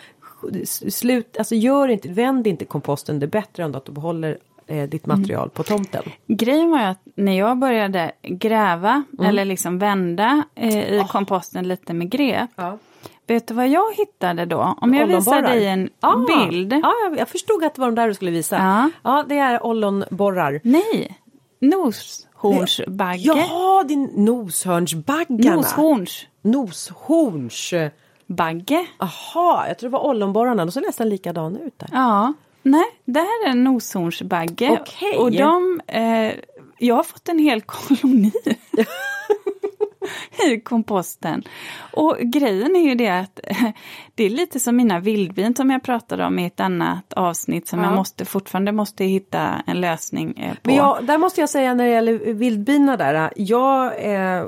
Slut, 0.90 1.36
alltså 1.38 1.54
gör 1.54 1.88
inte, 1.88 2.08
vänd 2.08 2.46
inte 2.46 2.64
komposten, 2.64 3.18
det 3.18 3.26
är 3.26 3.28
bättre 3.28 3.62
än 3.64 3.74
att 3.74 3.84
du 3.84 3.92
behåller 3.92 4.38
eh, 4.66 4.88
ditt 4.88 5.06
material 5.06 5.42
mm. 5.42 5.50
på 5.50 5.62
tomten. 5.62 6.02
Grejen 6.26 6.70
var 6.70 6.78
ju 6.78 6.84
att 6.84 7.00
när 7.14 7.38
jag 7.38 7.58
började 7.58 8.12
gräva 8.22 9.04
mm. 9.18 9.26
eller 9.26 9.44
liksom 9.44 9.78
vända 9.78 10.42
eh, 10.54 10.94
i 10.94 11.00
oh. 11.00 11.08
komposten 11.12 11.68
lite 11.68 11.92
med 11.92 12.10
grep. 12.10 12.50
Ja. 12.56 12.78
Vet 13.26 13.48
du 13.48 13.54
vad 13.54 13.68
jag 13.68 13.94
hittade 13.96 14.46
då? 14.46 14.74
Om 14.80 14.94
jag 14.94 15.06
visar 15.06 15.42
dig 15.42 15.66
en 15.66 15.90
ah. 16.00 16.16
bild. 16.16 16.72
Ja, 16.72 16.94
jag 17.18 17.28
förstod 17.28 17.64
att 17.64 17.74
det 17.74 17.80
var 17.80 17.88
de 17.88 17.94
där 17.94 18.08
du 18.08 18.14
skulle 18.14 18.30
visa. 18.30 18.56
Ja, 18.56 18.90
ja 19.02 19.24
det 19.28 19.38
är 19.38 19.66
ollonborrar. 19.66 20.60
Nej, 20.64 21.18
noshornsbagge. 21.60 23.22
Ja, 23.22 23.84
din 23.88 24.04
noshörnsbaggarna. 24.04 25.56
Noshorns. 25.56 26.26
Noshorns. 26.42 27.74
Bagge. 28.26 28.86
Jaha, 28.98 29.68
jag 29.68 29.78
tror 29.78 29.90
det 29.90 29.92
var 29.92 30.06
ollonborrarna. 30.06 30.64
De 30.64 30.72
ser 30.72 30.80
nästan 30.80 31.08
likadana 31.08 31.58
ut 31.60 31.78
där. 31.78 31.88
Ja, 31.92 32.32
nej, 32.62 32.84
det 33.04 33.20
här 33.20 33.46
är 33.46 33.50
en 33.50 33.64
noshornsbagge. 33.64 34.70
Okay. 34.70 35.16
Och 35.18 35.32
de, 35.32 35.80
eh, 35.86 36.32
jag 36.78 36.94
har 36.94 37.02
fått 37.02 37.28
en 37.28 37.38
hel 37.38 37.60
koloni. 37.60 38.32
i 40.46 40.60
komposten. 40.60 41.42
Och 41.92 42.16
grejen 42.20 42.76
är 42.76 42.88
ju 42.88 42.94
det 42.94 43.08
att 43.08 43.40
det 44.14 44.24
är 44.24 44.30
lite 44.30 44.60
som 44.60 44.76
mina 44.76 45.00
vildbin 45.00 45.54
som 45.54 45.70
jag 45.70 45.82
pratade 45.82 46.24
om 46.24 46.38
i 46.38 46.46
ett 46.46 46.60
annat 46.60 47.12
avsnitt 47.12 47.68
som 47.68 47.78
ja. 47.78 47.84
jag 47.84 47.94
måste 47.94 48.24
fortfarande 48.24 48.72
måste 48.72 49.04
hitta 49.04 49.62
en 49.66 49.80
lösning 49.80 50.36
eh, 50.36 50.52
på. 50.52 50.58
Men 50.62 50.74
jag, 50.74 51.04
där 51.04 51.18
måste 51.18 51.40
jag 51.40 51.50
säga 51.50 51.74
när 51.74 51.84
det 51.84 51.90
gäller 51.90 52.32
vildbina 52.32 52.96
där, 52.96 53.30
jag 53.36 53.92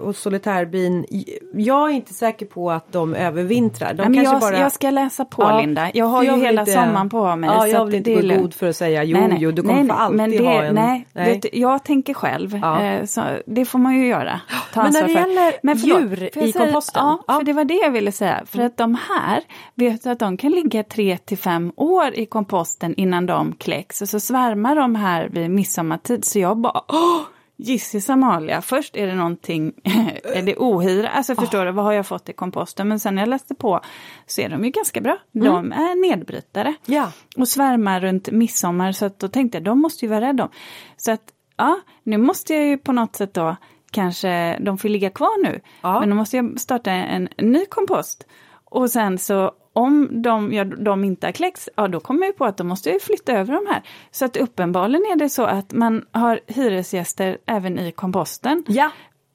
och 0.02 0.16
solitärbin, 0.16 1.06
jag 1.54 1.90
är 1.90 1.94
inte 1.94 2.14
säker 2.14 2.46
på 2.46 2.70
att 2.70 2.92
de 2.92 3.14
övervintrar. 3.14 3.94
De 3.94 4.02
Nej, 4.02 4.10
men 4.10 4.24
jag, 4.24 4.40
bara... 4.40 4.58
jag 4.58 4.72
ska 4.72 4.90
läsa 4.90 5.24
på 5.24 5.42
ja, 5.42 5.60
Linda, 5.60 5.90
jag 5.94 6.06
har 6.06 6.22
ju 6.22 6.36
hela 6.36 6.60
inte... 6.62 6.72
sommaren 6.72 7.08
på 7.08 7.36
mig. 7.36 7.50
Ja, 7.50 7.66
jag 7.66 7.84
vill 7.84 7.94
inte 7.94 8.14
gå 8.14 8.40
god 8.40 8.54
för 8.54 8.68
att 8.68 8.76
säga 8.76 9.04
jo, 9.04 9.18
nej, 9.18 9.28
nej. 9.28 9.38
jo, 9.40 9.50
du 9.50 9.62
kommer 9.62 9.74
nej, 9.74 9.88
för 9.88 9.94
alltid 9.94 10.16
men 10.16 10.30
det, 10.30 10.44
ha 10.44 10.62
en... 10.62 10.74
Nej, 10.74 11.06
nej. 11.12 11.40
Du, 11.42 11.48
jag 11.52 11.84
tänker 11.84 12.14
själv, 12.14 12.58
ja. 12.62 12.82
Eh, 12.82 13.04
så 13.04 13.22
det 13.46 13.64
får 13.64 13.78
man 13.78 13.94
ju 13.94 14.06
göra. 14.06 14.40
Ta 14.72 14.82
men 14.82 14.92
när 14.92 15.06
det 15.06 15.12
gäller 15.12 15.43
men 15.62 15.76
djur 15.76 16.38
i 16.38 16.52
säga, 16.52 16.64
komposten? 16.64 17.02
Ja, 17.04 17.24
ja, 17.26 17.34
för 17.34 17.44
det 17.44 17.52
var 17.52 17.64
det 17.64 17.74
jag 17.74 17.90
ville 17.90 18.12
säga. 18.12 18.42
För 18.46 18.58
att 18.58 18.76
de 18.76 18.94
här, 18.94 19.42
vet 19.74 20.04
du 20.04 20.10
att 20.10 20.18
de 20.18 20.36
kan 20.36 20.50
ligga 20.50 20.84
3 20.84 21.18
till 21.18 21.38
5 21.38 21.72
år 21.76 22.14
i 22.14 22.26
komposten 22.26 22.94
innan 22.94 23.26
de 23.26 23.54
kläcks 23.54 24.02
och 24.02 24.08
så 24.08 24.20
svärmar 24.20 24.76
de 24.76 24.94
här 24.94 25.28
vid 25.28 25.50
midsommartid 25.50 26.24
så 26.24 26.38
jag 26.38 26.56
bara 26.56 26.82
åh, 26.88 27.20
Gissis 27.56 28.10
Amalia, 28.10 28.62
först 28.62 28.96
är 28.96 29.06
det 29.06 29.14
någonting, 29.14 29.72
är 30.24 30.42
det 30.42 30.56
ohyra, 30.56 31.08
alltså 31.08 31.34
förstår 31.34 31.64
du, 31.64 31.72
vad 31.72 31.84
har 31.84 31.92
jag 31.92 32.06
fått 32.06 32.28
i 32.28 32.32
komposten? 32.32 32.88
Men 32.88 33.00
sen 33.00 33.14
när 33.14 33.22
jag 33.22 33.28
läste 33.28 33.54
på 33.54 33.80
så 34.26 34.40
är 34.40 34.48
de 34.48 34.64
ju 34.64 34.70
ganska 34.70 35.00
bra. 35.00 35.18
De 35.32 35.72
är 35.72 36.10
nedbrytare. 36.10 36.74
Ja. 36.86 37.12
Och 37.36 37.48
svärmar 37.48 38.00
runt 38.00 38.30
midsommar 38.30 38.92
så 38.92 39.06
att 39.06 39.18
då 39.18 39.28
tänkte 39.28 39.58
jag, 39.58 39.64
de 39.64 39.80
måste 39.80 40.04
ju 40.04 40.10
vara 40.10 40.20
rädda 40.20 40.44
om. 40.44 40.50
Så 40.96 41.12
att, 41.12 41.22
ja, 41.56 41.80
nu 42.02 42.18
måste 42.18 42.54
jag 42.54 42.64
ju 42.64 42.78
på 42.78 42.92
något 42.92 43.16
sätt 43.16 43.34
då, 43.34 43.56
kanske, 43.94 44.58
de 44.60 44.78
får 44.78 44.88
ligga 44.88 45.10
kvar 45.10 45.42
nu, 45.42 45.60
Ja. 45.82 46.00
men 46.00 46.08
då 46.10 46.14
måste 46.16 46.36
jag 46.36 46.60
starta 46.60 46.90
en, 46.90 47.28
ny 47.38 47.66
kompost. 47.66 48.26
Och 48.64 48.90
sen 48.90 49.18
så 49.18 49.52
om 49.72 50.08
de, 50.22 50.52
ja, 50.52 50.64
de 50.64 51.04
inte 51.04 51.26
har 51.26 51.32
kläckts, 51.32 51.68
ja 51.76 51.88
då 51.88 52.00
kommer 52.00 52.26
jag 52.26 52.36
på 52.36 52.44
att 52.44 52.56
då 52.56 52.64
måste 52.64 52.90
jag 52.90 53.02
flytta 53.02 53.32
över 53.32 53.54
de 53.54 53.66
här. 53.72 53.82
Så 54.10 54.24
att 54.24 54.36
uppenbarligen 54.36 55.12
är 55.12 55.16
det 55.16 55.28
så 55.28 55.44
att 55.44 55.72
man 55.72 56.04
har 56.12 56.40
hyresgäster 56.46 57.38
även 57.46 57.78
i 57.78 57.92
komposten. 57.92 58.64
Ja, 58.68 58.90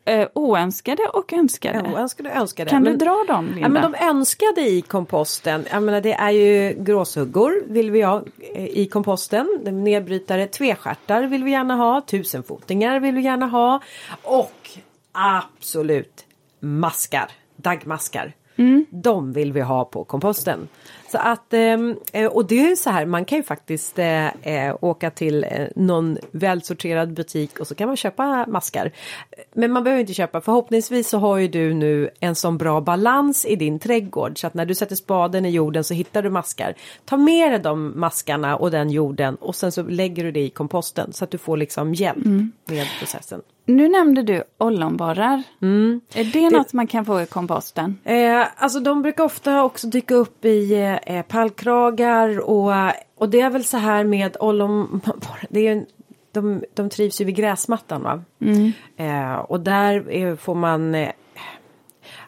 Eh, 0.09 0.27
oönskade 0.33 1.03
och 1.13 1.33
önskade. 1.33 1.81
jag 1.85 1.99
önskade, 1.99 2.29
önskade. 2.29 2.69
Kan 2.69 2.83
Men- 2.83 2.91
du 2.97 3.05
dra 3.05 3.23
dem, 3.27 3.45
Linda? 3.45 3.61
Ja, 3.61 3.69
men 3.69 3.91
de 3.91 4.05
önskade 4.05 4.61
i 4.61 4.81
komposten, 4.81 5.65
jag 5.71 5.83
menar 5.83 6.01
det 6.01 6.13
är 6.13 6.31
ju 6.31 6.73
gråsuggor 6.83 7.63
vill 7.67 7.91
vi 7.91 8.01
ha 8.01 8.23
eh, 8.53 8.65
i 8.65 8.87
komposten, 8.87 9.59
nedbrytare, 9.63 10.47
tvestjärtar 10.47 11.23
vill 11.23 11.43
vi 11.43 11.51
gärna 11.51 11.75
ha, 11.75 12.01
tusenfotingar 12.01 12.99
vill 12.99 13.15
vi 13.15 13.21
gärna 13.21 13.47
ha 13.47 13.81
och 14.23 14.69
absolut 15.11 16.25
maskar, 16.59 17.31
daggmaskar. 17.55 18.33
De 18.89 19.33
vill 19.33 19.53
vi 19.53 19.61
ha 19.61 19.85
på 19.85 20.03
komposten. 20.03 20.67
Så 21.11 21.17
att, 21.17 21.53
ehm, 21.53 21.95
eh, 22.13 22.25
och 22.25 22.45
det 22.45 22.59
är 22.59 22.69
ju 22.69 22.75
så 22.75 22.89
här, 22.89 23.05
man 23.05 23.25
kan 23.25 23.37
ju 23.37 23.43
faktiskt 23.43 23.99
eh, 23.99 24.27
eh, 24.27 24.75
åka 24.81 25.11
till 25.11 25.45
någon 25.75 26.17
välsorterad 26.31 27.13
butik 27.13 27.59
och 27.59 27.67
så 27.67 27.75
kan 27.75 27.87
man 27.87 27.97
köpa 27.97 28.45
maskar. 28.47 28.91
Men 29.53 29.71
man 29.71 29.83
behöver 29.83 30.01
inte 30.01 30.13
köpa, 30.13 30.41
förhoppningsvis 30.41 31.09
så 31.09 31.17
har 31.17 31.37
ju 31.37 31.47
du 31.47 31.73
nu 31.73 32.09
en 32.19 32.35
sån 32.35 32.57
bra 32.57 32.81
balans 32.81 33.45
i 33.45 33.55
din 33.55 33.79
trädgård 33.79 34.39
så 34.39 34.47
att 34.47 34.53
när 34.53 34.65
du 34.65 34.75
sätter 34.75 34.95
spaden 34.95 35.45
i 35.45 35.49
jorden 35.49 35.83
så 35.83 35.93
hittar 35.93 36.21
du 36.21 36.29
maskar. 36.29 36.73
Ta 37.05 37.17
med 37.17 37.51
dig 37.51 37.59
de 37.59 37.99
maskarna 37.99 38.55
och 38.55 38.71
den 38.71 38.89
jorden 38.89 39.35
och 39.35 39.55
sen 39.55 39.71
så 39.71 39.83
lägger 39.83 40.23
du 40.23 40.31
det 40.31 40.39
i 40.39 40.49
komposten 40.49 41.13
så 41.13 41.23
att 41.23 41.31
du 41.31 41.37
får 41.37 41.57
liksom 41.57 41.93
hjälp 41.93 42.25
med 42.65 42.87
processen. 42.99 43.41
Nu 43.69 43.89
nämnde 43.89 44.23
du 44.23 44.43
ollonborrar. 44.57 45.43
Är 46.13 46.33
det, 46.33 46.49
något 46.49 46.73
man 46.73 46.87
kan 46.87 47.05
få 47.05 47.21
i 47.21 47.25
komposten? 47.25 47.97
Eh, 48.03 48.47
alltså 48.55 48.79
de 48.79 49.01
brukar 49.01 49.23
ofta 49.23 49.63
också 49.63 49.87
dyka 49.87 50.15
upp 50.15 50.45
i 50.45 50.75
eh, 51.05 51.21
pallkragar 51.21 52.39
och, 52.39 52.73
och 53.17 53.29
det 53.29 53.41
är 53.41 53.49
väl 53.49 53.63
så 53.63 53.77
här 53.77 54.03
med 54.03 54.37
ollon... 54.39 55.01
Det 55.49 55.67
är, 55.67 55.85
de, 56.31 56.63
de 56.73 56.89
trivs 56.89 57.21
ju 57.21 57.25
vid 57.25 57.35
gräsmattan 57.35 58.03
va? 58.03 58.23
Eh, 58.97 59.33
och 59.33 59.59
där 59.59 60.11
är, 60.11 60.35
får 60.35 60.55
man... 60.55 60.95
Eh, 60.95 61.11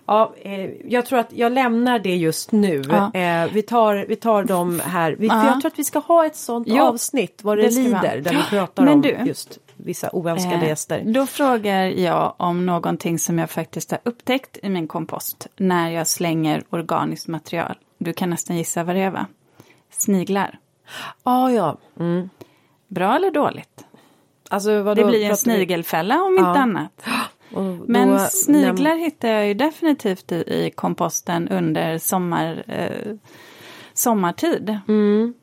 ja, 0.05 0.33
eh, 0.41 0.69
jag 0.87 1.05
tror 1.05 1.19
att 1.19 1.33
jag 1.33 1.51
lämnar 1.51 1.99
det 1.99 2.15
just 2.15 2.51
nu. 2.51 2.81
Ja. 2.89 3.13
Eh, 3.13 3.51
vi, 3.53 3.61
tar, 3.61 4.05
vi 4.07 4.15
tar 4.15 4.43
dem 4.43 4.81
här. 4.85 5.15
Vi, 5.19 5.27
Ja. 5.27 5.45
Jag 5.45 5.61
tror 5.61 5.71
att 5.71 5.79
vi 5.79 5.83
ska 5.83 5.99
ha 5.99 6.25
ett 6.25 6.35
sånt 6.35 6.67
Jo, 6.69 6.83
avsnitt 6.83 7.39
vad 7.43 7.57
det, 7.57 7.63
det 7.63 7.69
lider. 7.69 8.21
Där 8.21 8.31
vi 8.31 8.43
pratar 8.49 8.83
Men 8.83 8.93
om 8.93 9.01
du, 9.01 9.17
just 9.25 9.59
vissa 9.83 10.09
oönskade 10.15 10.55
Eh, 10.55 10.67
gäster. 10.67 11.03
Då 11.05 11.25
frågar 11.25 11.85
jag 11.85 12.33
om 12.37 12.65
någonting 12.65 13.19
som 13.19 13.39
jag 13.39 13.49
faktiskt 13.49 13.91
har 13.91 13.99
upptäckt 14.03 14.57
i 14.63 14.69
min 14.69 14.87
kompost 14.87 15.47
när 15.57 15.89
jag 15.89 16.07
slänger 16.07 16.63
organiskt 16.69 17.27
material. 17.27 17.75
Du 18.03 18.13
kan 18.13 18.29
nästan 18.29 18.57
gissa 18.57 18.83
vad 18.83 18.95
det 18.95 19.01
är 19.01 19.09
va? 19.11 19.25
Sniglar. 19.89 20.59
Ah, 21.23 21.49
ja, 21.49 21.77
mm. 21.99 22.29
Bra 22.87 23.15
eller 23.15 23.31
dåligt? 23.31 23.85
Alltså, 24.49 24.81
vadå, 24.83 25.01
Det 25.01 25.07
blir 25.07 25.29
en 25.29 25.37
snigelfälla 25.37 26.21
om 26.23 26.31
inte 26.33 26.41
Ja. 26.43 26.57
annat. 26.57 27.05
Och 27.53 27.63
Men 27.89 28.07
då 28.09 28.17
sniglar 28.19 28.95
hittar 28.95 29.27
jag 29.27 29.47
ju 29.47 29.53
definitivt 29.53 30.31
i, 30.31 30.35
i 30.35 30.71
komposten 30.75 31.49
under 31.49 31.97
sommar, 31.97 32.63
eh, 32.67 33.15
sommartid. 33.93 34.79
Mm. 34.87 35.33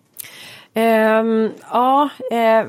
Ehm, 0.75 1.51
ja, 1.71 2.09
eh, 2.31 2.67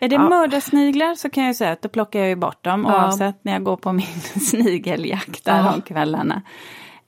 Är 0.00 0.08
det 0.08 0.14
Ja. 0.14 0.28
mördarsniglar 0.28 1.14
så 1.14 1.30
kan 1.30 1.44
jag 1.44 1.56
säga 1.56 1.72
att 1.72 1.82
då 1.82 1.88
plockar 1.88 2.18
jag 2.20 2.28
ju 2.28 2.36
bort 2.36 2.64
dem 2.64 2.86
Ja. 2.88 3.04
oavsett 3.04 3.44
när 3.44 3.52
jag 3.52 3.64
går 3.64 3.76
på 3.76 3.92
min 3.92 4.06
snigeljakt 4.40 5.44
där 5.44 5.58
Ja. 5.58 5.74
om 5.74 5.80
kvällarna. 5.82 6.42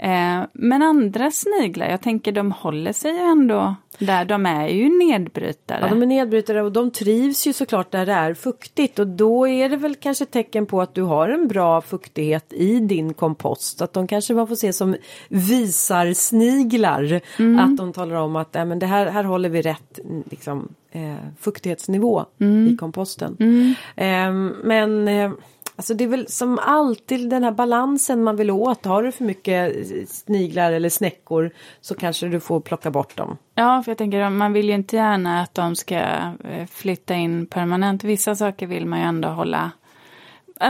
Eh, 0.02 0.42
men 0.52 0.82
andra 0.82 1.30
sniglar, 1.30 1.90
jag 1.90 2.00
tänker 2.00 2.32
de 2.32 2.52
håller 2.52 2.92
sig 2.92 3.12
ju 3.12 3.18
ändå 3.18 3.74
där, 3.98 4.24
de 4.24 4.46
är 4.46 4.68
ju 4.68 4.88
nedbrytare. 4.98 5.78
ja, 5.82 5.88
de 5.88 6.02
är 6.02 6.06
nedbrytare 6.06 6.62
och 6.62 6.72
de 6.72 6.90
trivs 6.90 7.46
ju 7.46 7.52
såklart 7.52 7.90
där 7.92 8.06
det 8.06 8.12
är 8.12 8.34
fuktigt 8.34 8.98
och 8.98 9.06
då 9.06 9.48
är 9.48 9.68
det 9.68 9.76
väl 9.76 9.94
kanske 9.94 10.26
tecken 10.26 10.66
på 10.66 10.80
att 10.80 10.94
du 10.94 11.02
har 11.02 11.28
en 11.28 11.48
bra 11.48 11.80
fuktighet 11.80 12.52
i 12.52 12.80
din 12.80 13.14
kompost. 13.14 13.82
Att 13.82 13.92
de 13.92 14.06
kanske 14.06 14.34
man 14.34 14.46
får 14.46 14.54
se 14.54 14.72
som 14.72 14.96
visarsniglar. 15.28 17.20
Mm. 17.38 17.58
Att 17.58 17.76
de 17.76 17.92
talar 17.92 18.14
om 18.16 18.36
att 18.36 18.56
äh, 18.56 18.64
men 18.64 18.78
det 18.78 18.86
här, 18.86 19.06
här 19.06 19.24
håller 19.24 19.48
vi 19.48 19.62
rätt 19.62 19.98
liksom, 20.30 20.68
eh, 20.92 21.14
fuktighetsnivå 21.40 22.24
Mm. 22.40 22.68
i 22.68 22.76
komposten. 22.76 23.36
Ehm, 23.96 24.54
men 24.64 25.08
eh, 25.08 25.30
Alltså 25.80 25.94
det 25.94 26.04
är 26.04 26.08
väl 26.08 26.28
som 26.28 26.58
alltid 26.58 27.30
den 27.30 27.44
här 27.44 27.52
balansen 27.52 28.24
man 28.24 28.36
vill 28.36 28.50
åt. 28.50 28.84
Har 28.84 29.02
du 29.02 29.12
för 29.12 29.24
mycket 29.24 29.76
sniglar 30.08 30.72
eller 30.72 30.88
snäckor 30.88 31.50
så 31.80 31.94
kanske 31.94 32.28
du 32.28 32.40
får 32.40 32.60
plocka 32.60 32.90
bort 32.90 33.16
dem. 33.16 33.36
Ja, 33.54 33.82
för 33.82 33.90
jag 33.90 33.98
tänker 33.98 34.30
man 34.30 34.52
vill 34.52 34.68
ju 34.68 34.74
inte 34.74 34.96
gärna 34.96 35.40
att 35.42 35.54
de 35.54 35.76
ska 35.76 35.94
eh, 35.94 36.66
flytta 36.70 37.14
in 37.14 37.46
permanent. 37.46 38.04
Vissa 38.04 38.34
saker 38.36 38.66
vill 38.66 38.86
man 38.86 38.98
ju 38.98 39.04
ändå 39.04 39.28
hålla, 39.28 39.70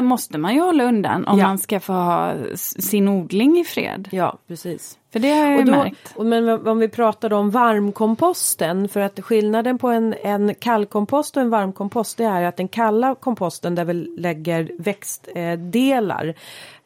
måste 0.02 0.38
man 0.38 0.54
ju 0.54 0.60
hålla 0.60 0.84
undan 0.84 1.26
om 1.26 1.38
Ja. 1.38 1.46
man 1.46 1.58
ska 1.58 1.80
få 1.80 1.92
ha 1.92 2.34
sin 2.56 3.08
odling 3.08 3.58
i 3.58 3.64
fred. 3.64 4.08
Ja, 4.12 4.38
precis. 4.48 4.98
För 5.12 5.20
det 5.20 5.30
har 5.30 5.36
jag 5.44 5.50
ju 5.52 5.58
Och 5.58 5.64
då, 5.64 5.72
märkt. 5.72 6.12
och 6.16 6.26
men 6.26 6.66
om 6.68 6.78
vi 6.78 6.88
pratar 6.88 7.32
om 7.32 7.50
varmkomposten 7.50 8.88
för 8.88 9.00
att 9.00 9.20
skillnaden 9.20 9.78
på 9.78 9.88
en, 9.88 10.14
en 10.22 10.54
kallkompost 10.54 11.36
och 11.36 11.42
en 11.42 11.50
varmkompost 11.50 12.16
det 12.16 12.24
är 12.24 12.42
att 12.42 12.56
den 12.56 12.68
kalla 12.68 13.14
komposten 13.14 13.74
där 13.74 13.84
vi 13.84 13.94
lägger 13.94 14.70
växtdelar 14.78 16.34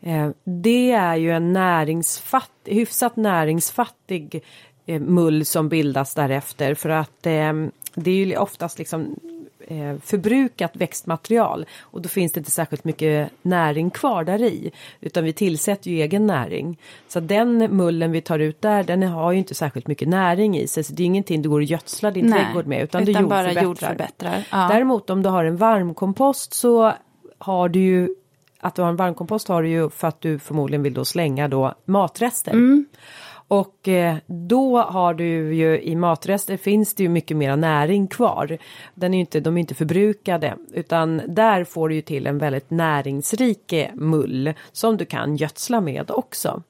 eh, 0.03 0.29
det 0.45 0.93
är 0.93 1.15
ju 1.17 1.31
en 1.33 1.53
näringsfattig, 1.53 2.75
hyfsat 2.75 3.17
näringsfattig 3.17 4.45
eh, 4.87 5.01
mull 5.01 5.45
som 5.45 5.69
bildas 5.69 6.15
därefter 6.15 6.75
för 6.75 6.89
att 6.89 7.27
eh, 7.27 7.53
det 7.95 8.11
är 8.11 8.25
ju 8.27 8.37
oftast 8.37 8.79
liksom 8.79 9.17
förbrukat 10.03 10.77
växtmaterial 10.77 11.67
och 11.81 12.03
då 12.03 12.09
finns 12.09 12.33
det 12.33 12.39
inte 12.41 12.51
särskilt 12.51 12.85
mycket 12.85 13.31
näring 13.43 13.91
kvar 13.91 14.25
där 14.25 14.43
i 14.43 14.71
utan 15.01 15.25
vi 15.25 15.33
tillsätter 15.33 15.91
ju 15.91 16.01
egen 16.01 16.27
näring. 16.27 16.81
Så 17.09 17.21
den 17.21 17.77
mullen 17.77 18.12
vi 18.12 18.21
tar 18.21 18.39
ut 18.39 18.62
där 18.62 18.83
den 18.83 19.03
har 19.03 19.33
ju 19.33 19.39
inte 19.39 19.55
särskilt 19.55 19.87
mycket 19.87 20.09
näring 20.09 20.59
i 20.59 20.67
sig 20.67 20.85
så 20.85 20.93
det 20.93 21.03
är 21.03 21.07
ingenting 21.07 21.43
du 21.43 21.49
går 21.49 21.61
och 21.61 21.65
gödslar 21.65 22.11
din 22.11 22.27
Nej, 22.27 22.45
trädgård 22.45 22.67
med 22.67 22.83
utan, 22.83 23.03
utan 23.09 23.23
du 23.23 23.29
bara 23.29 23.43
jordförbättrar. 23.43 23.65
jordförbättrar. 23.65 24.47
Ja. 24.51 24.69
Däremot 24.73 25.11
om 25.11 25.23
du 25.23 25.29
har 25.29 25.45
en 25.45 25.57
varmkompost 25.57 26.55
så 26.55 26.93
har 27.39 27.69
du 27.69 27.81
ju 27.81 28.09
att 28.61 28.75
du 28.75 28.83
har 28.83 28.89
en 28.89 28.97
varmkompost 28.97 29.49
har 29.49 29.62
du 29.62 29.69
ju 29.69 29.91
för 29.91 30.09
att 30.09 30.21
du 30.21 30.39
förmodligen 30.39 30.83
vill 30.83 30.95
då 30.95 31.05
slänga 31.05 31.49
då 31.49 31.75
matrester. 31.85 32.53
Mm. 32.53 32.87
Och 33.55 33.89
eh, 33.89 34.17
då 34.27 34.79
har 34.79 35.15
du 35.15 35.55
ju 35.55 35.83
i 35.83 35.97
matrester 35.97 36.57
finns 36.57 36.95
det 36.95 37.03
ju 37.03 37.09
mycket 37.09 37.37
mera 37.37 37.57
näring 37.57 38.07
kvar. 38.07 38.59
Den 38.95 39.15
är 39.15 39.21
inte, 39.21 39.41
de 39.41 39.57
är 39.57 39.61
inte 39.61 39.75
förbrukade 39.75 40.55
utan 40.73 41.23
där 41.27 41.65
får 41.65 41.89
du 41.89 41.95
ju 41.95 42.01
till 42.01 42.27
en 42.27 42.39
väldigt 42.39 42.71
näringsrik 42.71 43.73
eh, 43.73 43.95
mull 43.95 44.53
som 44.73 44.97
du 44.97 45.05
kan 45.05 45.37
gödsla 45.37 45.81
med 45.81 46.11
också. 46.11 46.63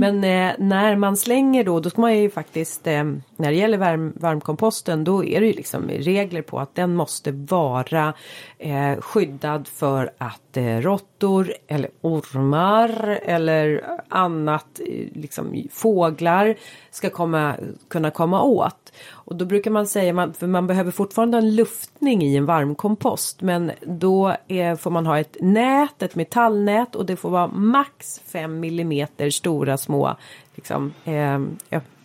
Men 0.00 0.24
eh, 0.24 0.52
när 0.58 0.96
man 0.96 1.16
slänger 1.16 1.64
då, 1.64 1.80
då 1.80 1.90
ska 1.90 2.00
man 2.00 2.18
ju 2.18 2.30
faktiskt 2.30 2.86
eh, 2.86 3.04
när 3.36 3.50
det 3.50 3.56
gäller 3.56 3.78
varm, 3.78 4.12
varmkomposten 4.16 5.04
då 5.04 5.24
är 5.24 5.40
det 5.40 5.46
ju 5.46 5.52
liksom 5.52 5.88
regler 5.88 6.42
på 6.42 6.60
att 6.60 6.74
den 6.74 6.94
måste 6.94 7.32
vara 7.32 8.14
eh, 8.58 9.00
skyddad 9.00 9.68
för 9.68 10.12
att 10.18 10.41
eh, 10.56 10.80
råttor 10.80 11.54
eller 11.66 11.90
ormar 12.00 13.18
eller 13.22 13.84
annat 14.08 14.80
liksom 15.12 15.68
fåglar 15.72 16.54
ska 16.90 17.10
komma, 17.10 17.56
kunna 17.88 18.10
komma 18.10 18.42
åt. 18.42 18.92
Och 19.10 19.36
då 19.36 19.44
brukar 19.44 19.70
man 19.70 19.86
säga, 19.86 20.12
man, 20.12 20.34
för 20.34 20.46
man 20.46 20.66
behöver 20.66 20.90
fortfarande 20.90 21.38
en 21.38 21.56
luftning 21.56 22.22
i 22.22 22.36
en 22.36 22.46
varmkompost 22.46 23.42
men 23.42 23.72
då 23.80 24.36
är, 24.48 24.76
får 24.76 24.90
man 24.90 25.06
ha 25.06 25.18
ett 25.18 25.36
nät, 25.40 26.02
ett 26.02 26.14
metallnät 26.14 26.96
och 26.96 27.06
det 27.06 27.16
får 27.16 27.30
vara 27.30 27.46
max 27.46 28.20
5 28.26 28.60
millimeter 28.60 29.30
stora 29.30 29.76
små 29.76 30.16
liksom, 30.54 30.92
eh, 31.04 31.40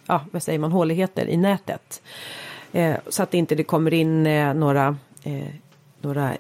ja, 0.08 0.22
vad 0.32 0.44
säger 0.44 0.60
man, 0.60 0.72
håligheter 0.72 1.28
i 1.28 1.38
nätet. 1.38 2.02
Eh, 2.72 2.96
så 3.08 3.24
att 3.24 3.34
inte 3.34 3.56
det 3.56 3.64
kommer 3.64 3.94
in 3.94 4.28
eh, 4.28 4.54
några, 4.54 4.98
eh, 5.24 5.48
några 6.02 6.34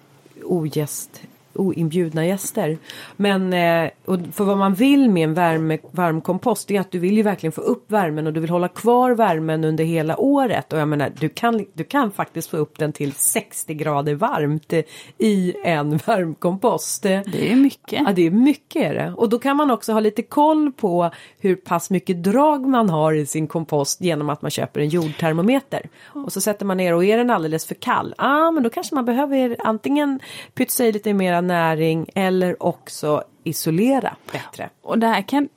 ogäst, 0.43 1.21
oinbjudna 1.59 2.25
gäster. 2.25 2.77
Men 3.15 3.53
eh, 3.53 3.89
och 4.05 4.19
för 4.33 4.43
vad 4.43 4.57
man 4.57 4.73
vill 4.73 5.09
med 5.09 5.23
en 5.23 5.33
värme, 5.33 5.77
varm 5.91 6.21
kompost 6.21 6.71
är 6.71 6.79
att 6.79 6.91
du 6.91 6.99
vill 6.99 7.17
ju 7.17 7.23
verkligen 7.23 7.51
få 7.51 7.61
upp 7.61 7.91
värmen 7.91 8.27
och 8.27 8.33
du 8.33 8.39
vill 8.39 8.49
hålla 8.49 8.67
kvar 8.67 9.11
värmen 9.11 9.63
under 9.63 9.83
hela 9.83 10.17
året. 10.17 10.73
Och 10.73 10.79
jag 10.79 10.87
menar 10.87 11.11
du 11.19 11.29
kan, 11.29 11.65
du 11.73 11.83
kan 11.83 12.11
faktiskt 12.11 12.49
få 12.49 12.57
upp 12.57 12.79
den 12.79 12.93
till 12.93 13.13
60 13.13 13.73
grader 13.73 14.15
varmt 14.15 14.73
i 15.17 15.55
en 15.63 15.89
varmkompost. 16.05 17.03
Det 17.03 17.51
är 17.51 17.55
mycket. 17.55 18.01
Ja 18.05 18.13
det 18.15 18.27
är 18.27 18.31
mycket 18.31 18.81
är 18.81 18.93
det. 18.93 19.13
Och 19.15 19.29
då 19.29 19.39
kan 19.39 19.57
man 19.57 19.71
också 19.71 19.93
ha 19.93 19.99
lite 19.99 20.23
koll 20.23 20.71
på 20.71 21.11
hur 21.39 21.55
pass 21.55 21.89
mycket 21.89 22.23
drag 22.23 22.67
man 22.67 22.89
har 22.89 23.13
i 23.13 23.25
sin 23.25 23.47
kompost 23.47 24.01
genom 24.01 24.29
att 24.29 24.41
man 24.41 24.51
köper 24.51 24.81
en 24.81 24.89
jordtermometer. 24.89 25.89
Och 26.03 26.33
så 26.33 26.41
sätter 26.41 26.65
man 26.65 26.77
ner 26.77 26.93
och 26.93 27.05
är 27.05 27.17
den 27.17 27.29
alldeles 27.29 27.65
för 27.65 27.75
kall, 27.75 28.13
ah, 28.17 28.51
men 28.51 28.63
då 28.63 28.69
kanske 28.69 28.95
man 28.95 29.05
behöver 29.05 29.57
antingen 29.59 30.19
pytsa 30.53 30.85
i 30.85 30.91
lite 30.91 31.13
mera 31.13 31.41
näring 31.47 32.09
eller 32.15 32.63
också 32.63 33.23
isolera 33.43 34.15
bättre. 34.31 34.69
Och 34.81 34.99
det 34.99 35.07
här 35.07 35.21
kan, 35.21 35.49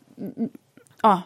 ja, 1.03 1.23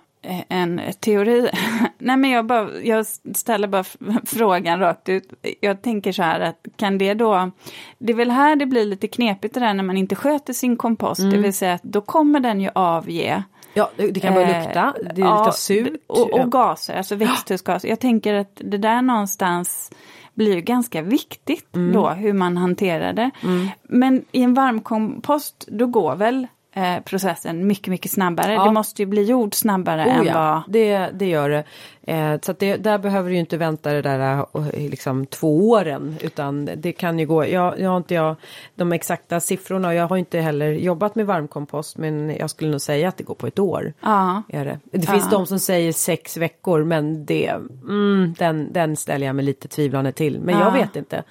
en 0.48 0.80
teori. 1.00 1.50
Nej 1.98 2.16
men 2.16 2.30
jag, 2.30 2.46
bara, 2.46 2.80
jag 2.82 3.06
ställer 3.34 3.68
bara 3.68 3.84
frågan 4.26 4.80
rakt 4.80 5.08
ut. 5.08 5.32
Jag 5.60 5.82
tänker 5.82 6.12
så 6.12 6.22
här 6.22 6.40
att 6.40 6.66
kan 6.76 6.98
det 6.98 7.14
då, 7.14 7.50
det 7.98 8.12
är 8.12 8.16
väl 8.16 8.30
här 8.30 8.56
det 8.56 8.66
blir 8.66 8.84
lite 8.84 9.08
knepigt 9.08 9.54
det 9.54 9.60
där 9.60 9.74
när 9.74 9.84
man 9.84 9.96
inte 9.96 10.14
sköter 10.14 10.52
sin 10.52 10.76
kompost, 10.76 11.20
mm. 11.20 11.32
det 11.32 11.38
vill 11.38 11.54
säga 11.54 11.74
att 11.74 11.82
då 11.82 12.00
kommer 12.00 12.40
den 12.40 12.60
ju 12.60 12.70
avge 12.74 13.42
Ja, 13.76 13.90
det 13.96 14.20
kan 14.20 14.34
börja 14.34 14.62
lukta, 14.62 14.94
det 15.14 15.20
är 15.20 15.26
ja, 15.26 15.52
surt. 15.52 15.92
Och, 16.06 16.32
och 16.32 16.52
gaser, 16.52 16.96
alltså 16.96 17.14
växthusgaser. 17.16 17.88
Jag 17.88 18.00
tänker 18.00 18.34
att 18.34 18.60
det 18.64 18.78
där 18.78 19.02
någonstans 19.02 19.90
blir 20.34 20.60
ganska 20.60 21.02
viktigt 21.02 21.76
mm. 21.76 21.92
då 21.92 22.08
hur 22.08 22.32
man 22.32 22.56
hanterar 22.56 23.12
det. 23.12 23.30
Mm. 23.42 23.68
Men 23.82 24.24
i 24.32 24.42
en 24.42 24.54
varmkompost 24.54 25.68
då 25.68 25.86
går 25.86 26.16
väl 26.16 26.46
eh, 26.74 27.00
processen 27.04 27.66
mycket, 27.66 27.88
mycket 27.88 28.10
snabbare. 28.10 28.52
Ja. 28.52 28.64
Det 28.64 28.72
måste 28.72 29.02
ju 29.02 29.06
bli 29.06 29.22
gjord 29.22 29.54
snabbare 29.54 30.04
oh, 30.04 30.16
än 30.16 30.26
ja. 30.26 30.34
vad... 30.34 30.72
Det, 30.72 30.98
det 30.98 31.26
gör 31.26 31.50
det. 31.50 31.64
Eh, 32.06 32.40
så 32.42 32.52
det, 32.52 32.76
där 32.76 32.98
behöver 32.98 33.28
du 33.28 33.34
ju 33.34 33.40
inte 33.40 33.56
vänta 33.56 33.92
det 33.92 34.02
där 34.02 34.46
uh, 34.56 34.68
liksom 34.90 35.26
två 35.26 35.70
åren 35.70 36.16
utan 36.20 36.68
det 36.76 36.92
kan 36.92 37.18
ju 37.18 37.26
gå. 37.26 37.46
Jag, 37.46 37.80
jag 37.80 37.90
har 37.90 37.96
inte 37.96 38.14
jag 38.14 38.36
de 38.74 38.92
exakta 38.92 39.40
siffrorna 39.40 39.88
och 39.88 39.94
jag 39.94 40.08
har 40.08 40.16
inte 40.16 40.40
heller 40.40 40.72
jobbat 40.72 41.14
med 41.14 41.26
varmkompost 41.26 41.98
men 41.98 42.36
jag 42.36 42.50
skulle 42.50 42.70
nog 42.70 42.80
säga 42.80 43.08
att 43.08 43.16
det 43.16 43.24
går 43.24 43.34
på 43.34 43.46
ett 43.46 43.58
år. 43.58 43.92
Ja. 44.00 44.42
Är 44.48 44.64
det 44.64 44.78
det 44.98 45.06
finns 45.06 45.30
de 45.30 45.46
som 45.46 45.58
säger 45.58 45.92
sex 45.92 46.36
veckor 46.36 46.84
men 46.84 47.26
det, 47.26 47.48
mm, 47.88 48.34
den, 48.38 48.72
den 48.72 48.96
ställer 48.96 49.26
jag 49.26 49.36
mig 49.36 49.44
lite 49.44 49.68
tvivlande 49.68 50.12
till. 50.12 50.40
Men 50.40 50.58
jag 50.58 50.72
vet 50.72 50.96
inte. 50.96 51.22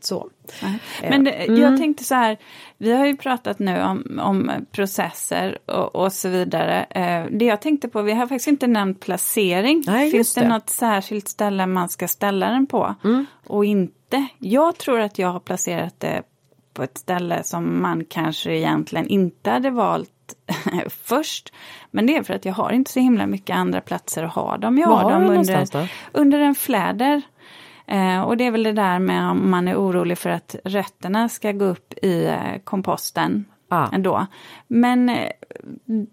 Så. 0.00 0.30
Men 1.02 1.24
det, 1.24 1.30
mm. 1.30 1.60
jag 1.60 1.76
tänkte 1.76 2.04
så 2.04 2.14
här, 2.14 2.38
vi 2.78 2.92
har 2.92 3.06
ju 3.06 3.16
pratat 3.16 3.58
nu 3.58 3.82
om, 3.82 4.20
om 4.22 4.50
processer 4.72 5.58
och, 5.66 5.96
och, 5.96 6.12
så 6.12 6.28
vidare. 6.28 6.84
Eh, 6.90 7.26
det 7.30 7.44
jag 7.44 7.60
tänkte 7.60 7.88
på, 7.88 8.02
vi 8.02 8.12
har 8.12 8.26
faktiskt 8.26 8.48
inte 8.48 8.66
nämnt 8.66 9.00
placering. 9.00 9.84
Nej, 9.86 10.10
Finns 10.10 10.34
det, 10.34 10.40
det 10.40 10.48
något 10.48 10.70
särskilt 10.70 11.28
ställe 11.28 11.66
man 11.66 11.88
ska 11.88 12.08
ställa 12.08 12.50
den 12.50 12.66
på? 12.66 12.94
Mm. 13.04 13.26
Och 13.46 13.64
inte, 13.64 14.26
jag 14.38 14.78
tror 14.78 15.00
att 15.00 15.18
jag 15.18 15.28
har 15.28 15.40
placerat 15.40 16.00
det 16.00 16.22
på 16.74 16.82
ett 16.82 16.98
ställe 16.98 17.42
som 17.44 17.82
man 17.82 18.04
kanske 18.04 18.56
egentligen 18.56 19.08
inte 19.08 19.50
hade 19.50 19.70
valt 19.70 20.10
först. 20.88 21.52
Men 21.90 22.06
det 22.06 22.16
är 22.16 22.22
för 22.22 22.34
att 22.34 22.44
jag 22.44 22.54
har 22.54 22.72
inte 22.72 22.90
så 22.90 23.00
himla 23.00 23.26
mycket 23.26 23.56
andra 23.56 23.80
platser 23.80 24.22
att 24.22 24.34
ha 24.34 24.56
dem. 24.56 24.78
Jag 24.78 24.88
har, 24.88 25.12
dem 25.12 25.30
under, 25.30 25.88
under 26.12 26.40
en 26.40 26.54
fläder. 26.54 27.22
Eh, 27.88 28.20
och 28.20 28.36
det 28.36 28.44
är 28.44 28.50
väl 28.50 28.62
det 28.62 28.72
där 28.72 28.98
med 28.98 29.30
om 29.30 29.50
man 29.50 29.68
är 29.68 29.76
orolig 29.76 30.18
för 30.18 30.30
att 30.30 30.56
rötterna 30.64 31.28
ska 31.28 31.52
gå 31.52 31.64
upp 31.64 31.94
i 32.02 32.24
eh, 32.26 32.58
komposten 32.64 33.44
ah. 33.68 33.88
ändå. 33.92 34.26
Men 34.66 35.08
eh, 35.08 35.30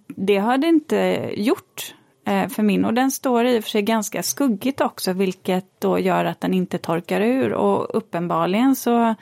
det 0.07 0.37
har 0.37 0.57
det 0.57 0.67
inte 0.67 1.29
gjort 1.35 1.95
eh, 2.27 2.47
för 2.47 2.63
min 2.63 2.85
och 2.85 2.93
den 2.93 3.11
står 3.11 3.45
i 3.45 3.59
och 3.59 3.63
för 3.63 3.69
sig 3.69 3.81
ganska 3.81 4.23
skuggigt 4.23 4.81
också 4.81 5.13
vilket 5.13 5.81
då 5.81 5.99
gör 5.99 6.25
att 6.25 6.41
den 6.41 6.53
inte 6.53 6.77
torkar 6.77 7.21
ur 7.21 7.53
och 7.53 7.97
uppenbarligen 7.97 8.75
så 8.75 9.15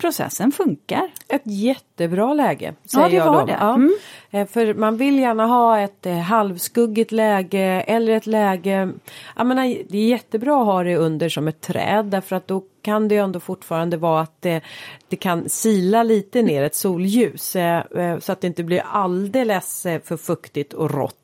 processen 0.00 0.52
funkar. 0.52 1.10
Ett 1.28 1.42
jättebra 1.44 2.34
läge 2.34 2.74
säger 2.84 3.04
ja, 3.04 3.10
det 3.10 3.16
jag 3.16 3.32
var 3.32 3.40
då. 3.40 3.46
Det. 3.46 3.58
Ja. 3.60 3.74
Mm. 3.74 3.92
Eh, 4.30 4.46
för 4.46 4.74
man 4.74 4.96
vill 4.96 5.18
gärna 5.18 5.46
ha 5.46 5.80
ett 5.80 6.06
eh, 6.06 6.18
halvskuggigt 6.18 7.12
läge 7.12 7.84
eller 7.86 8.12
ett 8.12 8.26
läge, 8.26 8.92
jag 9.36 9.46
menar, 9.46 9.76
det 9.88 9.98
är 9.98 10.08
jättebra 10.08 10.60
att 10.60 10.66
ha 10.66 10.82
det 10.82 10.96
under 10.96 11.28
som 11.28 11.48
ett 11.48 11.60
träd 11.60 12.04
därför 12.04 12.36
att 12.36 12.48
då 12.48 12.62
kan 12.82 13.08
det 13.08 13.14
ju 13.14 13.20
ändå 13.20 13.40
fortfarande 13.40 13.96
vara 13.96 14.20
att 14.20 14.42
det, 14.42 14.60
det 15.08 15.16
kan 15.16 15.48
sila 15.48 16.02
lite 16.02 16.42
ner 16.42 16.62
ett 16.62 16.74
solljus 16.74 17.56
eh, 17.56 18.18
så 18.18 18.32
att 18.32 18.40
det 18.40 18.46
inte 18.46 18.64
blir 18.64 18.82
alldeles 18.86 19.82
för 20.04 20.16
fuktigt 20.16 20.72
och 20.72 20.90
rått. 20.90 21.16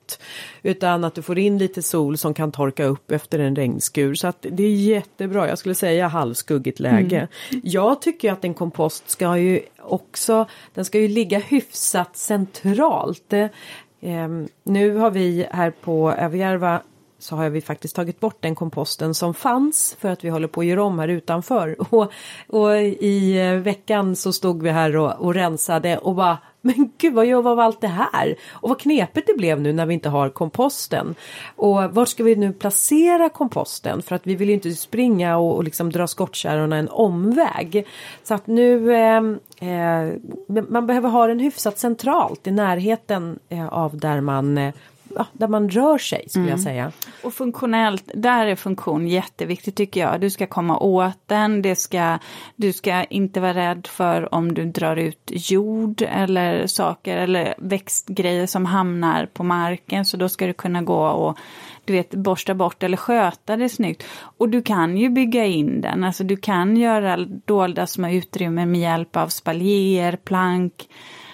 Utan 0.62 1.04
att 1.04 1.14
du 1.14 1.22
får 1.22 1.38
in 1.38 1.58
lite 1.58 1.82
sol 1.82 2.18
som 2.18 2.34
kan 2.34 2.52
torka 2.52 2.84
upp 2.84 3.10
efter 3.10 3.38
en 3.38 3.56
regnskur. 3.56 4.14
Så 4.14 4.26
att 4.26 4.46
det 4.50 4.62
är 4.62 4.74
jättebra, 4.74 5.48
jag 5.48 5.58
skulle 5.58 5.74
säga 5.74 6.08
halvskuggigt 6.08 6.80
läge. 6.80 7.28
Mm. 7.50 7.62
Jag 7.64 8.02
tycker 8.02 8.32
att 8.32 8.44
en 8.44 8.54
kompost 8.54 9.10
ska 9.10 9.38
ju 9.38 9.60
också, 9.92 10.46
den 10.74 10.84
ska 10.84 10.98
ju 10.98 11.08
ligga 11.08 11.38
hyfsat 11.38 12.16
centralt. 12.16 13.32
Eh, 13.32 14.28
nu 14.64 14.96
har 14.96 15.10
vi 15.10 15.46
här 15.50 15.70
på 15.70 16.12
Överjärva 16.12 16.80
så 17.18 17.36
har 17.36 17.48
vi 17.48 17.60
faktiskt 17.60 17.96
tagit 17.96 18.20
bort 18.20 18.36
den 18.40 18.54
komposten 18.54 19.14
som 19.14 19.34
fanns 19.34 19.96
för 20.00 20.08
att 20.08 20.24
vi 20.24 20.28
håller 20.28 20.48
på 20.48 20.60
att 20.60 20.66
göra 20.66 20.84
om 20.84 20.98
här 20.98 21.08
utanför. 21.08 21.76
Och, 21.94 22.12
och 22.48 22.76
i 22.82 23.38
eh, 23.38 23.52
veckan 23.52 24.16
så 24.16 24.32
stod 24.32 24.62
vi 24.62 24.70
här 24.70 24.96
och, 24.96 25.12
och 25.12 25.34
rensade 25.34 25.98
och 25.98 26.14
bara 26.14 26.38
men 26.66 26.90
gud 26.98 27.14
vad 27.14 27.26
gör 27.26 27.42
vi 27.42 27.48
av 27.48 27.60
allt 27.60 27.80
det 27.80 27.88
här? 27.88 28.36
Och 28.52 28.68
vad 28.68 28.80
knepigt 28.80 29.26
det 29.26 29.34
blev 29.34 29.60
nu 29.60 29.72
när 29.72 29.86
vi 29.86 29.94
inte 29.94 30.08
har 30.08 30.28
komposten. 30.28 31.14
Och 31.56 31.94
var 31.94 32.04
ska 32.04 32.24
vi 32.24 32.36
nu 32.36 32.52
placera 32.52 33.28
komposten? 33.28 34.02
För 34.02 34.16
att 34.16 34.26
vi 34.26 34.36
vill 34.36 34.48
ju 34.48 34.54
inte 34.54 34.72
springa 34.72 35.36
och, 35.36 35.56
och 35.56 35.64
liksom 35.64 35.92
dra 35.92 36.06
skottkärrorna 36.06 36.76
en 36.76 36.88
omväg. 36.88 37.86
Så 38.22 38.34
att 38.34 38.46
nu 38.46 38.94
eh, 38.94 39.22
eh, 39.70 40.12
man 40.68 40.86
behöver 40.86 41.08
ha 41.08 41.26
den 41.26 41.40
hyfsat 41.40 41.78
centralt 41.78 42.46
i 42.46 42.50
närheten 42.50 43.38
eh, 43.48 43.68
av 43.68 43.98
där 43.98 44.20
man 44.20 44.58
eh, 44.58 44.74
där 45.32 45.48
man 45.48 45.68
rör 45.68 45.98
sig 45.98 46.24
skulle 46.28 46.42
mm. 46.42 46.50
jag 46.50 46.60
säga. 46.60 46.92
Och 47.22 47.34
funktionellt, 47.34 48.10
där 48.14 48.46
är 48.46 48.56
funktion 48.56 49.08
jätteviktigt 49.08 49.76
tycker 49.76 50.00
jag. 50.00 50.20
Du 50.20 50.30
ska 50.30 50.46
komma 50.46 50.78
åt 50.78 51.18
den, 51.26 51.62
det 51.62 51.76
ska, 51.76 52.18
du 52.56 52.72
ska 52.72 53.04
inte 53.04 53.40
vara 53.40 53.54
rädd 53.54 53.86
för 53.86 54.34
om 54.34 54.54
du 54.54 54.64
drar 54.64 54.96
ut 54.96 55.20
jord 55.26 56.02
eller 56.02 56.66
saker 56.66 57.16
eller 57.16 57.54
växtgrejer 57.58 58.46
som 58.46 58.66
hamnar 58.66 59.26
på 59.26 59.42
marken. 59.42 60.04
Så 60.04 60.16
då 60.16 60.28
ska 60.28 60.46
du 60.46 60.52
kunna 60.52 60.82
gå 60.82 61.06
och 61.06 61.38
du 61.84 61.92
vet, 61.92 62.10
borsta 62.10 62.54
bort 62.54 62.82
eller 62.82 62.96
sköta 62.96 63.56
det 63.56 63.68
snyggt. 63.68 64.02
Och 64.18 64.48
du 64.48 64.62
kan 64.62 64.96
ju 64.96 65.08
bygga 65.08 65.44
in 65.44 65.80
den, 65.80 66.04
alltså 66.04 66.24
du 66.24 66.36
kan 66.36 66.76
göra 66.76 67.16
dolda 67.26 67.86
små 67.86 68.08
utrymmen 68.08 68.70
med 68.70 68.80
hjälp 68.80 69.16
av 69.16 69.28
spaljer, 69.28 70.16
plank. 70.16 70.88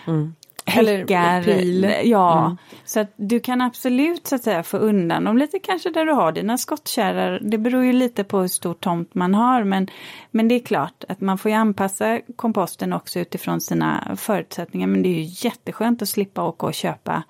Mm 0.07 0.35
häckar. 0.65 1.43
Pil. 1.43 1.95
Ja, 2.05 2.45
mm. 2.45 2.57
så 2.85 3.01
att 3.01 3.13
du 3.17 3.41
kan 3.41 3.61
absolut 3.61 4.27
så 4.27 4.35
att 4.35 4.43
säga 4.43 4.63
få 4.63 4.77
undan 4.77 5.25
dem 5.25 5.39
lite 5.39 5.59
kanske 5.59 5.91
där 5.91 6.07
du 6.07 6.13
har 6.13 6.33
dina 6.33 6.59
skottkärror. 6.59 7.39
Det 7.43 7.59
beror 7.59 7.85
ju 7.85 7.93
lite 7.93 8.25
på 8.25 8.41
hur 8.41 8.49
stor 8.49 8.75
tomt 8.75 9.15
man 9.15 9.35
har 9.35 9.65
men, 9.65 9.89
men 10.31 10.49
det 10.49 10.55
är 10.55 10.61
klart 10.61 11.05
att 11.09 11.21
man 11.21 11.39
får 11.39 11.51
ju 11.51 11.57
anpassa 11.57 12.21
komposten 12.37 12.93
också 12.93 13.19
utifrån 13.19 13.61
sina 13.61 14.17
förutsättningar 14.17 14.87
men 14.87 15.03
det 15.03 15.09
är 15.09 15.23
ju 15.23 15.49
jätteskönt 15.49 16.03
att 16.03 16.09
slippa 16.09 16.45
åka 16.45 16.67
och 16.67 16.75
köpa 16.75 17.23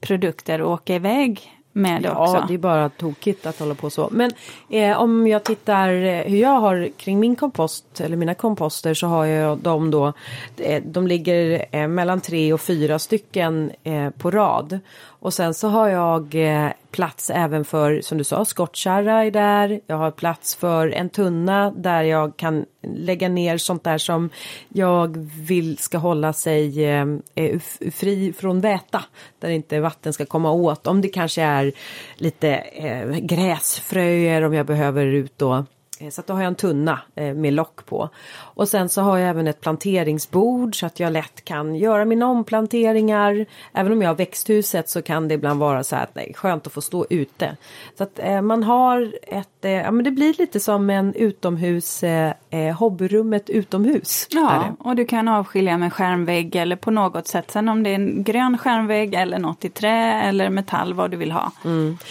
produkter 0.00 0.60
och 0.60 0.72
åka 0.72 0.94
iväg 0.94 1.52
med 1.72 2.02
det 2.02 2.08
ja, 2.08 2.22
också. 2.22 2.36
Ja, 2.36 2.44
det 2.48 2.54
är 2.54 2.58
bara 2.58 2.88
tokigt 2.88 3.46
att 3.46 3.58
hålla 3.58 3.74
på 3.74 3.90
så. 3.90 4.08
Men 4.12 4.30
eh, 4.68 5.00
om 5.00 5.26
jag 5.26 5.44
tittar 5.44 5.88
eh, 5.88 6.22
hur 6.24 6.38
jag 6.38 6.60
har 6.60 6.88
kring 6.96 7.20
min 7.20 7.36
kompost 7.36 8.00
eller 8.00 8.16
mina 8.16 8.34
komposter 8.34 8.94
så 8.94 9.06
har 9.06 9.24
jag 9.24 9.58
dem 9.58 9.90
då. 9.90 10.12
Eh, 10.56 10.82
de 10.86 11.06
ligger 11.06 11.66
eh, 11.70 11.88
mellan 11.88 12.20
tre 12.20 12.52
och 12.52 12.60
fyra 12.60 12.98
stycken 12.98 13.70
eh, 13.82 14.10
på 14.10 14.30
rad. 14.30 14.80
Och 15.22 15.34
sen 15.34 15.54
så 15.54 15.68
har 15.68 15.88
jag 15.88 16.34
eh, 16.34 16.70
plats 16.90 17.30
även 17.30 17.64
för, 17.64 18.00
som 18.00 18.18
du 18.18 18.24
sa, 18.24 18.44
skottkärra 18.44 19.24
är 19.24 19.30
där. 19.30 19.80
Jag 19.86 19.96
har 19.96 20.10
plats 20.10 20.54
för 20.54 20.88
en 20.88 21.08
tunna 21.08 21.70
där 21.70 22.02
jag 22.02 22.36
kan 22.36 22.64
lägga 22.82 23.28
ner 23.28 23.58
sånt 23.58 23.84
där 23.84 23.98
som 23.98 24.30
jag 24.68 25.16
vill 25.36 25.78
ska 25.78 25.98
hålla 25.98 26.32
sig 26.32 26.84
eh, 26.84 27.06
eh 27.34 27.60
fri 27.92 28.32
från 28.32 28.60
väta. 28.60 29.04
Där 29.38 29.48
inte 29.48 29.80
vatten 29.80 30.12
ska 30.12 30.24
komma 30.24 30.52
åt. 30.52 30.86
Om 30.86 31.00
det 31.00 31.08
kanske 31.08 31.42
är 31.42 31.72
lite 32.16 32.54
eh, 32.56 33.08
gräsfröer 33.08 34.42
om 34.42 34.54
jag 34.54 34.66
behöver 34.66 35.06
ut 35.06 35.38
då 35.38 35.64
så 36.10 36.20
att 36.20 36.26
då 36.26 36.32
har 36.32 36.40
jag 36.40 36.48
en 36.48 36.54
tunna 36.54 37.00
eh, 37.14 37.34
med 37.34 37.52
lock 37.52 37.86
på. 37.86 38.08
Och 38.38 38.68
sen 38.68 38.88
så 38.88 39.02
har 39.02 39.18
jag 39.18 39.30
även 39.30 39.46
ett 39.46 39.60
planteringsbord 39.60 40.80
så 40.80 40.86
att 40.86 41.00
jag 41.00 41.12
lätt 41.12 41.44
kan 41.44 41.74
göra 41.74 42.04
mina 42.04 42.26
omplanteringar. 42.26 43.46
Även 43.72 43.92
om 43.92 44.02
jag 44.02 44.08
har 44.08 44.14
växthuset 44.14 44.88
så 44.88 45.02
kan 45.02 45.28
det 45.28 45.34
ibland 45.34 45.60
vara 45.60 45.84
så 45.84 45.96
här 45.96 46.02
att 46.02 46.14
nej, 46.14 46.32
skönt 46.36 46.66
att 46.66 46.72
få 46.72 46.80
stå 46.80 47.06
ute. 47.10 47.56
Så 47.98 48.04
att 48.04 48.18
eh, 48.18 48.42
man 48.42 48.62
har 48.62 49.14
ett, 49.22 49.64
eh, 49.64 49.70
ja 49.70 49.90
men 49.90 50.04
det 50.04 50.10
blir 50.10 50.34
lite 50.38 50.60
som 50.60 50.90
en 50.90 51.14
utomhus, 51.14 52.02
eh, 52.02 52.32
eh, 52.50 52.76
hobbyrummet 52.76 53.50
utomhus. 53.50 54.26
Ja, 54.30 54.76
och 54.78 54.96
du 54.96 55.04
kan 55.04 55.28
avskilja 55.28 55.78
med 55.78 55.92
skärmvägg 55.92 56.56
eller 56.56 56.76
på 56.76 56.90
något 56.90 57.26
sätt. 57.26 57.50
Sen 57.50 57.68
om 57.68 57.82
det 57.82 57.90
är 57.90 57.94
en 57.94 58.24
grön 58.24 58.58
skärmvägg 58.58 59.14
eller 59.14 59.38
något 59.38 59.64
i 59.64 59.68
trä 59.68 60.22
eller 60.22 60.50
metall, 60.50 60.94
vad 60.94 61.10
du 61.10 61.16
vill 61.16 61.32
ha. 61.32 61.52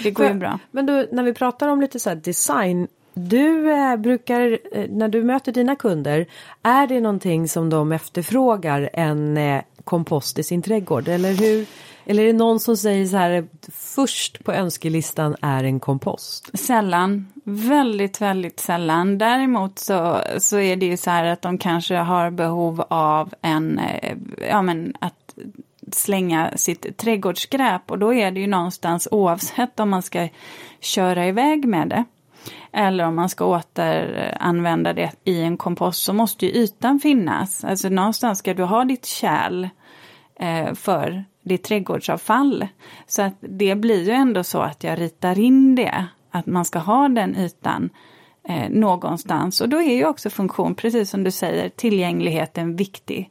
Det 0.04 0.12
går 0.12 0.28
ju 0.28 0.34
bra. 0.34 0.60
Men 0.72 0.86
du, 0.86 1.10
när 1.12 1.24
vi 1.24 1.34
pratar 1.34 1.68
om 1.68 1.82
lite 1.82 2.00
så 2.00 2.14
design. 2.14 2.88
Du 3.14 3.72
eh, 3.72 3.96
brukar, 3.96 4.60
eh, 4.72 4.90
när 4.90 5.08
du 5.08 5.24
möter 5.24 5.52
dina 5.52 5.76
kunder, 5.76 6.26
är 6.64 6.88
det 6.88 7.02
någonting 7.02 7.48
som 7.48 7.70
de 7.70 7.92
efterfrågar 7.92 8.90
en 8.94 9.38
eh, 9.38 9.62
kompost 9.84 10.40
i 10.40 10.44
sin 10.44 10.62
trädgård? 10.62 11.08
Eller 11.08 11.34
hur? 11.34 11.66
Eller 12.06 12.24
är 12.24 12.28
det 12.28 12.34
någon 12.34 12.60
som 12.60 12.78
säger 12.78 13.06
så 13.06 13.18
här, 13.18 13.48
först 13.72 14.44
på 14.44 14.52
önskelistan 14.52 15.36
är 15.42 15.64
en 15.64 15.80
kompost? 15.80 16.60
Sällan, 16.60 17.28
väldigt, 17.44 18.22
väldigt 18.22 18.60
sällan. 18.60 19.18
Däremot 19.18 19.80
så, 19.80 20.22
så 20.38 20.60
är 20.60 20.76
det 20.76 20.86
ju 20.86 20.98
så 20.98 21.10
här 21.10 21.26
att 21.26 21.42
de 21.42 21.58
kanske 21.58 21.96
har 21.96 22.32
behov 22.32 22.84
av 22.88 23.34
en, 23.42 23.80
eh, 23.80 24.18
ja 24.50 24.62
men 24.62 24.94
att 25.00 25.36
slänga 25.92 26.52
sitt 26.56 26.98
trädgårdsskräp 26.98 27.92
och 27.92 28.00
då 28.00 28.14
är 28.14 28.32
det 28.32 28.40
ju 28.40 28.48
någonstans 28.48 29.08
oavsett 29.12 29.80
om 29.80 29.90
man 29.90 30.02
ska 30.02 30.28
köra 30.80 31.28
iväg 31.28 31.66
med 31.66 31.90
det 31.90 32.06
eller 32.74 33.08
om 33.08 33.16
man 33.16 33.30
ska 33.30 33.46
återanvända 33.46 34.94
det 34.94 35.12
i 35.24 35.42
en 35.42 35.58
kompost 35.58 36.04
så 36.04 36.14
måste 36.14 36.46
ju 36.46 36.52
ytan 36.52 37.00
finnas. 37.00 37.64
Alltså 37.64 37.90
någonstans 37.90 38.40
ska 38.40 38.54
du 38.54 38.64
ha 38.64 38.84
ditt 38.84 39.06
kärl 39.06 39.70
eh, 40.40 40.74
för 40.74 41.24
ditt 41.44 41.64
trädgårdsavfall. 41.64 42.68
Så 43.08 43.22
att 43.22 43.34
det 43.40 43.76
blir 43.76 44.04
ju 44.04 44.12
ändå 44.12 44.44
så 44.44 44.60
att 44.60 44.84
jag 44.84 45.00
ritar 45.00 45.40
in 45.40 45.76
det, 45.76 46.06
att 46.32 46.46
man 46.46 46.66
ska 46.66 46.80
ha 46.80 47.08
den 47.08 47.36
ytan 47.36 47.90
eh, 48.44 48.70
någonstans. 48.70 49.62
Och 49.62 49.70
då 49.70 49.82
är 49.82 49.96
ju 49.96 50.06
också 50.06 50.30
funktion, 50.30 50.76
precis 50.76 51.10
som 51.10 51.24
du 51.24 51.32
säger, 51.32 51.70
tillgängligheten 51.70 52.76
viktig. 52.76 53.30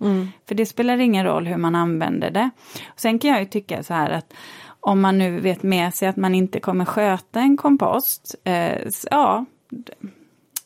För 0.48 0.54
det 0.54 0.66
spelar 0.66 0.98
ingen 0.98 1.24
roll 1.24 1.46
hur 1.46 1.56
man 1.56 1.74
använder 1.74 2.30
det. 2.30 2.50
Och 2.88 3.00
sen 3.00 3.18
kan 3.18 3.30
jag 3.30 3.40
ju 3.40 3.46
tycka 3.46 3.82
så 3.82 3.94
här 3.94 4.10
att 4.10 4.32
om 4.80 5.00
man 5.00 5.18
nu 5.18 5.40
vet 5.40 5.62
med 5.62 5.94
sig 5.94 6.08
att 6.08 6.16
man 6.16 6.34
inte 6.34 6.60
kommer 6.60 6.84
sköta 6.84 7.40
en 7.40 7.56
kompost, 7.56 8.34
eh, 8.44 8.78
ja, 9.10 9.44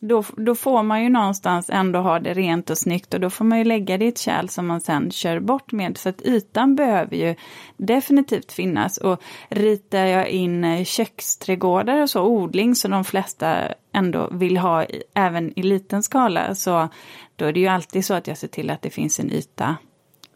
då, 0.09 0.25
då 0.37 0.55
får 0.55 0.83
man 0.83 1.03
ju 1.03 1.09
någonstans 1.09 1.71
ändå 1.71 1.99
ha 1.99 2.19
det 2.19 2.35
rent 2.35 2.71
och 2.71 2.79
snyggt 2.79 3.15
och 3.15 3.21
då 3.21 3.31
får 3.31 3.45
man 3.45 3.59
ju 3.59 3.65
lägga 3.65 3.99
det 3.99 4.05
i 4.05 4.09
ett 4.09 4.19
kärl 4.19 4.49
som 4.49 4.67
man 4.67 4.81
sen 4.81 5.11
kör 5.11 5.41
bort 5.41 5.73
med. 5.73 5.99
Så 5.99 6.09
att 6.09 6.23
ytan 6.23 6.77
behöver 6.77 7.17
ju 7.17 7.35
definitivt 7.77 8.53
finnas. 8.53 8.99
Och 8.99 9.23
ritar 9.49 10.05
jag 10.05 10.29
in 10.29 10.65
eh, 10.65 10.85
köksträdgårdar 10.85 12.03
och 12.03 12.11
så, 12.11 12.23
odling 12.23 12.75
som 12.75 12.91
de 12.91 13.05
flesta 13.05 13.57
ändå 13.93 14.29
vill 14.33 14.57
ha 14.57 14.85
i, 14.85 15.03
även 15.15 15.59
i 15.59 15.62
liten 15.62 16.03
skala, 16.03 16.55
så 16.55 16.89
då 17.37 17.45
är 17.45 17.53
det 17.53 17.61
ju 17.61 17.67
alltid 17.67 18.05
så 18.05 18.15
att 18.15 18.27
jag 18.27 18.39
ser 18.39 18.49
till 18.49 18.71
att 18.71 18.83
det 18.83 18.91
finns 18.91 19.21
en 19.21 19.33
yta 19.33 19.77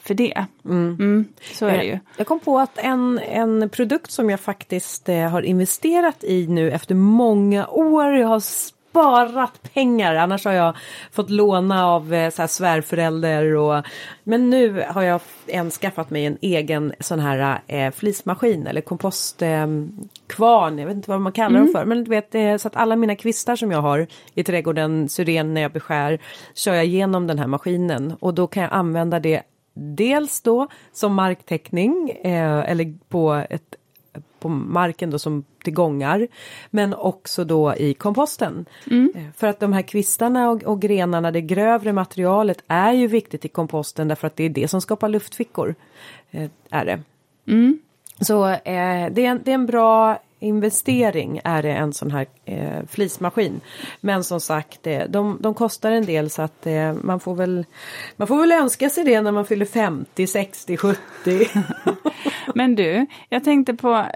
för 0.09 0.15
det. 0.15 0.45
Mm, 0.65 1.25
så 1.55 1.67
är 1.67 1.79
det 1.79 1.85
ju. 1.85 1.93
Eh, 1.93 1.99
Jag 2.17 2.27
kom 2.27 2.41
på 2.41 2.59
att 2.59 2.79
en, 2.79 3.19
en 3.19 3.69
produkt 3.69 4.11
som 4.11 4.31
jag 4.31 4.41
faktiskt 4.41 5.09
eh, 5.09 5.29
har 5.29 5.43
investerat 5.43 6.25
i 6.25 6.47
nu 6.47 6.71
efter 6.71 6.95
många 6.95 7.67
år. 7.67 8.17
Jag 8.17 8.29
har 8.29 8.41
sparat 8.41 9.73
pengar. 9.75 10.15
Annars 10.15 10.45
har 10.45 10.53
jag 10.53 10.77
fått 11.13 11.31
låna 11.31 11.87
av 11.87 12.15
eh, 12.15 12.31
så 12.31 12.43
här 12.43 12.47
svärförälder. 12.47 13.55
Och, 13.55 13.85
men 14.25 14.51
nu 14.51 14.85
har 14.89 15.03
jag 15.03 15.21
en 15.47 15.71
skaffat 15.71 16.11
mig 16.11 16.27
en 16.27 16.39
egen 16.41 16.93
sån 17.01 17.21
här 17.21 17.61
eh, 17.67 17.91
flismaskin 17.93 18.67
eller 18.67 18.81
kompostkvarn. 18.81 19.99
Eh, 20.01 20.09
kvarn. 20.27 20.79
jag 20.79 20.87
vet 20.87 20.97
inte 20.97 21.11
vad 21.11 21.21
man 21.21 21.33
kallar 21.33 21.61
dem 21.61 21.69
för. 21.73 21.85
Men 21.85 22.05
du 22.05 22.11
vet 22.11 22.35
eh, 22.35 22.57
så 22.57 22.69
att 22.69 22.77
alla 22.77 22.97
mina 22.97 23.17
kvistar 23.17 23.57
som 23.57 23.71
jag 23.71 23.83
har 23.83 24.07
i 24.35 24.45
trädgården, 24.45 25.09
syren 25.09 25.55
när 25.55 25.61
jag 25.61 25.73
beskär. 25.73 26.19
Kör 26.55 26.75
jag 26.75 26.85
igenom 26.87 27.27
den 27.27 27.39
här 27.39 27.47
maskinen. 27.47 28.15
Och 28.21 28.35
då 28.35 28.47
kan 28.47 28.63
jag 28.63 28.73
använda 28.73 29.21
det 29.21 29.43
Dels 29.79 30.41
då 30.41 30.69
som 30.93 31.15
marktäckning 31.15 32.11
eh, 32.11 32.71
eller 32.71 32.95
på, 33.09 33.45
ett, 33.51 33.75
på 34.41 34.49
marken 34.49 35.11
då 35.11 35.19
som 35.19 35.45
till 35.65 35.75
gångar. 35.75 36.29
Men 36.71 36.95
också 36.95 37.45
då 37.45 37.75
i 37.75 37.95
komposten. 37.95 38.67
Eh, 39.15 39.23
För 39.37 39.47
att 39.47 39.61
de 39.61 39.73
här 39.73 39.83
kvistarna 39.83 40.51
och, 40.51 40.63
och 40.63 40.81
grenarna, 40.81 41.31
det 41.31 41.41
grövre 41.41 41.93
materialet 41.93 42.63
är 42.67 42.93
ju 42.93 43.07
viktigt 43.07 43.45
i 43.45 43.49
komposten 43.49 44.09
därför 44.09 44.27
att 44.27 44.37
det 44.37 44.45
är 44.45 44.51
det 44.51 44.69
som 44.69 44.81
skapar 44.81 45.09
luftfickor. 45.09 45.75
Eh, 46.31 46.51
är 46.71 46.85
det. 46.85 47.01
Så 48.21 48.49
eh, 48.49 48.59
det, 49.13 49.25
är 49.25 49.31
en, 49.31 49.41
det 49.45 49.51
är 49.51 49.55
en 49.55 49.67
bra 49.67 50.19
investering 50.39 51.41
är 51.45 51.63
det 51.63 51.73
en 51.73 51.93
sån 51.93 52.11
här 52.11 52.27
eh, 52.45 52.87
flismaskin. 52.89 53.61
Men 54.01 54.25
som 54.25 54.41
sagt 54.41 54.87
eh, 54.87 55.05
de, 55.09 55.39
de 55.41 55.55
kostar 55.55 55.91
en 55.91 56.07
del 56.07 56.31
så 56.31 56.43
att 56.43 56.67
eh, 56.67 56.93
man 56.93 57.21
får 57.21 57.35
väl 57.35 57.67
man 58.17 58.29
får 58.29 58.41
väl 58.41 58.53
önska 58.53 58.91
sig 58.91 59.05
det 59.05 59.21
när 59.21 59.33
man 59.33 59.47
fyller 59.47 59.67
50, 59.67 60.27
60, 60.27 60.77
70. 60.77 60.99
Men 62.55 62.75
du, 62.75 63.07
jag 63.29 63.45
tänkte 63.45 63.75
på, 63.75 64.07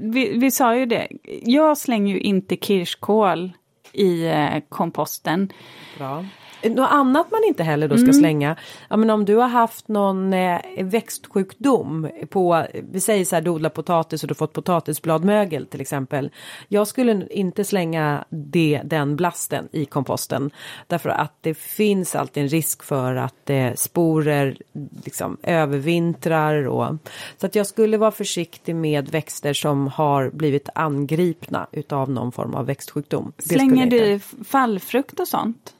vi, 0.00 0.38
vi 0.38 0.50
sa 0.50 0.76
ju 0.76 0.86
det, 0.86 1.08
jag 1.42 1.78
slänger 1.78 2.14
ju 2.14 2.20
inte 2.20 2.56
kirskål 2.56 3.52
i 3.92 4.26
eh, 4.26 4.58
komposten. 4.68 5.52
Bra. 5.98 6.24
Något 6.64 6.90
annat 6.90 7.30
man 7.30 7.40
inte 7.44 7.62
heller 7.62 7.88
då 7.88 7.98
ska 7.98 8.12
slänga. 8.12 8.56
Ja 8.88 8.96
men 8.96 9.10
om 9.10 9.24
du 9.24 9.36
har 9.36 9.48
haft 9.48 9.88
någon 9.88 10.32
eh, 10.32 10.60
växtsjukdom 10.80 12.08
på, 12.30 12.66
vi 12.90 13.00
säger 13.00 13.24
så 13.24 13.36
här 13.36 13.42
du 13.42 13.50
odlar 13.50 13.70
potatis 13.70 14.22
och 14.22 14.28
du 14.28 14.32
har 14.32 14.36
fått 14.36 14.52
potatisbladmögel 14.52 15.66
till 15.66 15.80
exempel. 15.80 16.30
Jag 16.68 16.88
skulle 16.88 17.26
inte 17.30 17.64
slänga 17.64 18.24
det, 18.28 18.80
den 18.84 19.16
blasten 19.16 19.68
i 19.72 19.84
komposten. 19.84 20.50
Därför 20.86 21.08
att 21.08 21.32
det 21.40 21.54
finns 21.54 22.14
alltid 22.14 22.42
en 22.42 22.48
risk 22.48 22.82
för 22.82 23.14
att 23.14 23.50
eh, 23.50 23.72
sporer 23.74 24.56
liksom 25.04 25.36
övervintrar 25.42 26.68
och 26.68 26.96
så 27.36 27.46
att 27.46 27.54
jag 27.54 27.66
skulle 27.66 27.96
vara 27.96 28.10
försiktig 28.10 28.76
med 28.76 29.08
växter 29.08 29.52
som 29.52 29.88
har 29.88 30.30
blivit 30.30 30.68
angripna 30.74 31.66
utav 31.72 32.10
någon 32.10 32.32
form 32.32 32.54
av 32.54 32.66
växtsjukdom. 32.66 33.32
Slänger 33.38 33.90
du 33.90 34.20
fallfrukt 34.44 35.20
och 35.20 35.28
sånt? 35.28 35.74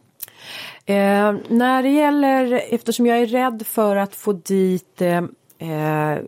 Eh, 0.86 1.34
när 1.48 1.82
det 1.82 1.88
gäller, 1.88 2.62
eftersom 2.70 3.06
jag 3.06 3.18
är 3.18 3.26
rädd 3.26 3.62
för 3.66 3.96
att 3.96 4.14
få 4.14 4.32
dit 4.32 5.02
eh, 5.02 5.22
eh, 5.58 6.18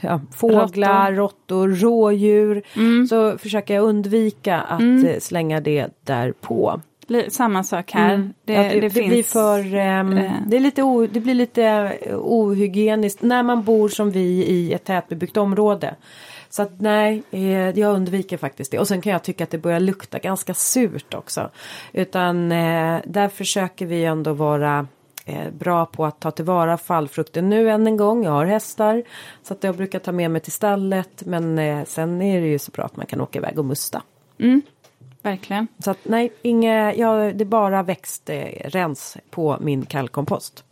ja, 0.00 0.20
fåglar, 0.36 1.12
råttor, 1.12 1.68
rådjur 1.68 2.62
så 3.06 3.38
försöker 3.38 3.74
jag 3.74 3.84
undvika 3.84 4.60
att 4.60 4.80
eh, 4.80 5.18
slänga 5.18 5.60
det 5.60 5.88
där 6.04 6.32
på. 6.32 6.80
Samma 7.28 7.64
sak 7.64 7.92
här. 7.92 8.30
Det, 8.44 8.56
Att 8.56 8.70
det, 8.70 8.74
det, 8.74 8.80
det 8.80 8.92
blir 8.92 9.10
finns, 9.10 9.32
för, 9.32 9.62
det, 10.50 10.56
är 10.56 10.60
lite 10.60 10.82
o, 10.82 11.06
det 11.06 11.20
blir 11.20 11.34
lite 11.34 11.92
ohygieniskt 12.14 13.22
när 13.22 13.42
man 13.42 13.62
bor 13.62 13.88
som 13.88 14.10
vi 14.10 14.44
i 14.44 14.72
ett 14.72 14.84
tätbebyggt 14.84 15.36
område. 15.36 15.94
Så 16.50 16.62
att 16.62 16.80
nej, 16.80 17.22
eh, 17.30 17.78
jag 17.78 17.94
undviker 17.94 18.36
faktiskt 18.36 18.70
det. 18.70 18.78
Och 18.78 18.88
sen 18.88 19.00
kan 19.00 19.12
jag 19.12 19.22
tycka 19.22 19.44
att 19.44 19.50
det 19.50 19.58
börjar 19.58 19.80
lukta 19.80 20.18
ganska 20.18 20.54
surt 20.54 21.14
också. 21.14 21.50
Utan 21.92 22.52
eh, 22.52 23.00
där 23.04 23.28
försöker 23.28 23.86
vi 23.86 24.04
ändå 24.04 24.32
vara 24.32 24.86
eh, 25.24 25.50
bra 25.50 25.86
på 25.86 26.04
att 26.04 26.20
ta 26.20 26.30
tillvara 26.30 26.78
fallfrukten. 26.78 27.48
Nu 27.48 27.70
än 27.70 27.86
en 27.86 27.96
gång, 27.96 28.24
jag 28.24 28.30
har 28.30 28.46
hästar. 28.46 29.02
Så 29.42 29.54
att 29.54 29.64
jag 29.64 29.76
brukar 29.76 29.98
ta 29.98 30.12
med 30.12 30.30
mig 30.30 30.40
till 30.40 30.52
stallet. 30.52 31.22
Men 31.26 31.58
eh, 31.58 31.84
sen 31.84 32.22
är 32.22 32.40
det 32.40 32.46
ju 32.46 32.58
så 32.58 32.70
bra 32.70 32.84
att 32.84 32.96
man 32.96 33.06
kan 33.06 33.20
åka 33.20 33.38
iväg 33.38 33.58
och 33.58 33.64
musta. 33.64 34.02
Verkligen. 35.22 35.68
Så 35.78 35.90
att 35.90 35.98
nej, 36.02 36.32
inge, 36.42 36.92
ja, 36.92 37.32
det 37.32 37.44
är 37.44 37.44
bara 37.44 37.82
växtrens 37.82 39.16
på 39.30 39.56
min 39.60 39.86
kallkompost. 39.86 40.64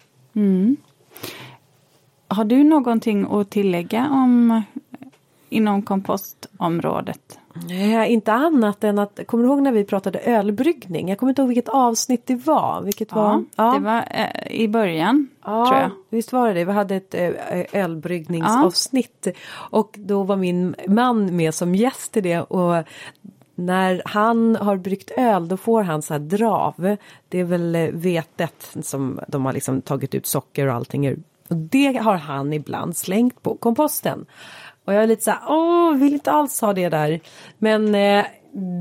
Har 2.29 2.45
du 2.45 2.64
någonting 2.64 3.27
att 3.31 3.51
tillägga 3.51 4.09
om 4.11 4.62
inom 5.49 5.83
kompostområdet? 5.83 7.39
Nej, 7.69 8.13
inte 8.13 8.33
annat 8.33 8.85
än 8.85 8.99
att, 8.99 9.21
kommer 9.27 9.45
du 9.45 9.51
ihåg 9.51 9.63
när 9.63 9.73
vi 9.73 9.85
pratade 9.85 10.19
ölbryggning? 10.19 11.09
Jag 11.09 11.19
kommer 11.19 11.31
inte 11.31 11.43
ihåg 11.43 11.49
vilket 11.49 11.69
avsnitt 11.69 12.27
det 12.27 12.35
var. 12.35 12.83
Vilket 12.83 13.13
var? 13.13 13.45
Ja, 13.57 13.73
det 13.79 13.85
var 13.85 14.05
eh, 14.11 14.61
i 14.61 14.69
början, 14.69 15.29
Ja, 15.45 15.67
tror 15.67 15.81
jag. 15.81 15.91
visst 16.11 16.33
var 16.33 16.49
det 16.49 16.55
det. 16.55 16.65
Vi 16.65 16.73
hade 16.73 16.97
ett 16.97 17.15
eh, 17.15 17.31
ölbryggningsavsnitt. 17.73 19.27
Och 19.71 19.95
då 19.99 20.23
var 20.23 20.37
min 20.37 20.75
man 20.89 21.37
med 21.37 21.55
som 21.55 21.75
gäst 21.75 22.17
i 22.17 22.21
det. 22.21 22.41
Och 22.41 22.85
när 23.55 24.03
han 24.05 24.57
har 24.57 24.77
bryggt 24.77 25.11
öl 25.17 25.49
då 25.49 25.57
får 25.57 25.83
han 25.83 26.03
så 26.03 26.15
här 26.15 26.21
drav. 26.21 26.97
Det 27.29 27.41
är 27.41 27.45
väl 27.45 27.75
eh, 27.75 27.89
vetet 27.93 28.77
som 28.83 29.21
de 29.29 29.45
har 29.47 29.53
liksom 29.53 29.83
tagit 29.83 30.15
ut 30.15 30.27
socker 30.27 30.67
och 30.67 30.75
allting 30.75 31.07
ur. 31.07 31.19
Och 31.49 31.57
det 31.57 31.97
har 32.03 32.17
han 32.17 32.53
ibland 32.53 32.97
slängt 32.97 33.43
på 33.43 33.57
komposten. 33.57 34.27
Och 34.87 34.95
jag 34.95 35.03
är 35.03 35.07
lite 35.07 35.24
så 35.24 35.30
här, 35.30 35.41
åh, 35.49 35.97
vill 35.97 36.12
inte 36.12 36.30
alls 36.30 36.61
ha 36.61 36.72
det 36.72 36.89
där. 36.89 37.20
Men 37.59 37.95
eh, 37.95 38.24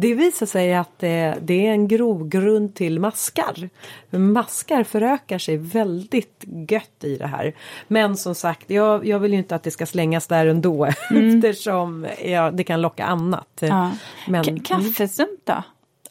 det 0.01 0.13
visar 0.13 0.45
sig 0.45 0.75
att 0.75 0.99
det, 0.99 1.35
det 1.41 1.67
är 1.67 1.71
en 1.71 1.87
grogrund 1.87 2.75
till 2.75 2.99
maskar. 2.99 3.69
Maskar 4.09 4.83
förökar 4.83 5.37
sig 5.37 5.57
väldigt 5.57 6.43
gött 6.69 7.03
i 7.03 7.17
det 7.17 7.27
här. 7.27 7.53
Men 7.87 8.17
som 8.17 8.35
sagt, 8.35 8.69
jag, 8.69 9.07
jag 9.07 9.19
vill 9.19 9.31
ju 9.31 9.37
inte 9.37 9.55
att 9.55 9.63
det 9.63 9.71
ska 9.71 9.85
slängas 9.85 10.27
där 10.27 10.45
ändå 10.45 10.85
mm. 11.11 11.37
eftersom 11.37 12.07
ja, 12.25 12.51
det 12.51 12.63
kan 12.63 12.81
locka 12.81 13.05
annat. 13.05 13.59
Ja. 13.59 13.91
Men, 14.27 14.59
kaffesump 14.59 15.39
då? 15.43 15.63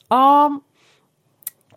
Ja, 0.08 0.60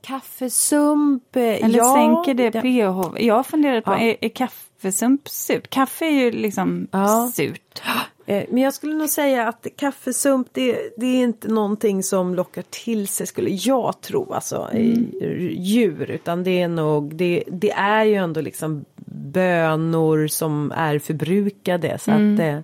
kaffesump. 0.02 1.36
Eller 1.36 1.78
ja, 1.78 1.94
sänker 1.94 2.34
det 2.34 2.52
pH? 2.52 3.24
Jag 3.26 3.36
har 3.36 3.44
funderat 3.44 3.84
på, 3.84 3.92
ja. 3.92 4.00
är, 4.00 4.16
är 4.22 4.30
kaffesump 4.82 5.30
surt? 5.30 5.70
Kaffe 5.70 6.06
är 6.06 6.12
ju 6.12 6.32
liksom 6.32 6.88
ja. 6.92 7.32
surt. 7.34 7.82
Eh, 8.26 8.44
men 8.50 8.64
jag 8.64 8.74
skulle 8.74 8.96
nog 8.96 9.10
säga 9.10 9.48
att 9.48 9.68
kaffesump 9.78 10.48
det, 10.52 10.80
det, 10.98 11.06
är 11.06 11.24
inte 11.24 11.48
någonting 11.48 12.04
som 12.04 12.36
lockar 12.36 12.64
till 12.70 13.08
sig 13.08 13.28
skulle 13.28 13.50
jag 13.50 14.02
tro 14.02 14.34
alltså 14.34 14.70
mm. 14.74 15.12
djur 15.58 16.12
utan 16.12 16.44
det 16.44 16.62
är 16.62 16.68
nog 16.68 17.16
det, 17.16 17.44
det, 17.48 17.72
är 17.72 18.04
ju 18.04 18.16
ändå 18.16 18.42
liksom 18.42 18.86
bönor 19.06 20.28
som 20.28 20.72
är 20.72 21.00
förbrukade 21.00 21.98
så 22.00 22.12
mm. 22.12 22.32
att 22.32 22.38
det, 22.38 22.64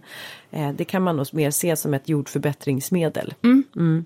eh, 0.51 0.71
det, 0.71 0.85
kan 0.85 1.01
man 1.01 1.17
nog 1.17 1.27
mer 1.33 1.51
se 1.51 1.75
som 1.75 1.93
ett 1.93 2.09
jordförbättringsmedel. 2.09 3.33
Mm. 3.43 3.63
mm. 3.75 4.05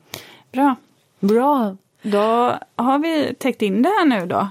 Bra. 0.51 0.75
Bra. 1.19 1.77
Då 2.01 2.57
har 2.75 2.99
vi 2.99 3.33
täckt 3.33 3.61
in 3.61 3.81
det 3.81 3.89
här 3.89 4.05
nu 4.05 4.25
då. 4.25 4.49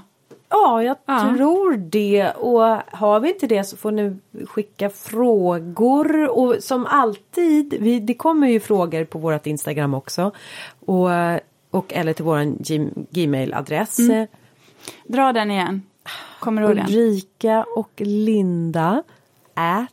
Ja, 0.49 0.83
jag 0.83 0.97
ja. 1.05 1.19
tror 1.19 1.77
det. 1.77 2.31
Och 2.31 2.61
har 2.97 3.19
vi 3.19 3.33
inte 3.33 3.47
det 3.47 3.63
så 3.63 3.77
får 3.77 3.91
ni 3.91 4.17
skicka 4.45 4.89
frågor. 4.89 6.29
Och 6.29 6.55
som 6.59 6.85
alltid, 6.85 7.73
vi, 7.79 7.99
det 7.99 8.13
kommer 8.13 8.47
ju 8.47 8.59
frågor 8.59 9.05
på 9.05 9.19
vårt 9.19 9.47
Instagram 9.47 9.93
också. 9.93 10.31
Och, 10.85 11.09
och 11.71 11.93
eller 11.93 12.13
till 12.13 12.25
vår 12.25 12.39
Gmail-adress. 13.13 13.99
Mm. 13.99 14.27
Dra 15.05 15.33
den 15.33 15.51
igen. 15.51 15.81
Kommer 16.39 16.61
du 16.61 16.67
ihåg 16.67 16.77
den? 16.77 16.85
Ulrika 16.85 17.65
och 17.75 17.91
Linda 17.97 19.03
at 19.53 19.91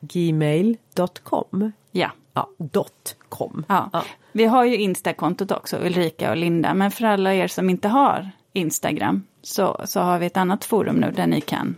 gmail.com. 0.00 1.72
Ja. 1.90 2.10
Ja, 2.34 2.48
dot 2.58 3.16
com. 3.28 3.64
Ja. 3.68 3.90
ja. 3.92 4.04
Vi 4.32 4.44
har 4.44 4.64
ju 4.64 4.76
Insta-kontot 4.76 5.50
också, 5.50 5.76
Ulrika 5.76 6.30
och 6.30 6.36
Linda. 6.36 6.74
Men 6.74 6.90
för 6.90 7.04
alla 7.04 7.34
er 7.34 7.48
som 7.48 7.70
inte 7.70 7.88
har 7.88 8.30
Instagram 8.52 9.22
så, 9.42 9.80
så 9.84 10.00
har 10.00 10.18
vi 10.18 10.26
ett 10.26 10.36
annat 10.36 10.64
forum 10.64 10.96
nu 10.96 11.10
där 11.10 11.26
ni 11.26 11.40
kan 11.40 11.76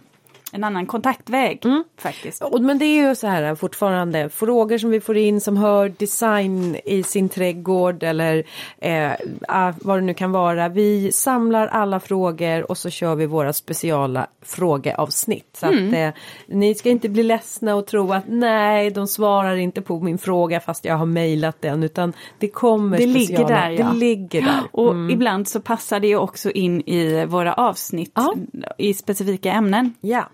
en 0.54 0.64
annan 0.64 0.86
kontaktväg 0.86 1.64
mm. 1.64 1.84
faktiskt. 1.98 2.42
Men 2.60 2.78
det 2.78 2.84
är 2.84 3.08
ju 3.08 3.14
så 3.14 3.26
här 3.26 3.54
fortfarande 3.54 4.28
frågor 4.28 4.78
som 4.78 4.90
vi 4.90 5.00
får 5.00 5.16
in 5.16 5.40
som 5.40 5.56
hör 5.56 5.88
design 5.88 6.76
i 6.84 7.02
sin 7.02 7.28
trädgård 7.28 8.02
eller 8.02 8.44
eh, 8.78 9.12
vad 9.80 9.98
det 9.98 10.00
nu 10.00 10.14
kan 10.14 10.32
vara. 10.32 10.68
Vi 10.68 11.12
samlar 11.12 11.66
alla 11.66 12.00
frågor 12.00 12.70
och 12.70 12.78
så 12.78 12.90
kör 12.90 13.14
vi 13.14 13.26
våra 13.26 13.52
speciala 13.52 14.26
frågeavsnitt. 14.42 15.56
Så 15.60 15.66
mm. 15.66 15.88
att 15.88 15.94
eh, 15.94 16.20
ni 16.46 16.74
ska 16.74 16.90
inte 16.90 17.08
bli 17.08 17.22
ledsna 17.22 17.74
och 17.74 17.86
tro 17.86 18.12
att 18.12 18.24
nej, 18.26 18.90
de 18.90 19.06
svarar 19.06 19.56
inte 19.56 19.82
på 19.82 20.00
min 20.00 20.18
fråga 20.18 20.60
fast 20.60 20.84
jag 20.84 20.96
har 20.96 21.06
mejlat 21.06 21.62
den 21.62 21.82
utan 21.82 22.12
det 22.38 22.48
kommer 22.48 22.98
Det 22.98 23.10
speciala. 23.10 23.18
ligger 23.18 23.48
där 23.48 23.70
ja. 23.70 23.90
Det 23.92 23.98
ligger 23.98 24.42
där. 24.42 24.62
Och 24.72 24.90
mm. 24.90 25.10
ibland 25.10 25.48
så 25.48 25.60
passar 25.60 26.00
det 26.00 26.16
också 26.16 26.50
in 26.50 26.80
i 26.80 27.26
våra 27.26 27.54
avsnitt 27.54 28.12
ja. 28.14 28.34
i 28.78 28.94
specifika 28.94 29.52
ämnen. 29.52 29.94
Ja. 30.00 30.24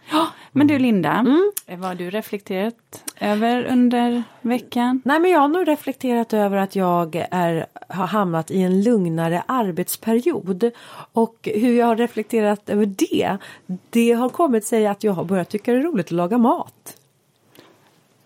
Men 0.52 0.66
du 0.66 0.78
Linda, 0.78 1.12
mm. 1.12 1.52
vad 1.66 1.84
har 1.84 1.94
du 1.94 2.10
reflekterat 2.10 3.04
över 3.20 3.64
under 3.64 4.22
veckan? 4.40 5.02
Nej 5.04 5.20
men 5.20 5.30
jag 5.30 5.40
har 5.40 5.48
nog 5.48 5.68
reflekterat 5.68 6.32
över 6.32 6.56
att 6.56 6.76
jag 6.76 7.26
är, 7.30 7.66
har 7.88 8.06
hamnat 8.06 8.50
i 8.50 8.62
en 8.62 8.82
lugnare 8.82 9.42
arbetsperiod. 9.46 10.70
Och 11.12 11.48
hur 11.54 11.78
jag 11.78 11.86
har 11.86 11.96
reflekterat 11.96 12.68
över 12.68 12.86
det, 12.86 13.36
det 13.90 14.12
har 14.12 14.28
kommit 14.28 14.64
sig 14.64 14.86
att 14.86 15.04
jag 15.04 15.12
har 15.12 15.24
börjat 15.24 15.48
tycka 15.48 15.72
det 15.72 15.78
är 15.78 15.82
roligt 15.82 16.06
att 16.06 16.10
laga 16.10 16.38
mat. 16.38 16.96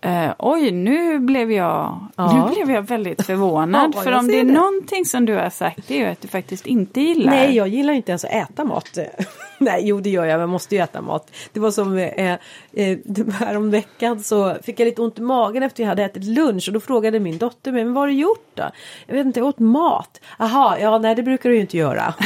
Uh, 0.05 0.33
oj, 0.39 0.71
nu 0.71 1.19
blev 1.19 1.51
jag, 1.51 1.99
ja. 2.15 2.47
nu 2.47 2.55
blev 2.55 2.75
jag 2.75 2.81
väldigt 2.81 3.25
förvånad. 3.25 3.91
Ja, 3.95 4.01
för 4.01 4.11
om 4.11 4.27
det 4.27 4.39
är 4.39 4.43
det. 4.43 4.53
någonting 4.53 5.05
som 5.05 5.25
du 5.25 5.33
har 5.33 5.49
sagt 5.49 5.87
det 5.87 5.95
är 5.95 6.05
ju 6.05 6.11
att 6.11 6.21
du 6.21 6.27
faktiskt 6.27 6.65
inte 6.65 7.01
gillar. 7.01 7.31
Nej, 7.31 7.55
jag 7.55 7.67
gillar 7.67 7.93
inte 7.93 8.11
ens 8.11 8.23
att 8.25 8.31
äta 8.31 8.63
mat. 8.63 8.97
Nej, 9.59 9.87
jo 9.87 9.99
det 9.99 10.09
gör 10.09 10.25
jag, 10.25 10.39
man 10.39 10.49
måste 10.49 10.75
ju 10.75 10.81
äta 10.81 11.01
mat. 11.01 11.31
Det 11.53 11.59
var 11.59 11.71
som 11.71 11.97
eh, 11.97 12.37
eh, 12.73 12.97
häromveckan 13.39 14.23
så 14.23 14.55
fick 14.63 14.79
jag 14.79 14.85
lite 14.85 15.01
ont 15.01 15.19
i 15.19 15.21
magen 15.21 15.63
efter 15.63 15.83
jag 15.83 15.89
hade 15.89 16.03
ätit 16.03 16.23
lunch 16.23 16.67
och 16.67 16.73
då 16.73 16.79
frågade 16.79 17.19
min 17.19 17.37
dotter 17.37 17.71
mig, 17.71 17.83
men 17.83 17.93
vad 17.93 18.01
har 18.01 18.07
du 18.07 18.13
gjort 18.13 18.49
då? 18.53 18.63
Jag 19.07 19.15
vet 19.15 19.25
inte, 19.25 19.39
jag 19.39 19.47
åt 19.47 19.59
mat. 19.59 20.21
Aha, 20.39 20.77
ja 20.79 20.97
nej 20.97 21.15
det 21.15 21.23
brukar 21.23 21.49
du 21.49 21.55
ju 21.55 21.61
inte 21.61 21.77
göra. 21.77 22.13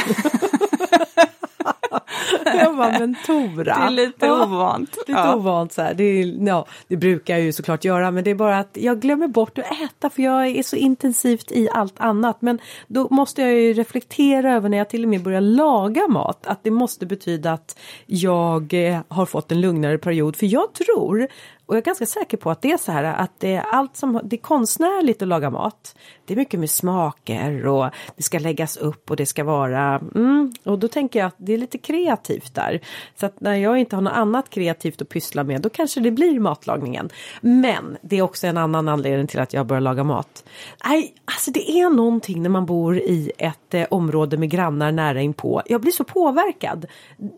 jag 2.44 2.76
bara, 2.76 2.98
men 2.98 3.16
Tora. 3.26 3.64
Det 3.64 3.70
är 3.70 3.90
lite 3.90 4.26
ja, 4.26 4.44
ovant. 4.44 4.96
Lite 4.96 5.12
ja. 5.12 5.34
ovant 5.34 5.72
så 5.72 5.82
här. 5.82 5.94
Det, 5.94 6.04
är, 6.04 6.46
ja, 6.46 6.66
det 6.88 6.96
brukar 6.96 7.34
jag 7.34 7.42
ju 7.42 7.52
såklart 7.52 7.84
göra 7.84 8.10
men 8.10 8.24
det 8.24 8.30
är 8.30 8.34
bara 8.34 8.58
att 8.58 8.76
jag 8.80 9.00
glömmer 9.00 9.28
bort 9.28 9.58
att 9.58 9.64
äta 9.64 10.10
för 10.10 10.22
jag 10.22 10.46
är 10.46 10.62
så 10.62 10.76
intensivt 10.76 11.52
i 11.52 11.68
allt 11.72 12.00
annat. 12.00 12.42
Men 12.42 12.58
då 12.86 13.08
måste 13.10 13.42
jag 13.42 13.52
ju 13.52 13.72
reflektera 13.72 14.54
över 14.54 14.68
när 14.68 14.78
jag 14.78 14.88
till 14.88 15.02
och 15.02 15.08
med 15.08 15.22
börjar 15.22 15.40
laga 15.40 16.08
mat 16.08 16.46
att 16.46 16.64
det 16.64 16.70
måste 16.70 17.06
betyda 17.06 17.52
att 17.52 17.78
jag 18.06 18.74
eh, 18.74 19.00
har 19.08 19.26
fått 19.26 19.52
en 19.52 19.60
lugnare 19.60 19.98
period. 19.98 20.36
För 20.36 20.46
jag 20.46 20.74
tror 20.74 21.28
och 21.70 21.76
jag 21.76 21.80
är 21.80 21.84
ganska 21.84 22.06
säker 22.06 22.36
på 22.36 22.50
att 22.50 22.62
det 22.62 22.72
är 22.72 22.76
så 22.76 22.92
här 22.92 23.04
att 23.04 23.40
det 23.40 23.54
är 23.54 23.62
allt 23.62 23.96
som 23.96 24.20
det 24.24 24.36
är 24.36 24.40
konstnärligt 24.40 25.22
att 25.22 25.28
laga 25.28 25.50
mat. 25.50 25.94
Det 26.26 26.34
är 26.34 26.36
mycket 26.36 26.60
med 26.60 26.70
smaker 26.70 27.66
och 27.66 27.90
det 28.16 28.22
ska 28.22 28.38
läggas 28.38 28.76
upp 28.76 29.10
och 29.10 29.16
det 29.16 29.26
ska 29.26 29.44
vara 29.44 30.00
mm, 30.14 30.52
och 30.64 30.78
då 30.78 30.88
tänker 30.88 31.18
jag 31.18 31.26
att 31.26 31.34
det 31.36 31.52
är 31.52 31.58
lite 31.58 31.78
kreativt 31.78 32.54
där. 32.54 32.80
Så 33.16 33.26
att 33.26 33.40
när 33.40 33.54
jag 33.54 33.78
inte 33.78 33.96
har 33.96 34.02
något 34.02 34.12
annat 34.12 34.50
kreativt 34.50 35.02
att 35.02 35.08
pyssla 35.08 35.44
med 35.44 35.60
då 35.60 35.68
kanske 35.68 36.00
det 36.00 36.10
blir 36.10 36.40
matlagningen. 36.40 37.08
Men 37.40 37.96
det 38.02 38.18
är 38.18 38.22
också 38.22 38.46
en 38.46 38.56
annan 38.56 38.88
anledning 38.88 39.26
till 39.26 39.40
att 39.40 39.52
jag 39.52 39.66
börjar 39.66 39.80
laga 39.80 40.04
mat. 40.04 40.44
Nej, 40.84 41.14
alltså 41.24 41.50
det 41.50 41.70
är 41.70 41.90
någonting 41.90 42.42
när 42.42 42.50
man 42.50 42.66
bor 42.66 42.98
i 42.98 43.32
ett 43.38 43.74
eh, 43.74 43.86
område 43.90 44.36
med 44.36 44.50
grannar 44.50 44.92
nära 44.92 45.20
inpå. 45.20 45.62
Jag 45.66 45.80
blir 45.80 45.92
så 45.92 46.04
påverkad. 46.04 46.86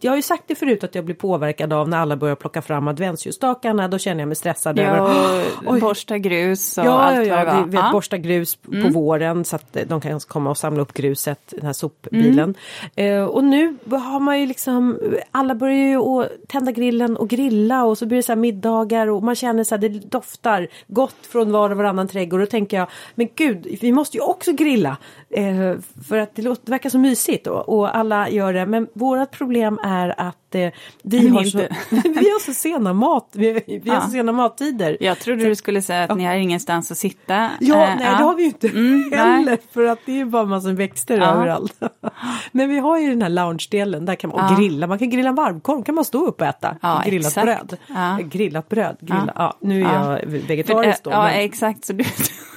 Jag 0.00 0.12
har 0.12 0.16
ju 0.16 0.22
sagt 0.22 0.44
det 0.46 0.54
förut 0.54 0.84
att 0.84 0.94
jag 0.94 1.04
blir 1.04 1.16
påverkad 1.16 1.72
av 1.72 1.88
när 1.88 1.98
alla 1.98 2.16
börjar 2.16 2.36
plocka 2.36 2.62
fram 2.62 2.88
adventsljusstakarna. 2.88 3.88
Då 3.88 3.98
känner 3.98 4.21
jag 4.22 4.28
mig 4.28 4.36
stressad 4.36 4.78
ja, 4.78 4.84
över. 4.84 5.80
Borsta 5.80 6.18
grus 6.18 6.78
och 6.78 6.84
ja, 6.84 7.00
allt 7.00 7.16
ja, 7.16 7.22
ja, 7.24 7.44
vad 7.44 7.70
det 7.70 7.76
var. 7.76 7.92
Borsta 7.92 8.18
grus 8.18 8.56
på 8.56 8.72
mm. 8.72 8.92
våren 8.92 9.44
så 9.44 9.56
att 9.56 9.76
de 9.86 10.00
kan 10.00 10.20
komma 10.20 10.50
och 10.50 10.58
samla 10.58 10.82
upp 10.82 10.92
gruset, 10.92 11.54
den 11.56 11.66
här 11.66 11.72
sopbilen. 11.72 12.54
Mm. 12.96 13.20
Uh, 13.20 13.24
och 13.24 13.44
nu 13.44 13.76
har 13.90 14.20
man 14.20 14.40
ju 14.40 14.46
liksom, 14.46 14.98
alla 15.30 15.54
börjar 15.54 15.88
ju 15.88 16.28
tända 16.48 16.72
grillen 16.72 17.16
och 17.16 17.28
grilla 17.28 17.84
och 17.84 17.98
så 17.98 18.06
blir 18.06 18.16
det 18.16 18.22
så 18.22 18.36
middagar 18.36 19.06
och 19.06 19.22
man 19.22 19.34
känner 19.34 19.64
så 19.64 19.74
här, 19.74 19.80
det 19.80 19.88
doftar 19.88 20.68
gott 20.86 21.26
från 21.32 21.52
var 21.52 21.70
och 21.70 21.76
varannan 21.76 22.08
trädgård. 22.08 22.40
Och 22.40 22.46
då 22.46 22.50
tänker 22.50 22.76
jag, 22.76 22.88
men 23.14 23.28
gud, 23.34 23.78
vi 23.80 23.92
måste 23.92 24.16
ju 24.16 24.22
också 24.22 24.52
grilla. 24.52 24.96
Uh, 25.38 25.74
för 26.08 26.18
att 26.18 26.34
det, 26.34 26.42
låter, 26.42 26.62
det 26.64 26.70
verkar 26.70 26.90
så 26.90 26.98
mysigt 26.98 27.46
och, 27.46 27.68
och 27.68 27.96
alla 27.96 28.28
gör 28.30 28.52
det. 28.52 28.66
Men 28.66 28.88
vårat 28.92 29.30
problem 29.30 29.78
är 29.84 30.20
att 30.20 30.36
eh, 30.54 30.72
vi, 31.02 31.28
har 31.28 31.44
så, 31.44 31.58
vi 31.90 32.30
har 32.30 32.40
så 32.40 32.54
sena 32.54 32.92
mat, 32.92 33.28
vi, 33.32 33.52
vi 33.66 33.82
ja. 33.84 33.94
har 33.94 34.00
så 34.00 34.10
sena 34.10 34.32
mattider. 34.32 34.96
Jag 35.00 35.18
trodde 35.18 35.42
så, 35.42 35.48
du 35.48 35.54
skulle 35.54 35.82
säga 35.82 36.02
att 36.02 36.08
ja. 36.10 36.14
ni 36.14 36.24
har 36.24 36.34
ingenstans 36.34 36.90
att 36.90 36.98
sitta. 36.98 37.50
Ja, 37.60 37.84
eh, 37.84 37.96
nej 37.96 38.06
ja. 38.06 38.16
det 38.16 38.24
har 38.24 38.34
vi 38.34 38.42
ju 38.42 38.48
inte 38.48 38.68
mm, 38.68 39.12
heller 39.12 39.44
nej. 39.44 39.58
för 39.72 39.84
att 39.84 39.98
det 40.06 40.20
är 40.20 40.24
bara 40.24 40.44
massa 40.44 40.72
växter 40.72 41.18
ja. 41.18 41.24
överallt. 41.24 41.80
Men 42.52 42.68
vi 42.68 42.78
har 42.78 42.98
ju 42.98 43.10
den 43.10 43.22
här 43.22 43.28
lounge-delen, 43.28 44.06
där 44.06 44.14
kan 44.14 44.30
man 44.30 44.56
grilla, 44.56 44.86
man 44.86 44.98
kan 44.98 45.10
grilla 45.10 45.32
varmkorv, 45.32 45.82
kan 45.82 45.94
man 45.94 46.04
stå 46.04 46.26
upp 46.26 46.40
och 46.40 46.46
äta. 46.46 46.76
Ja, 46.82 47.02
grillat 47.06 47.26
exakt. 47.26 47.44
bröd. 47.46 48.30
Grillat 48.30 48.68
bröd, 48.68 48.96
grilla. 49.00 49.56
Nu 49.60 49.82
är 49.82 49.94
jag 49.94 50.20
vegetarisk 50.26 51.04
då. 51.04 51.10
Ja, 51.10 51.22
men... 51.22 51.40
exakt. 51.40 51.84
Så 51.84 51.92
du, 51.92 52.04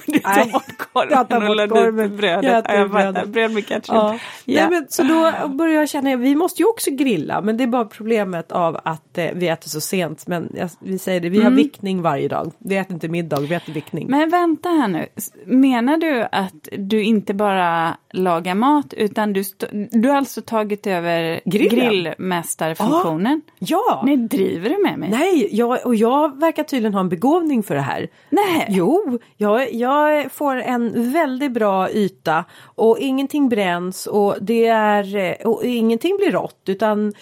du 0.06 0.18
tar 0.18 0.52
bort 0.52 0.78
korven 0.92 1.48
och 1.48 1.56
lägger 1.56 2.02
ut 2.04 2.12
brödet. 2.12 2.44
Jag 2.44 2.58
äter 2.58 2.88
bröd. 2.88 3.30
bröd 3.30 3.52
med 3.52 3.66
ketchup. 3.66 3.94
Ja. 3.94 4.18
Nej, 4.44 4.70
men, 4.70 4.86
så 4.88 5.02
då 5.02 5.48
börjar 5.48 5.74
jag 5.74 5.88
känna, 5.88 6.16
vi 6.16 6.34
måste 6.34 6.62
ju 6.62 6.68
också 6.68 6.90
grilla, 6.90 7.40
men 7.40 7.56
det 7.56 7.64
är 7.64 7.68
bara 7.68 7.84
problemet 7.84 8.52
av 8.52 8.80
att 8.84 9.18
eh, 9.18 9.26
vi 9.34 9.48
äter 9.48 9.68
så 9.68 9.80
sent. 9.80 10.26
Men 10.26 10.52
jag, 10.54 10.70
vi 10.80 10.98
säger 10.98 11.20
det, 11.20 11.28
vi 11.28 11.38
har 11.38 11.46
mm. 11.46 11.56
vickning 11.56 12.02
varje 12.02 12.28
dag. 12.28 12.52
Vi 12.58 12.76
äter 12.76 12.94
inte 12.94 13.08
middag, 13.08 13.40
vi 13.40 13.54
äter 13.54 13.72
vickning. 13.72 14.06
Men 14.10 14.30
vänta 14.30 14.68
här 14.68 14.88
nu, 14.88 15.06
menar 15.46 15.96
du 15.96 16.28
att 16.32 16.68
du 16.78 17.02
inte 17.02 17.34
bara 17.34 17.96
lagar 18.16 18.54
mat 18.54 18.94
utan 18.94 19.32
du, 19.32 19.44
du 19.90 20.08
har 20.08 20.16
alltså 20.16 20.42
tagit 20.42 20.86
över 20.86 21.40
grillmästarfunktionen? 21.44 23.40
Ja! 23.58 24.02
Nej, 24.06 24.16
driver 24.16 24.70
du 24.70 24.82
med 24.82 24.98
mig? 24.98 25.10
Nej, 25.10 25.48
jag, 25.50 25.86
och 25.86 25.94
jag 25.94 26.40
verkar 26.40 26.64
tydligen 26.64 26.94
ha 26.94 27.00
en 27.00 27.08
begåvning 27.08 27.62
för 27.62 27.74
det 27.74 27.80
här. 27.80 28.08
Nej! 28.30 28.66
Jo, 28.68 29.18
jag, 29.36 29.72
jag 29.72 30.32
får 30.32 30.56
en 30.56 31.12
väldigt 31.12 31.52
bra 31.52 31.90
yta 31.90 32.44
och 32.62 32.98
ingenting 32.98 33.48
bränns 33.48 34.06
och 34.06 34.36
det 34.40 34.66
är 34.66 35.36
och 35.46 35.64
ingenting 35.64 36.16
blir 36.16 36.32
rått 36.32 36.62
utan 36.66 37.12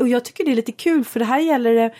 och 0.00 0.08
jag 0.08 0.24
tycker 0.24 0.44
det 0.44 0.50
är 0.50 0.56
lite 0.56 0.72
kul 0.72 1.04
för 1.04 1.20
det 1.20 1.26
här 1.26 1.40
gäller 1.40 1.74
det 1.74 1.94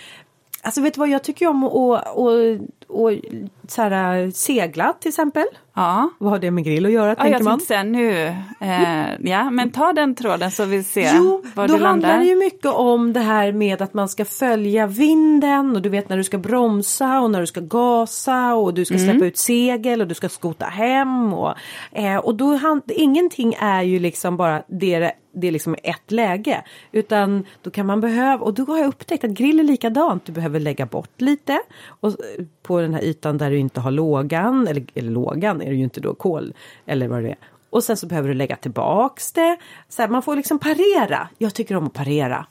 Alltså 0.62 0.80
vet 0.80 0.94
du 0.94 0.98
vad 0.98 1.08
jag 1.08 1.24
tycker 1.24 1.46
om 1.46 1.64
att, 1.64 1.72
att, 1.74 2.18
att, 2.18 2.60
att 2.90 3.70
så 3.70 3.82
här, 3.82 4.30
segla 4.30 4.92
till 4.92 5.08
exempel. 5.08 5.44
Ja. 5.76 6.10
Vad 6.18 6.30
har 6.32 6.38
det 6.38 6.50
med 6.50 6.64
grill 6.64 6.86
att 6.86 6.92
göra 6.92 7.08
Ja, 7.08 7.14
tänker 7.14 7.30
jag 7.32 7.44
man? 7.44 7.52
tänkte 7.52 7.66
säga 7.66 7.82
nu, 7.82 8.26
eh, 8.60 9.30
ja 9.30 9.50
men 9.50 9.70
ta 9.70 9.92
den 9.92 10.14
tråden 10.14 10.50
så 10.50 10.64
vi 10.64 10.82
ser 10.84 11.10
Jo, 11.16 11.42
var 11.54 11.68
då 11.68 11.78
handlar 11.78 12.18
det 12.18 12.24
ju 12.24 12.36
mycket 12.36 12.66
om 12.70 13.12
det 13.12 13.20
här 13.20 13.52
med 13.52 13.82
att 13.82 13.94
man 13.94 14.08
ska 14.08 14.24
följa 14.24 14.86
vinden 14.86 15.76
och 15.76 15.82
du 15.82 15.88
vet 15.88 16.08
när 16.08 16.16
du 16.16 16.24
ska 16.24 16.38
bromsa 16.38 17.20
och 17.20 17.30
när 17.30 17.40
du 17.40 17.46
ska 17.46 17.60
gasa 17.60 18.54
och 18.54 18.74
du 18.74 18.84
ska 18.84 18.94
Mm. 18.94 19.10
släppa 19.10 19.26
ut 19.26 19.36
segel 19.38 20.00
och 20.00 20.06
du 20.06 20.14
ska 20.14 20.28
skota 20.28 20.66
hem 20.66 21.34
och, 21.34 21.54
eh, 21.92 22.16
och 22.16 22.34
då 22.34 22.56
hand, 22.56 22.82
ingenting 22.88 23.54
är 23.60 23.82
ju 23.82 23.98
liksom 23.98 24.36
bara 24.36 24.62
det, 24.68 24.98
det 24.98 25.12
är 25.42 25.50
liksom 25.52 25.76
ett 25.82 26.10
läge 26.10 26.64
utan 26.92 27.44
då 27.62 27.70
kan 27.70 27.86
man 27.86 28.00
behöva 28.00 28.44
och 28.44 28.54
då 28.54 28.64
har 28.64 28.78
jag 28.78 28.88
upptäckt 28.88 29.24
att 29.24 29.30
grill 29.30 29.60
är 29.60 29.64
likadant. 29.64 30.24
Du 30.26 30.32
behöver 30.32 30.60
lägga 30.60 30.86
bort 30.86 31.20
lite 31.20 31.60
och, 31.86 32.08
eh, 32.08 32.44
på 32.62 32.80
den 32.80 32.94
här 32.94 33.02
ytan 33.04 33.38
där 33.38 33.50
du 33.50 33.58
inte 33.58 33.80
har 33.80 33.90
lågan 33.90 34.68
eller, 34.68 34.84
eller 34.94 35.10
lågan 35.10 35.62
är 35.62 35.66
det 35.70 35.76
ju 35.76 35.84
inte 35.84 36.00
då 36.00 36.14
kol 36.14 36.54
eller 36.86 37.08
vad 37.08 37.22
det 37.22 37.28
är. 37.28 37.36
Och 37.70 37.84
sen 37.84 37.96
så 37.96 38.06
behöver 38.06 38.28
du 38.28 38.34
lägga 38.34 38.56
tillbaks 38.56 39.32
det. 39.32 39.56
Så 39.88 40.02
här, 40.02 40.08
man 40.08 40.22
får 40.22 40.36
liksom 40.36 40.58
parera. 40.58 41.28
Jag 41.38 41.54
tycker 41.54 41.76
om 41.76 41.86
att 41.86 41.92
parera. 41.92 42.46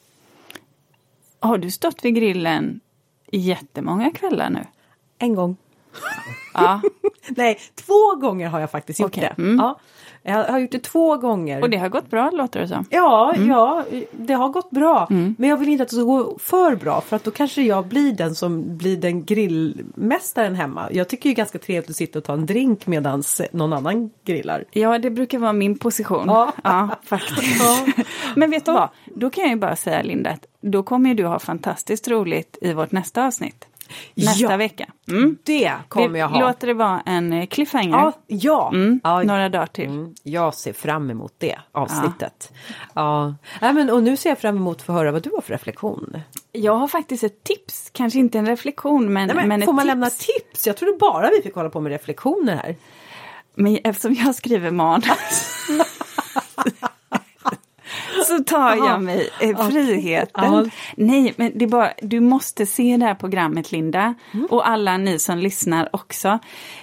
Har 1.40 1.58
du 1.58 1.72
stått 1.72 2.06
vid 2.06 2.16
grillen 2.16 2.80
jättemånga 3.32 4.12
kvällar 4.12 4.50
nu? 4.50 4.60
En 5.18 5.36
gång. 5.36 5.58
Ja, 6.54 6.82
Nej, 7.30 7.60
två 7.76 8.16
gånger 8.16 8.48
har 8.48 8.60
jag 8.60 8.72
faktiskt 8.72 9.00
gjort 9.00 9.12
Okej, 9.18 9.34
det. 9.38 9.42
mm. 9.42 9.56
Ja, 9.58 9.80
jag 10.24 10.44
har 10.44 10.60
gjort 10.60 10.72
det 10.72 10.80
två 10.84 11.18
gånger. 11.18 11.62
och 11.62 11.70
det 11.70 11.78
har 11.78 11.90
gått 11.90 12.10
bra 12.10 12.30
låter 12.34 12.60
det 12.60 12.68
som. 12.68 12.86
Ja, 12.90 13.34
Mm. 13.36 13.50
ja, 13.50 13.84
det 14.12 14.34
har 14.34 14.50
gått 14.50 14.70
bra. 14.72 15.08
Men 15.38 15.50
jag 15.50 15.58
vill 15.58 15.70
inte 15.70 15.84
att 15.84 15.90
det 15.90 15.96
ska 15.96 16.04
gå 16.04 16.38
för 16.40 16.76
bra 16.76 17.02
för 17.02 17.16
att 17.16 17.24
då 17.24 17.32
kanske 17.32 17.62
jag 17.62 17.86
blir 17.88 18.12
den 18.12 18.36
som 18.36 18.78
blir 18.78 18.98
den 18.98 19.26
grillmästaren 19.26 20.56
hemma. 20.56 20.88
Jag 20.92 21.08
tycker 21.10 21.30
ju 21.30 21.36
ganska 21.36 21.58
trevligt 21.60 21.90
att 21.90 21.96
sitta 21.96 22.20
och 22.20 22.26
ta 22.26 22.34
en 22.34 22.46
drink 22.46 22.88
medan 22.88 23.24
någon 23.52 23.74
annan 23.74 24.10
grillar. 24.26 24.66
Ja, 24.72 25.00
det 25.00 25.10
brukar 25.10 25.40
vara 25.40 25.54
min 25.54 25.78
position. 25.78 26.24
Ja. 26.28 26.90
faktiskt. 27.04 27.64
Men 28.36 28.52
vet 28.52 28.66
du 28.66 28.72
vad? 28.72 28.90
Då 29.16 29.30
kan 29.30 29.44
jag 29.44 29.52
ju 29.52 29.58
bara 29.60 29.76
säga 29.76 30.02
Linda 30.02 30.30
att 30.30 30.46
då 30.62 30.84
kommer 30.84 31.14
du 31.14 31.26
ha 31.26 31.40
fantastiskt 31.40 32.08
roligt 32.08 32.58
i 32.62 32.74
vårt 32.74 32.92
nästa 32.92 33.26
avsnitt. 33.28 33.66
Nästa 34.14 34.44
Ja. 34.52 34.58
vecka. 34.58 34.86
Mm. 35.08 35.38
Det 35.44 35.72
kommer 35.88 36.10
Vi 36.10 36.20
jag 36.20 36.28
ha. 36.30 36.40
låter 36.40 36.68
det 36.68 36.74
vara 36.74 37.02
en 37.06 37.34
eh, 37.34 37.46
cliffhanger. 37.46 37.92
Ja, 37.98 38.14
ja. 38.28 38.72
Mm. 38.74 39.00
ja. 39.04 39.24
Några 39.24 39.50
dagar 39.50 39.66
till. 39.68 39.86
Mm, 39.90 40.14
jag 40.24 40.54
ser 40.54 40.74
fram 40.74 41.10
emot 41.10 41.34
det 41.38 41.56
avsnittet. 41.72 42.52
Ja. 42.94 43.36
Nej, 43.62 43.74
men, 43.74 43.90
och 43.90 44.04
nu 44.04 44.18
ser 44.18 44.30
jag 44.30 44.40
fram 44.40 44.58
emot 44.58 44.78
att 44.78 44.84
få 44.84 44.94
höra 44.94 45.12
vad 45.12 45.24
du 45.24 45.30
har 45.30 45.42
för 45.42 45.54
reflektion. 45.54 46.18
Jag 46.52 46.76
har 46.76 46.88
faktiskt 46.88 47.24
ett 47.24 47.44
tips, 47.44 47.90
kanske 47.94 48.20
inte 48.20 48.40
en 48.40 48.46
reflektion 48.48 49.14
men, 49.14 49.28
Nej, 49.28 49.36
men, 49.36 49.48
men 49.48 49.60
ett 49.62 49.66
får 49.66 49.74
man 49.74 49.82
tips. 49.84 49.88
lämna 49.88 50.10
tips? 50.10 50.68
Jag 50.68 50.78
trodde 50.78 50.98
bara 51.00 51.30
vi 51.36 51.42
fick 51.42 51.56
hålla 51.56 51.70
på 51.70 51.80
med 51.82 51.92
reflektioner 51.92 52.56
här. 52.56 52.76
Men 53.56 53.78
eftersom 53.84 54.14
jag 54.14 54.36
skriver 54.36 54.72
manus 54.72 55.08
så 58.38 58.44
tar 58.44 58.76
jag 58.76 59.02
mig 59.02 59.30
eh, 59.42 59.70
friheten. 59.70 60.54
Ja. 60.54 60.66
Nej, 60.96 61.34
men 61.38 61.52
det 61.56 61.66
är 61.66 61.70
bara, 61.70 61.94
du 62.02 62.20
måste 62.20 62.66
se 62.66 62.98
det 62.98 63.06
här 63.06 63.16
programmet 63.16 63.72
Linda. 63.72 64.14
Mm. 64.34 64.46
Och 64.46 64.68
alla 64.68 64.98
ni 64.98 65.20
som 65.20 65.38
lyssnar 65.38 65.90
också. 65.92 66.40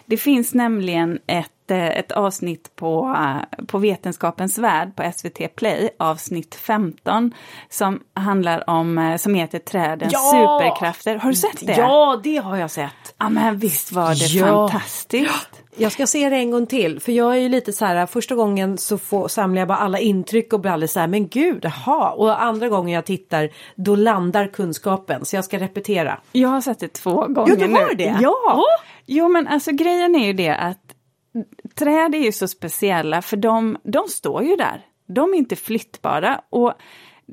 Det 0.07 0.17
finns 0.17 0.55
nämligen 0.55 1.19
ett, 1.27 1.71
eh, 1.71 1.89
ett 1.89 2.13
avsnitt 2.13 2.77
på, 2.77 3.17
eh, 3.19 3.65
på 3.67 3.79
Vetenskapens 3.79 4.59
värld 4.59 4.97
på 4.97 5.03
SVT 5.03 5.49
Play, 5.49 5.91
avsnitt 5.99 6.55
15, 6.55 7.35
som 7.69 8.01
handlar 8.15 8.71
om, 8.71 9.17
som 9.21 9.35
heter 9.35 9.59
Trädens 9.59 10.13
Ja! 10.13 10.59
superkrafter. 10.61 11.17
Har 11.17 11.31
du 11.31 11.37
sett 11.37 11.67
det? 11.67 11.77
Ja, 11.77 12.21
det 12.23 12.37
har 12.37 12.57
jag 12.57 12.71
sett. 12.71 13.10
Ja, 13.21 13.29
men 13.29 13.59
visst 13.59 13.93
var 13.93 14.09
det 14.14 14.27
Ja. 14.39 14.68
fantastiskt. 14.68 15.62
Jag 15.77 15.93
ska 15.93 16.07
se 16.07 16.29
det 16.29 16.37
en 16.37 16.51
gång 16.51 16.66
till 16.66 17.01
för 17.01 17.12
jag 17.12 17.33
är 17.37 17.41
ju 17.41 17.49
lite 17.49 17.73
så 17.73 17.85
här 17.85 18.07
första 18.07 18.35
gången 18.35 18.79
så 18.79 18.99
får, 18.99 19.29
samlar 19.29 19.61
jag 19.61 19.68
bara 19.68 19.79
alla 19.79 19.99
intryck 19.99 20.53
och 20.53 20.61
blir 20.61 20.71
alldeles 20.73 20.93
så 20.93 21.01
här 21.01 21.07
men 21.07 21.29
gud 21.29 21.64
jaha 21.64 22.11
och 22.11 22.43
andra 22.43 22.68
gången 22.68 22.95
jag 22.95 23.05
tittar 23.07 23.51
då 23.75 23.97
landar 23.97 24.47
kunskapen 24.47 25.25
så 25.25 25.37
jag 25.37 25.45
ska 25.45 25.59
repetera. 25.59 26.21
Jag 26.33 26.49
har 26.49 26.61
sett 26.61 26.79
det 26.81 26.89
två 26.93 27.27
gånger 27.27 27.57
du 27.57 27.62
har 27.75 27.89
nu. 27.89 27.95
det? 27.95 28.16
Ja! 28.21 28.37
Åh! 28.57 28.85
Jo 29.07 29.29
men 29.29 29.47
alltså 29.49 29.73
grejen 29.73 30.14
är 30.14 30.27
ju 30.27 30.33
det 30.33 30.57
att 30.57 30.79
träd 31.75 32.14
är 32.14 32.18
ju 32.25 32.33
så 32.33 32.49
speciella 32.49 33.23
för 33.23 33.37
de, 33.37 33.77
de 33.85 34.09
står 34.09 34.43
ju 34.43 34.57
där. 34.57 34.87
De 35.14 35.35
är 35.35 35.39
inte 35.39 35.57
flyttbara 35.57 36.41
och 36.51 36.73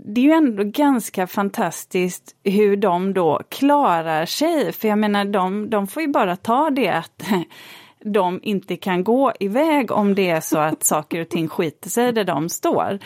det 0.06 0.22
är 0.22 0.26
ju 0.26 0.32
ändå 0.32 0.64
ganska 0.64 1.28
fantastiskt 1.28 2.36
hur 2.44 2.78
de 2.78 3.14
då 3.14 3.42
klarar 3.50 4.26
sig. 4.26 4.72
För 4.72 4.88
jag 4.88 5.00
menar 5.00 5.26
de, 5.26 5.70
de 5.70 5.88
får 5.88 6.02
ju 6.02 6.08
bara 6.08 6.36
ta 6.36 6.70
det 6.70 6.90
att 6.90 7.24
de 8.04 8.40
inte 8.44 8.76
kan 8.76 9.04
gå 9.04 9.34
iväg 9.40 9.92
om 9.92 10.16
det 10.16 10.30
är 10.30 10.42
så 10.42 10.58
att 10.58 10.84
saker 10.86 11.22
och 11.22 11.30
ting 11.30 11.48
skiter 11.48 11.90
sig 11.90 12.14
där 12.14 12.24
de 12.24 12.50
står. 12.50 13.00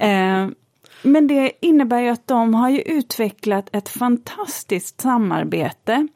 Eh, 0.00 0.48
men 1.02 1.26
det 1.26 1.52
innebär 1.60 2.00
ju 2.00 2.08
att 2.08 2.26
de 2.26 2.54
har 2.54 2.70
ju 2.70 2.80
utvecklat 2.80 3.68
ett 3.72 3.88
fantastiskt 3.88 5.00
samarbete 5.00 6.08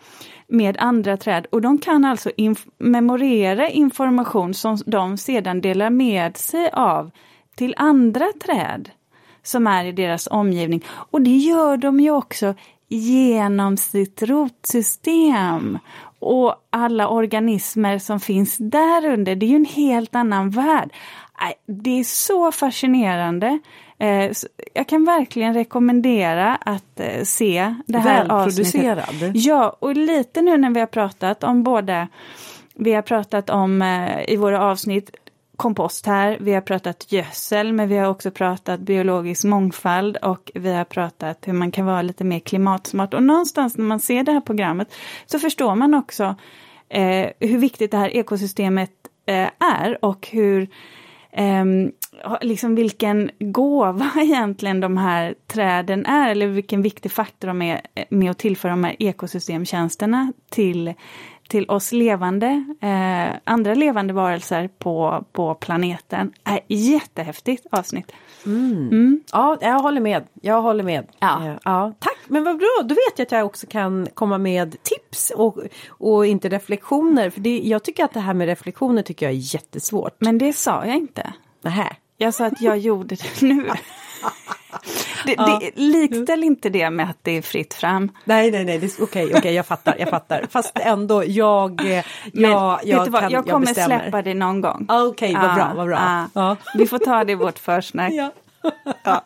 med 0.48 0.76
andra 0.78 1.16
träd 1.16 1.46
och 1.50 1.62
de 1.62 1.78
kan 1.78 2.04
alltså 2.04 2.30
inf- 2.30 2.70
memorera 2.78 3.68
information 3.68 4.54
som 4.54 4.78
de 4.86 5.16
sedan 5.16 5.60
delar 5.60 5.90
med 5.90 6.36
sig 6.36 6.70
av 6.72 7.10
till 7.54 7.74
andra 7.76 8.26
träd 8.44 8.90
som 9.42 9.66
är 9.66 9.84
i 9.84 9.92
deras 9.92 10.28
omgivning. 10.30 10.84
Och 10.88 11.22
det 11.22 11.36
gör 11.36 11.76
de 11.76 12.00
ju 12.00 12.10
också 12.10 12.54
genom 12.88 13.76
sitt 13.76 14.22
rotsystem 14.22 15.78
och 16.18 16.54
alla 16.70 17.08
organismer 17.08 17.98
som 17.98 18.20
finns 18.20 18.56
där 18.58 19.06
under. 19.06 19.34
Det 19.34 19.46
är 19.46 19.48
ju 19.48 19.56
en 19.56 19.64
helt 19.64 20.14
annan 20.14 20.50
värld. 20.50 20.90
Det 21.66 22.00
är 22.00 22.04
så 22.04 22.52
fascinerande. 22.52 23.58
Eh, 23.98 24.30
Jag 24.74 24.88
kan 24.88 25.04
verkligen 25.04 25.54
rekommendera 25.54 26.56
att 26.56 27.00
eh, 27.00 27.24
se 27.24 27.74
det 27.86 27.98
här 27.98 28.32
avsnittet. 28.32 28.74
Välproducerad. 28.74 29.36
Ja, 29.36 29.76
och 29.78 29.96
lite 29.96 30.42
nu 30.42 30.56
när 30.56 30.70
vi 30.70 30.80
har 30.80 30.86
pratat 30.86 31.44
om 31.44 31.62
både, 31.62 32.08
vi 32.74 32.92
har 32.92 33.02
pratat 33.02 33.50
om 33.50 33.82
eh, 33.82 34.30
i 34.32 34.36
våra 34.36 34.62
avsnitt 34.62 35.10
kompost 35.56 36.06
här, 36.06 36.38
vi 36.40 36.54
har 36.54 36.60
pratat 36.60 37.12
gödsel, 37.12 37.72
men 37.72 37.88
vi 37.88 37.96
har 37.96 38.08
också 38.08 38.30
pratat 38.30 38.80
biologisk 38.80 39.44
mångfald 39.44 40.16
och 40.16 40.50
vi 40.54 40.72
har 40.72 40.84
pratat 40.84 41.48
hur 41.48 41.52
man 41.52 41.70
kan 41.70 41.86
vara 41.86 42.02
lite 42.02 42.24
mer 42.24 42.38
klimatsmart. 42.38 43.14
Och 43.14 43.22
någonstans 43.22 43.76
när 43.76 43.84
man 43.84 44.00
ser 44.00 44.22
det 44.22 44.32
här 44.32 44.40
programmet 44.40 44.94
så 45.26 45.38
förstår 45.38 45.74
man 45.74 45.94
också 45.94 46.34
eh, 46.88 47.26
hur 47.40 47.58
viktigt 47.58 47.90
det 47.90 47.96
här 47.96 48.16
ekosystemet 48.16 48.90
eh, 49.26 49.48
är 49.58 50.04
och 50.04 50.28
hur 50.30 50.68
eh, 51.32 51.64
liksom 52.40 52.74
vilken 52.74 53.30
gåva 53.38 54.10
egentligen 54.16 54.80
de 54.80 54.96
här 54.96 55.34
träden 55.46 56.06
är, 56.06 56.30
eller 56.30 56.46
vilken 56.46 56.82
viktig 56.82 57.12
faktor 57.12 57.48
de 57.48 57.62
är 57.62 57.80
eh, 57.94 58.04
med 58.08 58.30
att 58.30 58.38
tillföra 58.38 58.70
de 58.70 58.84
här 58.84 58.96
ekosystemtjänsterna 58.98 60.32
till, 60.50 60.94
till 61.52 61.70
oss 61.70 61.92
levande, 61.92 62.64
eh, 62.80 63.36
andra 63.44 63.74
levande 63.74 64.12
varelser 64.12 64.68
på, 64.78 65.24
på 65.32 65.54
planeten. 65.54 66.32
Är 66.44 66.60
jättehäftigt 66.66 67.66
avsnitt. 67.70 68.12
Ja, 69.32 69.58
jag 69.60 69.78
håller 69.80 70.00
med. 70.00 70.24
Jag 70.40 70.62
håller 70.62 70.84
med. 70.84 71.06
Ja. 71.18 71.46
Eh, 71.46 71.54
ja. 71.64 71.92
Tack, 71.98 72.18
men 72.26 72.44
vad 72.44 72.58
bra. 72.58 72.80
Då 72.82 72.88
vet 72.88 73.18
jag 73.18 73.26
att 73.26 73.32
jag 73.32 73.46
också 73.46 73.66
kan 73.66 74.08
komma 74.14 74.38
med 74.38 74.76
tips 74.82 75.32
och, 75.36 75.58
och 75.88 76.26
inte 76.26 76.48
reflektioner. 76.48 77.30
För 77.30 77.40
det, 77.40 77.60
jag 77.64 77.82
tycker 77.82 78.04
att 78.04 78.14
det 78.14 78.20
här 78.20 78.34
med 78.34 78.46
reflektioner 78.46 79.02
tycker 79.02 79.26
jag 79.26 79.32
är 79.34 79.54
jättesvårt. 79.54 80.14
Men 80.18 80.38
det 80.38 80.52
sa 80.52 80.86
jag 80.86 80.96
inte. 80.96 81.32
Nähä. 81.62 81.96
Jag 82.16 82.34
sa 82.34 82.46
att 82.46 82.60
jag 82.60 82.78
gjorde 82.78 83.14
det 83.14 83.42
nu. 83.42 83.70
Det, 85.26 85.34
det, 85.36 85.70
likställ 85.76 86.44
inte 86.44 86.68
det 86.68 86.90
med 86.90 87.10
att 87.10 87.18
det 87.22 87.30
är 87.36 87.42
fritt 87.42 87.74
fram. 87.74 88.10
Nej, 88.24 88.50
nej, 88.50 88.64
nej, 88.64 88.90
okej, 89.00 89.32
okej, 89.36 89.54
jag 89.54 89.66
fattar, 89.66 89.96
jag 89.98 90.08
fattar. 90.10 90.46
Fast 90.50 90.78
ändå, 90.78 91.24
jag, 91.26 91.96
eh, 91.98 92.04
Men 92.32 92.50
jag, 92.50 92.80
jag, 92.84 93.12
kan, 93.14 93.30
jag 93.30 93.46
kommer 93.46 93.66
bestämmer. 93.66 94.00
släppa 94.00 94.22
det 94.22 94.34
någon 94.34 94.60
gång. 94.60 94.86
Ah, 94.88 95.02
Okej, 95.02 95.34
vad 95.34 95.54
bra, 95.54 95.72
vad 95.76 95.86
bra. 95.86 95.96
Ja. 95.96 96.28
Ja. 96.34 96.56
Vi 96.74 96.86
får 96.86 96.98
ta 96.98 97.24
det 97.24 97.32
i 97.32 97.34
vårt 97.34 97.58
försnack. 97.58 98.12
Ja. 98.22 98.30
Ja. 99.04 99.24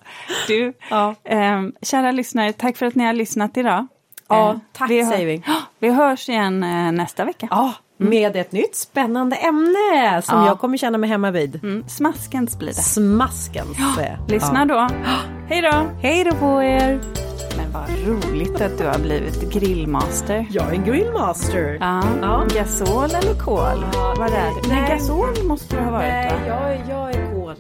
Du, 0.49 0.73
Ja. 0.91 1.15
ehm, 1.25 1.73
kära 1.83 2.13
lyssnare, 2.13 2.53
tack 2.53 2.77
för 2.77 2.87
att 2.87 2.95
ni 2.95 3.05
har 3.05 3.13
lyssnat 3.13 3.57
idag. 3.57 3.87
Ja, 4.29 4.51
Eh, 4.51 4.57
tack 4.73 4.89
hör- 4.91 5.11
säger 5.11 5.27
vi. 5.27 5.43
Vi 5.79 5.89
hörs 5.89 6.29
igen 6.29 6.63
eh, 6.63 6.93
nästa 6.93 7.25
vecka. 7.25 7.49
Ja, 7.51 7.73
med 7.97 8.37
ett 8.37 8.53
nytt 8.53 8.77
spännande 8.77 9.37
ämne 9.37 10.23
som 10.23 10.39
Ja. 10.39 10.47
jag 10.47 10.59
kommer 10.61 10.77
känna 10.77 10.99
mig 10.99 11.11
hemma 11.11 11.31
vid. 11.31 11.65
Mm, 11.65 11.89
smaskens 11.89 12.59
blir 12.59 12.69
det. 12.69 12.75
Smaskens. 12.75 13.79
eh, 13.99 14.19
Lyssna 14.29 14.67
ja. 14.69 14.75
då. 14.89 14.95
Hej 15.49 15.63
då! 15.63 15.87
Hej 16.03 16.25
då 16.25 16.31
på 16.37 16.63
er! 16.63 17.01
Men 17.57 17.73
vad 17.73 17.85
roligt 18.07 18.61
att 18.61 18.79
du 18.79 18.85
har 18.87 18.99
blivit 18.99 19.53
grillmaster. 19.53 20.47
Jag 20.51 20.75
är 20.75 20.77
grillmaster. 20.85 21.79
Ja. 21.81 22.03
Ja. 22.23 22.45
Gasol 22.55 23.05
eller 23.05 23.41
kol? 23.41 23.85
Vad 24.19 24.29
är 24.29 24.31
det? 24.31 24.69
Nej, 24.69 24.89
gasol 24.99 25.45
måste 25.49 25.77
det 25.77 25.83
ha 25.83 25.91
varit 25.91 26.09
va? 26.33 26.39
Nej, 26.41 26.81
jag, 26.89 26.97
jag 26.97 27.11
är 27.11 27.33
kol. 27.35 27.57